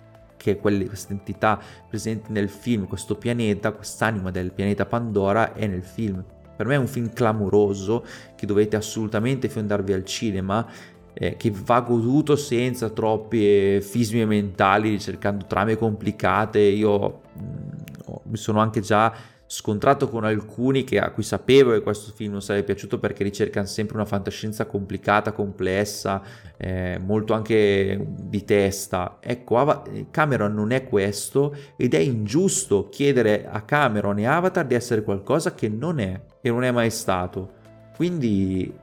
che 0.42 0.58
è 0.58 0.58
questa 0.58 1.12
entità 1.12 1.60
presente 1.88 2.32
nel 2.32 2.48
film, 2.48 2.88
questo 2.88 3.14
pianeta, 3.14 3.70
quest'anima 3.70 4.32
del 4.32 4.52
pianeta 4.52 4.86
Pandora 4.86 5.52
è 5.52 5.68
nel 5.68 5.84
film. 5.84 6.24
Per 6.56 6.66
me 6.66 6.74
è 6.74 6.78
un 6.78 6.88
film 6.88 7.12
clamoroso 7.12 8.04
che 8.34 8.44
dovete 8.44 8.74
assolutamente 8.74 9.48
fondarvi 9.48 9.92
al 9.92 10.04
cinema, 10.04 10.66
eh, 11.12 11.36
che 11.36 11.52
va 11.64 11.80
goduto 11.80 12.34
senza 12.34 12.90
troppi 12.90 13.80
fismi 13.80 14.26
mentali, 14.26 14.90
ricercando 14.90 15.46
trame 15.46 15.76
complicate. 15.76 16.58
Io 16.58 17.20
mh, 17.34 17.42
mm, 17.42 18.14
mi 18.24 18.36
sono 18.36 18.58
anche 18.58 18.80
già 18.80 19.14
scontrato 19.54 20.08
con 20.08 20.24
alcuni 20.24 20.82
che, 20.82 20.98
a 20.98 21.10
cui 21.10 21.22
sapevo 21.22 21.72
che 21.72 21.82
questo 21.82 22.10
film 22.14 22.32
non 22.32 22.40
sarebbe 22.40 22.64
piaciuto 22.64 22.98
perché 22.98 23.22
ricercano 23.22 23.66
sempre 23.66 23.96
una 23.96 24.06
fantascienza 24.06 24.64
complicata, 24.64 25.32
complessa, 25.32 26.22
eh, 26.56 26.98
molto 26.98 27.34
anche 27.34 28.02
di 28.18 28.44
testa. 28.46 29.18
Ecco, 29.20 29.82
Cameron 30.10 30.54
non 30.54 30.70
è 30.70 30.84
questo 30.84 31.54
ed 31.76 31.92
è 31.92 31.98
ingiusto 31.98 32.88
chiedere 32.88 33.46
a 33.46 33.60
Cameron 33.60 34.18
e 34.20 34.24
Avatar 34.24 34.64
di 34.64 34.74
essere 34.74 35.02
qualcosa 35.02 35.52
che 35.52 35.68
non 35.68 35.98
è 35.98 36.18
e 36.40 36.48
non 36.48 36.64
è 36.64 36.70
mai 36.70 36.88
stato. 36.88 37.52
Quindi 37.94 38.74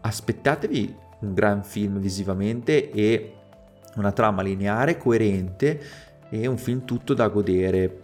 aspettatevi 0.00 0.96
un 1.20 1.32
gran 1.32 1.62
film 1.62 2.00
visivamente 2.00 2.90
e 2.90 3.34
una 3.94 4.10
trama 4.10 4.42
lineare, 4.42 4.98
coerente 4.98 5.80
e 6.28 6.48
un 6.48 6.58
film 6.58 6.84
tutto 6.84 7.14
da 7.14 7.28
godere 7.28 8.00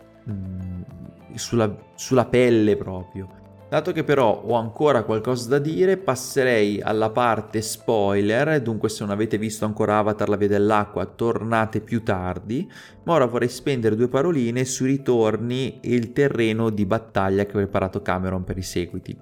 sulla, 1.39 1.75
sulla 1.95 2.27
pelle 2.27 2.77
proprio. 2.77 3.45
Dato 3.69 3.91
che 3.91 4.05
però 4.05 4.43
ho 4.47 4.55
ancora 4.55 5.03
qualcosa 5.03 5.49
da 5.49 5.59
dire, 5.59 5.97
passerei 5.97 6.81
alla 6.81 7.11
parte 7.11 7.61
spoiler, 7.63 8.63
dunque 8.63 8.89
se 8.89 9.03
non 9.03 9.13
avete 9.13 9.39
visto 9.39 9.65
ancora 9.65 9.99
Avatar 9.99 10.29
la 10.29 10.37
via 10.37 10.47
dell'acqua, 10.47 11.05
tornate 11.05 11.81
più 11.81 12.05
tardi, 12.05 12.71
ma 13.03 13.15
ora 13.15 13.27
vorrei 13.27 13.49
spendere 13.49 13.97
due 13.97 14.07
paroline 14.07 14.65
sui 14.65 14.87
ritorni 14.87 15.81
e 15.81 15.95
il 15.95 16.13
terreno 16.13 16.71
di 16.71 16.87
battaglia 16.87 17.45
che 17.45 17.51
ha 17.51 17.55
preparato 17.55 18.03
Cameron 18.03 18.45
per 18.45 18.57
i 18.57 18.63
seguiti. 18.63 19.19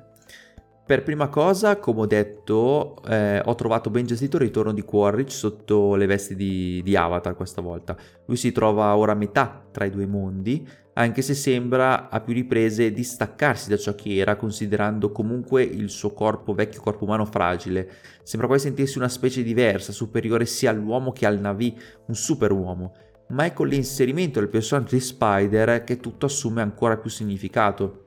Per 0.86 1.02
prima 1.02 1.28
cosa, 1.28 1.78
come 1.78 2.00
ho 2.00 2.06
detto, 2.06 2.96
eh, 3.08 3.40
ho 3.42 3.54
trovato 3.54 3.88
ben 3.88 4.04
gestito 4.04 4.36
il 4.36 4.42
ritorno 4.42 4.74
di 4.74 4.82
Quaritch 4.82 5.32
sotto 5.32 5.94
le 5.94 6.04
vesti 6.04 6.36
di, 6.36 6.82
di 6.84 6.94
Avatar 6.94 7.34
questa 7.34 7.62
volta. 7.62 7.96
Lui 8.26 8.36
si 8.36 8.52
trova 8.52 8.94
ora 8.94 9.12
a 9.12 9.14
metà 9.14 9.64
tra 9.70 9.86
i 9.86 9.90
due 9.90 10.04
mondi, 10.04 10.68
anche 10.94 11.22
se 11.22 11.34
sembra 11.34 12.08
a 12.08 12.20
più 12.20 12.32
riprese 12.32 12.92
distaccarsi 12.92 13.68
da 13.68 13.76
ciò 13.76 13.94
che 13.94 14.16
era, 14.16 14.36
considerando 14.36 15.10
comunque 15.10 15.62
il 15.62 15.90
suo 15.90 16.12
corpo, 16.12 16.54
vecchio 16.54 16.80
corpo 16.80 17.04
umano 17.04 17.24
fragile. 17.24 17.90
Sembra 18.22 18.48
poi 18.48 18.60
sentirsi 18.60 18.98
una 18.98 19.08
specie 19.08 19.42
diversa, 19.42 19.92
superiore 19.92 20.46
sia 20.46 20.70
all'uomo 20.70 21.12
che 21.12 21.26
al 21.26 21.40
Navi, 21.40 21.76
un 22.06 22.14
superuomo. 22.14 22.94
Ma 23.28 23.44
è 23.44 23.52
con 23.52 23.68
l'inserimento 23.68 24.38
del 24.38 24.48
personaggio 24.48 24.94
di 24.94 25.00
Spider 25.00 25.82
che 25.82 25.98
tutto 25.98 26.26
assume 26.26 26.62
ancora 26.62 26.96
più 26.96 27.10
significato. 27.10 28.02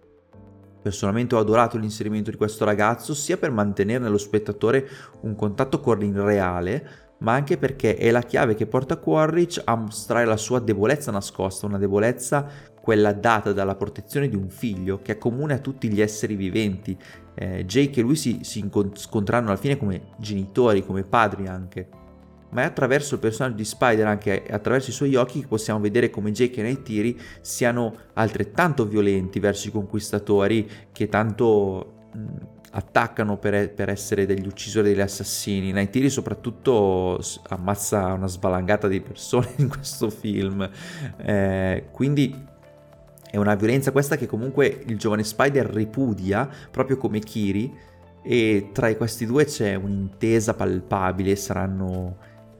Personalmente 0.81 1.35
ho 1.35 1.39
adorato 1.39 1.77
l'inserimento 1.77 2.31
di 2.31 2.37
questo 2.37 2.63
ragazzo 2.63 3.13
sia 3.13 3.35
per 3.35 3.51
mantenere 3.51 4.03
nello 4.03 4.17
spettatore 4.17 4.87
un 5.21 5.35
contatto 5.35 5.81
con 5.81 6.01
il 6.01 6.17
reale, 6.17 7.07
ma 7.19 7.33
anche 7.33 7.57
perché 7.57 7.97
è 7.97 8.11
la 8.11 8.21
chiave 8.21 8.53
che 8.53 8.67
porta 8.67 8.97
Quaritch 8.97 9.61
a 9.65 9.75
mostrare 9.75 10.25
la 10.25 10.37
sua 10.37 10.59
debolezza 10.59 11.11
nascosta, 11.11 11.65
una 11.65 11.79
debolezza 11.79 12.47
quella 12.87 13.11
data 13.11 13.51
dalla 13.51 13.75
protezione 13.75 14.29
di 14.29 14.37
un 14.37 14.47
figlio 14.47 15.01
che 15.01 15.11
è 15.11 15.17
comune 15.17 15.55
a 15.55 15.57
tutti 15.57 15.89
gli 15.89 15.99
esseri 15.99 16.37
viventi. 16.37 16.97
Eh, 17.33 17.65
Jake 17.65 17.99
e 17.99 18.03
lui 18.03 18.15
si, 18.15 18.39
si 18.43 18.65
scontranno 18.93 19.47
alla 19.47 19.57
fine 19.57 19.75
come 19.75 20.11
genitori, 20.15 20.85
come 20.85 21.03
padri 21.03 21.47
anche. 21.47 21.89
Ma 22.51 22.61
è 22.61 22.63
attraverso 22.63 23.15
il 23.15 23.19
personaggio 23.19 23.57
di 23.57 23.65
Spider, 23.65 24.07
anche 24.07 24.41
attraverso 24.49 24.91
i 24.91 24.93
suoi 24.93 25.15
occhi, 25.15 25.41
che 25.41 25.47
possiamo 25.47 25.81
vedere 25.81 26.09
come 26.09 26.31
Jake 26.31 26.61
e 26.61 26.63
Neytiri 26.63 27.19
siano 27.41 27.93
altrettanto 28.13 28.85
violenti 28.85 29.41
verso 29.41 29.67
i 29.67 29.71
conquistatori 29.71 30.65
che 30.93 31.09
tanto 31.09 32.05
attaccano 32.71 33.37
per, 33.37 33.73
per, 33.73 33.89
essere 33.89 34.25
degli 34.25 34.47
uccisori 34.47 34.91
degli 34.91 35.01
assassini. 35.01 35.73
Neytiri 35.73 36.09
soprattutto 36.09 37.19
ammazza 37.49 38.13
una 38.13 38.27
svalangata 38.27 38.87
di 38.87 39.01
persone 39.01 39.49
in 39.57 39.67
questo 39.67 40.09
film. 40.09 40.69
Eh, 41.17 41.87
quindi 41.91 42.55
è 43.29 43.37
una 43.37 43.55
violenza 43.55 43.91
questa 43.91 44.15
che 44.15 44.25
comunque 44.25 44.83
il 44.85 44.97
giovane 44.97 45.23
Spider 45.23 45.65
ripudia, 45.65 46.49
proprio 46.71 46.97
come 46.97 47.19
Kiri, 47.19 47.73
e 48.23 48.69
tra 48.73 48.93
questi 48.95 49.25
due 49.25 49.45
c'è 49.45 49.75
un'intesa 49.75 50.53
palpabile, 50.53 51.35
saranno 51.35 52.17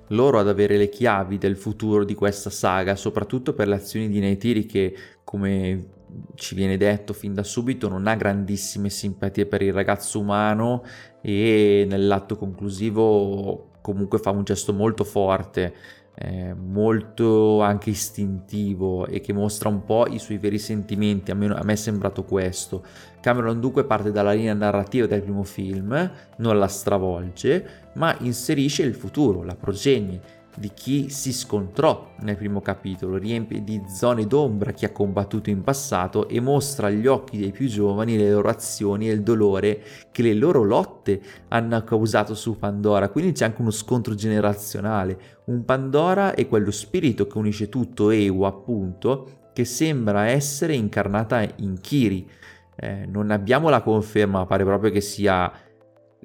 loro 0.10 0.40
ad 0.40 0.48
avere 0.48 0.78
le 0.78 0.90
chiavi 0.90 1.38
del 1.38 1.58
futuro 1.58 2.06
di 2.06 2.16
questa 2.16 2.50
saga, 2.50 2.96
soprattutto 2.96 3.54
per 3.54 3.68
le 3.68 3.76
azioni 3.76 4.10
di 4.10 4.20
Neytiri 4.20 4.66
che, 4.66 4.96
come 5.24 5.96
ci 6.36 6.56
viene 6.56 6.78
detto 6.78 7.14
fin 7.14 7.34
da 7.34 7.44
subito, 7.44 7.90
non 7.90 8.08
ha 8.08 8.16
grandissime 8.16 8.90
simpatie 8.90 9.46
per 9.46 9.62
il 9.62 9.74
ragazzo 9.74 10.20
umano 10.20 10.84
e 11.22 11.86
nell'atto 11.88 12.38
conclusivo 12.38 13.72
comunque 13.82 14.20
fa 14.20 14.32
un 14.32 14.44
gesto 14.44 14.74
molto 14.74 15.04
forte 15.04 15.74
eh, 16.20 16.54
molto 16.56 17.62
anche 17.62 17.92
istintivo 17.92 19.06
e 19.06 19.22
che 19.22 19.34
mostra 19.34 19.70
un 19.70 19.84
po' 19.84 20.08
i 20.08 20.18
suoi 20.18 20.40
veri 20.40 20.58
sentimenti, 20.58 21.30
a 21.30 21.36
me, 21.36 21.46
a 21.48 21.64
me, 21.64 21.74
è 21.74 21.76
sembrato 21.76 22.24
questo. 22.24 22.84
Cameron 23.22 23.60
dunque 23.60 23.86
parte 23.86 24.12
dalla 24.12 24.32
linea 24.32 24.56
narrativa 24.56 25.06
del 25.06 25.22
primo 25.22 25.44
film, 25.44 26.12
non 26.38 26.58
la 26.58 26.68
stravolge, 26.68 27.66
ma 27.94 28.16
inserisce 28.22 28.82
il 28.82 28.96
futuro, 28.96 29.44
la 29.44 29.56
progenie 29.56 30.37
di 30.58 30.72
chi 30.74 31.10
si 31.10 31.32
scontrò 31.32 32.14
nel 32.22 32.36
primo 32.36 32.62
capitolo, 32.62 33.18
riempie 33.18 33.64
di 33.64 33.84
zone 33.88 34.26
d'ombra 34.26 34.72
chi 34.72 34.86
ha 34.86 34.92
combattuto 34.92 35.52
in 35.52 35.62
passato 35.62 36.28
e 36.28 36.40
mostra 36.40 36.88
agli 36.88 37.06
occhi 37.06 37.38
dei 37.38 37.52
più 37.52 37.68
giovani 37.68 38.18
le 38.18 38.32
loro 38.32 38.50
azioni 38.50 39.08
e 39.08 39.14
il 39.14 39.22
dolore 39.22 39.84
che 40.12 40.24
le 40.24 40.34
loro 40.34 40.64
lotte 40.64 41.22
hanno 41.50 41.84
causato 41.84 42.34
su 42.34 42.58
Pandora. 42.58 43.10
Quindi 43.10 43.34
c'è 43.34 43.46
anche 43.46 43.62
uno 43.62 43.72
scontro 43.72 44.16
generazionale. 44.16 45.20
Un 45.46 45.64
Pandora 45.64 46.34
è 46.34 46.48
quello 46.48 46.72
spirito 46.72 47.28
che 47.28 47.38
unisce 47.38 47.70
tutto, 47.70 48.10
Ewa 48.10 48.48
appunto, 48.48 49.50
che 49.54 49.64
sembra 49.64 50.26
essere 50.26 50.74
incarnata 50.74 51.48
in 51.58 51.80
Kiri. 51.80 52.28
Eh, 52.76 53.06
non 53.06 53.30
abbiamo 53.30 53.70
la 53.70 53.82
conferma, 53.82 54.46
pare 54.46 54.64
proprio 54.64 54.92
che 54.92 55.02
sia 55.02 55.52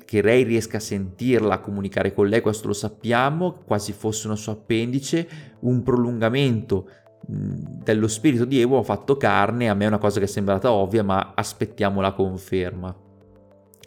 che 0.04 0.20
Rey 0.20 0.42
riesca 0.44 0.78
a 0.78 0.80
sentirla, 0.80 1.54
a 1.54 1.60
comunicare 1.60 2.12
con 2.12 2.28
lei, 2.28 2.40
questo 2.40 2.68
lo 2.68 2.72
sappiamo, 2.72 3.62
quasi 3.64 3.92
fosse 3.92 4.26
una 4.26 4.36
sua 4.36 4.52
appendice, 4.52 5.28
un 5.60 5.82
prolungamento 5.82 6.88
dello 7.24 8.08
spirito 8.08 8.44
di 8.44 8.60
Evo 8.60 8.78
ha 8.78 8.82
fatto 8.82 9.16
carne, 9.16 9.68
a 9.68 9.74
me 9.74 9.84
è 9.84 9.88
una 9.88 9.98
cosa 9.98 10.18
che 10.18 10.24
è 10.24 10.28
sembrata 10.28 10.72
ovvia, 10.72 11.02
ma 11.02 11.32
aspettiamo 11.34 12.00
la 12.00 12.12
conferma. 12.12 12.94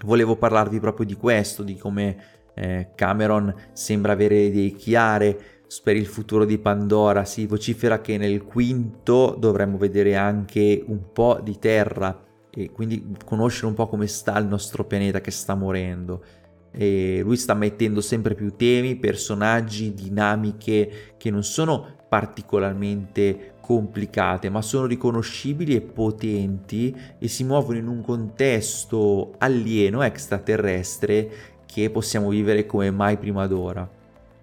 Volevo 0.04 0.36
parlarvi 0.36 0.80
proprio 0.80 1.06
di 1.06 1.16
questo, 1.16 1.64
di 1.64 1.76
come 1.76 2.18
eh, 2.54 2.92
Cameron 2.96 3.54
sembra 3.74 4.14
avere 4.14 4.44
idee 4.44 4.72
chiare 4.72 5.40
per 5.84 5.96
il 5.96 6.06
futuro 6.06 6.46
di 6.46 6.58
Pandora, 6.58 7.26
si 7.26 7.46
vocifera 7.48 8.00
che 8.00 8.18
nel 8.18 8.44
quinto 8.44 9.36
dovremmo 9.38 9.78
vedere 9.78 10.16
anche 10.16 10.84
un 10.86 11.12
po' 11.12 11.40
di 11.44 11.58
terra 11.60 12.25
e 12.56 12.72
quindi 12.72 13.16
conoscere 13.26 13.68
un 13.68 13.74
po' 13.74 13.88
come 13.88 14.08
sta 14.08 14.38
il 14.38 14.48
nostro 14.48 14.86
pianeta 14.86 15.20
che 15.20 15.32
sta 15.32 15.56
morendo. 15.56 16.24
E 16.72 17.22
lui 17.22 17.38
sta 17.38 17.54
mettendo 17.54 18.02
sempre 18.02 18.34
più 18.34 18.56
temi, 18.56 18.96
personaggi, 18.96 19.94
dinamiche 19.94 21.14
che 21.18 21.30
non 21.30 21.44
sono 21.44 21.96
particolarmente 22.08 23.56
complicate, 23.62 24.50
ma 24.50 24.62
sono 24.62 24.86
riconoscibili 24.86 25.76
e 25.76 25.82
potenti 25.82 26.96
e 27.18 27.28
si 27.28 27.44
muovono 27.44 27.78
in 27.78 27.88
un 27.88 28.02
contesto 28.02 29.34
alieno, 29.38 30.02
extraterrestre, 30.02 31.30
che 31.66 31.90
possiamo 31.90 32.30
vivere 32.30 32.66
come 32.66 32.92
mai 32.92 33.18
prima 33.18 33.48
d'ora 33.48 33.95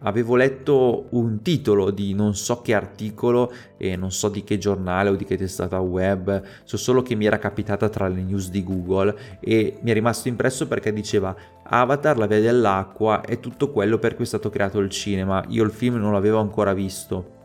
avevo 0.03 0.37
letto 0.37 1.07
un 1.11 1.43
titolo 1.43 1.91
di 1.91 2.15
non 2.15 2.35
so 2.35 2.61
che 2.63 2.75
articolo 2.75 3.53
e 3.77 3.97
non 3.97 4.13
so 4.13 4.29
di 4.29 4.45
che 4.45 4.59
giornale 4.59 5.11
o 5.11 5.17
di 5.17 5.25
che 5.25 5.37
testata 5.37 5.81
web, 5.81 6.43
so 6.65 6.77
solo 6.77 7.03
che 7.03 7.15
mi 7.15 7.27
era 7.27 7.39
capitata 7.39 7.89
tra 7.89 8.09
le 8.09 8.23
news 8.23 8.51
di 8.51 8.63
Google 8.63 9.15
e 9.41 9.79
mi 9.81 9.91
è 9.91 9.95
rimasto 9.95 10.29
impresso 10.29 10.67
perché 10.67 10.93
diceva 10.93 11.35
Avatar, 11.65 12.19
la 12.19 12.27
via 12.27 12.41
dell'acqua 12.41 13.23
è 13.23 13.41
tutto 13.41 13.71
quello 13.71 13.99
per 13.99 14.15
cui 14.15 14.25
è 14.25 14.29
stato 14.29 14.51
creato 14.51 14.79
il 14.79 14.91
cinema. 14.91 15.45
Io 15.49 15.65
il 15.65 15.71
film 15.71 15.97
non 15.97 16.13
l'avevo 16.13 16.39
ancora 16.39 16.75
visto. 16.75 17.41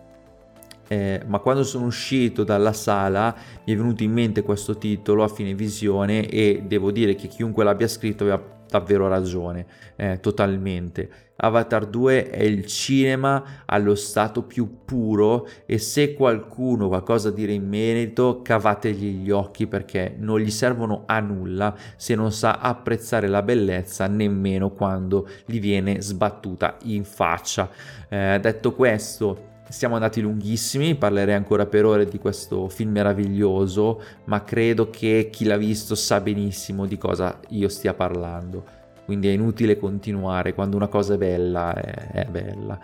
Eh, 0.88 1.22
ma 1.26 1.40
quando 1.40 1.64
sono 1.64 1.86
uscito 1.86 2.44
dalla 2.44 2.74
sala 2.74 3.36
mi 3.66 3.74
è 3.74 3.76
venuto 3.76 4.04
in 4.04 4.12
mente 4.12 4.42
questo 4.42 4.78
titolo 4.78 5.24
a 5.24 5.28
fine 5.28 5.54
visione 5.54 6.28
e 6.30 6.64
devo 6.66 6.92
dire 6.92 7.16
che 7.16 7.28
chiunque 7.28 7.64
l'abbia 7.64 7.88
scritto 7.88 8.24
aveva 8.24 8.56
davvero 8.70 9.08
ragione, 9.08 9.66
eh, 9.96 10.20
totalmente. 10.20 11.10
Avatar 11.40 11.86
2 11.86 12.32
è 12.32 12.42
il 12.44 12.66
cinema 12.66 13.62
allo 13.66 13.94
stato 13.94 14.42
più 14.42 14.80
puro 14.86 15.48
e 15.66 15.78
se 15.78 16.16
qualcuno 16.16 16.86
ha 16.86 16.90
qualcosa 16.90 17.30
da 17.30 17.36
dire 17.36 17.52
in 17.54 17.68
merito 17.68 18.42
cavategli 18.42 19.22
gli 19.22 19.30
occhi 19.30 19.68
perché 19.68 20.16
non 20.18 20.40
gli 20.40 20.50
servono 20.50 21.04
a 21.06 21.20
nulla 21.20 21.76
se 21.96 22.16
non 22.16 22.32
sa 22.32 22.58
apprezzare 22.58 23.28
la 23.28 23.44
bellezza 23.44 24.08
nemmeno 24.08 24.72
quando 24.72 25.28
gli 25.46 25.60
viene 25.60 26.02
sbattuta 26.02 26.78
in 26.84 27.04
faccia. 27.04 27.70
Eh, 28.10 28.40
detto 28.42 28.74
questo, 28.74 29.57
siamo 29.70 29.96
andati 29.96 30.22
lunghissimi, 30.22 30.96
parlerei 30.96 31.36
ancora 31.36 31.66
per 31.66 31.86
ore 31.86 32.06
di 32.06 32.20
questo 32.20 32.70
film 32.70 32.92
meraviglioso, 32.92 34.02
ma 34.26 34.44
credo 34.44 34.90
che 34.90 35.30
chi 35.32 35.46
l'ha 35.46 35.58
visto 35.58 35.96
sa 35.96 36.20
benissimo 36.20 36.86
di 36.86 36.98
cosa 36.98 37.40
io 37.50 37.70
stia 37.70 37.94
parlando 37.94 38.78
quindi 39.08 39.30
è 39.30 39.32
inutile 39.32 39.78
continuare, 39.80 40.54
quando 40.54 40.76
una 40.76 40.90
cosa 40.90 41.14
è 41.14 41.18
bella 41.18 41.74
è, 41.74 42.12
è 42.12 42.26
bella. 42.26 42.78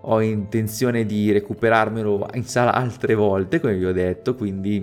Ho 0.00 0.22
intenzione 0.22 1.04
di 1.04 1.30
recuperarmelo 1.30 2.30
in 2.32 2.44
sala 2.44 2.72
altre 2.72 3.14
volte, 3.14 3.60
come 3.60 3.74
vi 3.74 3.84
ho 3.84 3.92
detto, 3.92 4.34
quindi 4.34 4.82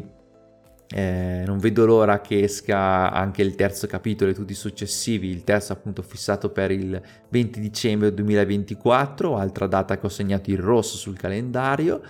eh, 0.98 1.44
non 1.46 1.58
vedo 1.58 1.86
l'ora 1.86 2.22
che 2.22 2.44
esca 2.44 3.12
anche 3.12 3.42
il 3.42 3.56
terzo 3.56 3.86
capitolo 3.86 4.32
e 4.32 4.34
tutti 4.34 4.54
i 4.54 4.56
successivi, 4.56 5.28
il 5.28 5.44
terzo 5.44 5.74
appunto 5.74 6.02
fissato 6.02 6.52
per 6.52 6.72
il 6.72 7.02
20 7.28 7.60
dicembre 7.60 8.14
2024, 8.14 9.36
altra 9.36 9.68
data 9.68 10.00
che 10.00 10.06
ho 10.06 10.10
segnato 10.10 10.52
in 10.52 10.62
rosso 10.62 10.96
sul 10.96 11.18
calendario 11.18 12.02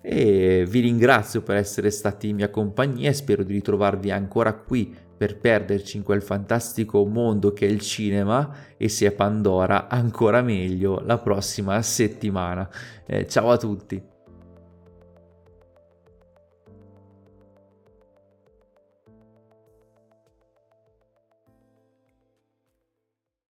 e 0.00 0.64
vi 0.66 0.80
ringrazio 0.80 1.42
per 1.42 1.56
essere 1.56 1.90
stati 1.90 2.28
in 2.28 2.36
mia 2.36 2.48
compagnia 2.48 3.10
e 3.10 3.12
spero 3.12 3.42
di 3.42 3.52
ritrovarvi 3.52 4.10
ancora 4.10 4.54
qui 4.54 4.96
per 5.14 5.38
perderci 5.38 5.98
in 5.98 6.02
quel 6.02 6.22
fantastico 6.22 7.04
mondo 7.04 7.52
che 7.52 7.66
è 7.66 7.70
il 7.70 7.80
cinema 7.80 8.56
e 8.78 8.88
se 8.88 9.06
è 9.06 9.12
Pandora 9.12 9.86
ancora 9.86 10.40
meglio 10.40 11.02
la 11.04 11.18
prossima 11.18 11.82
settimana. 11.82 12.70
Eh, 13.04 13.26
ciao 13.28 13.50
a 13.50 13.58
tutti! 13.58 14.13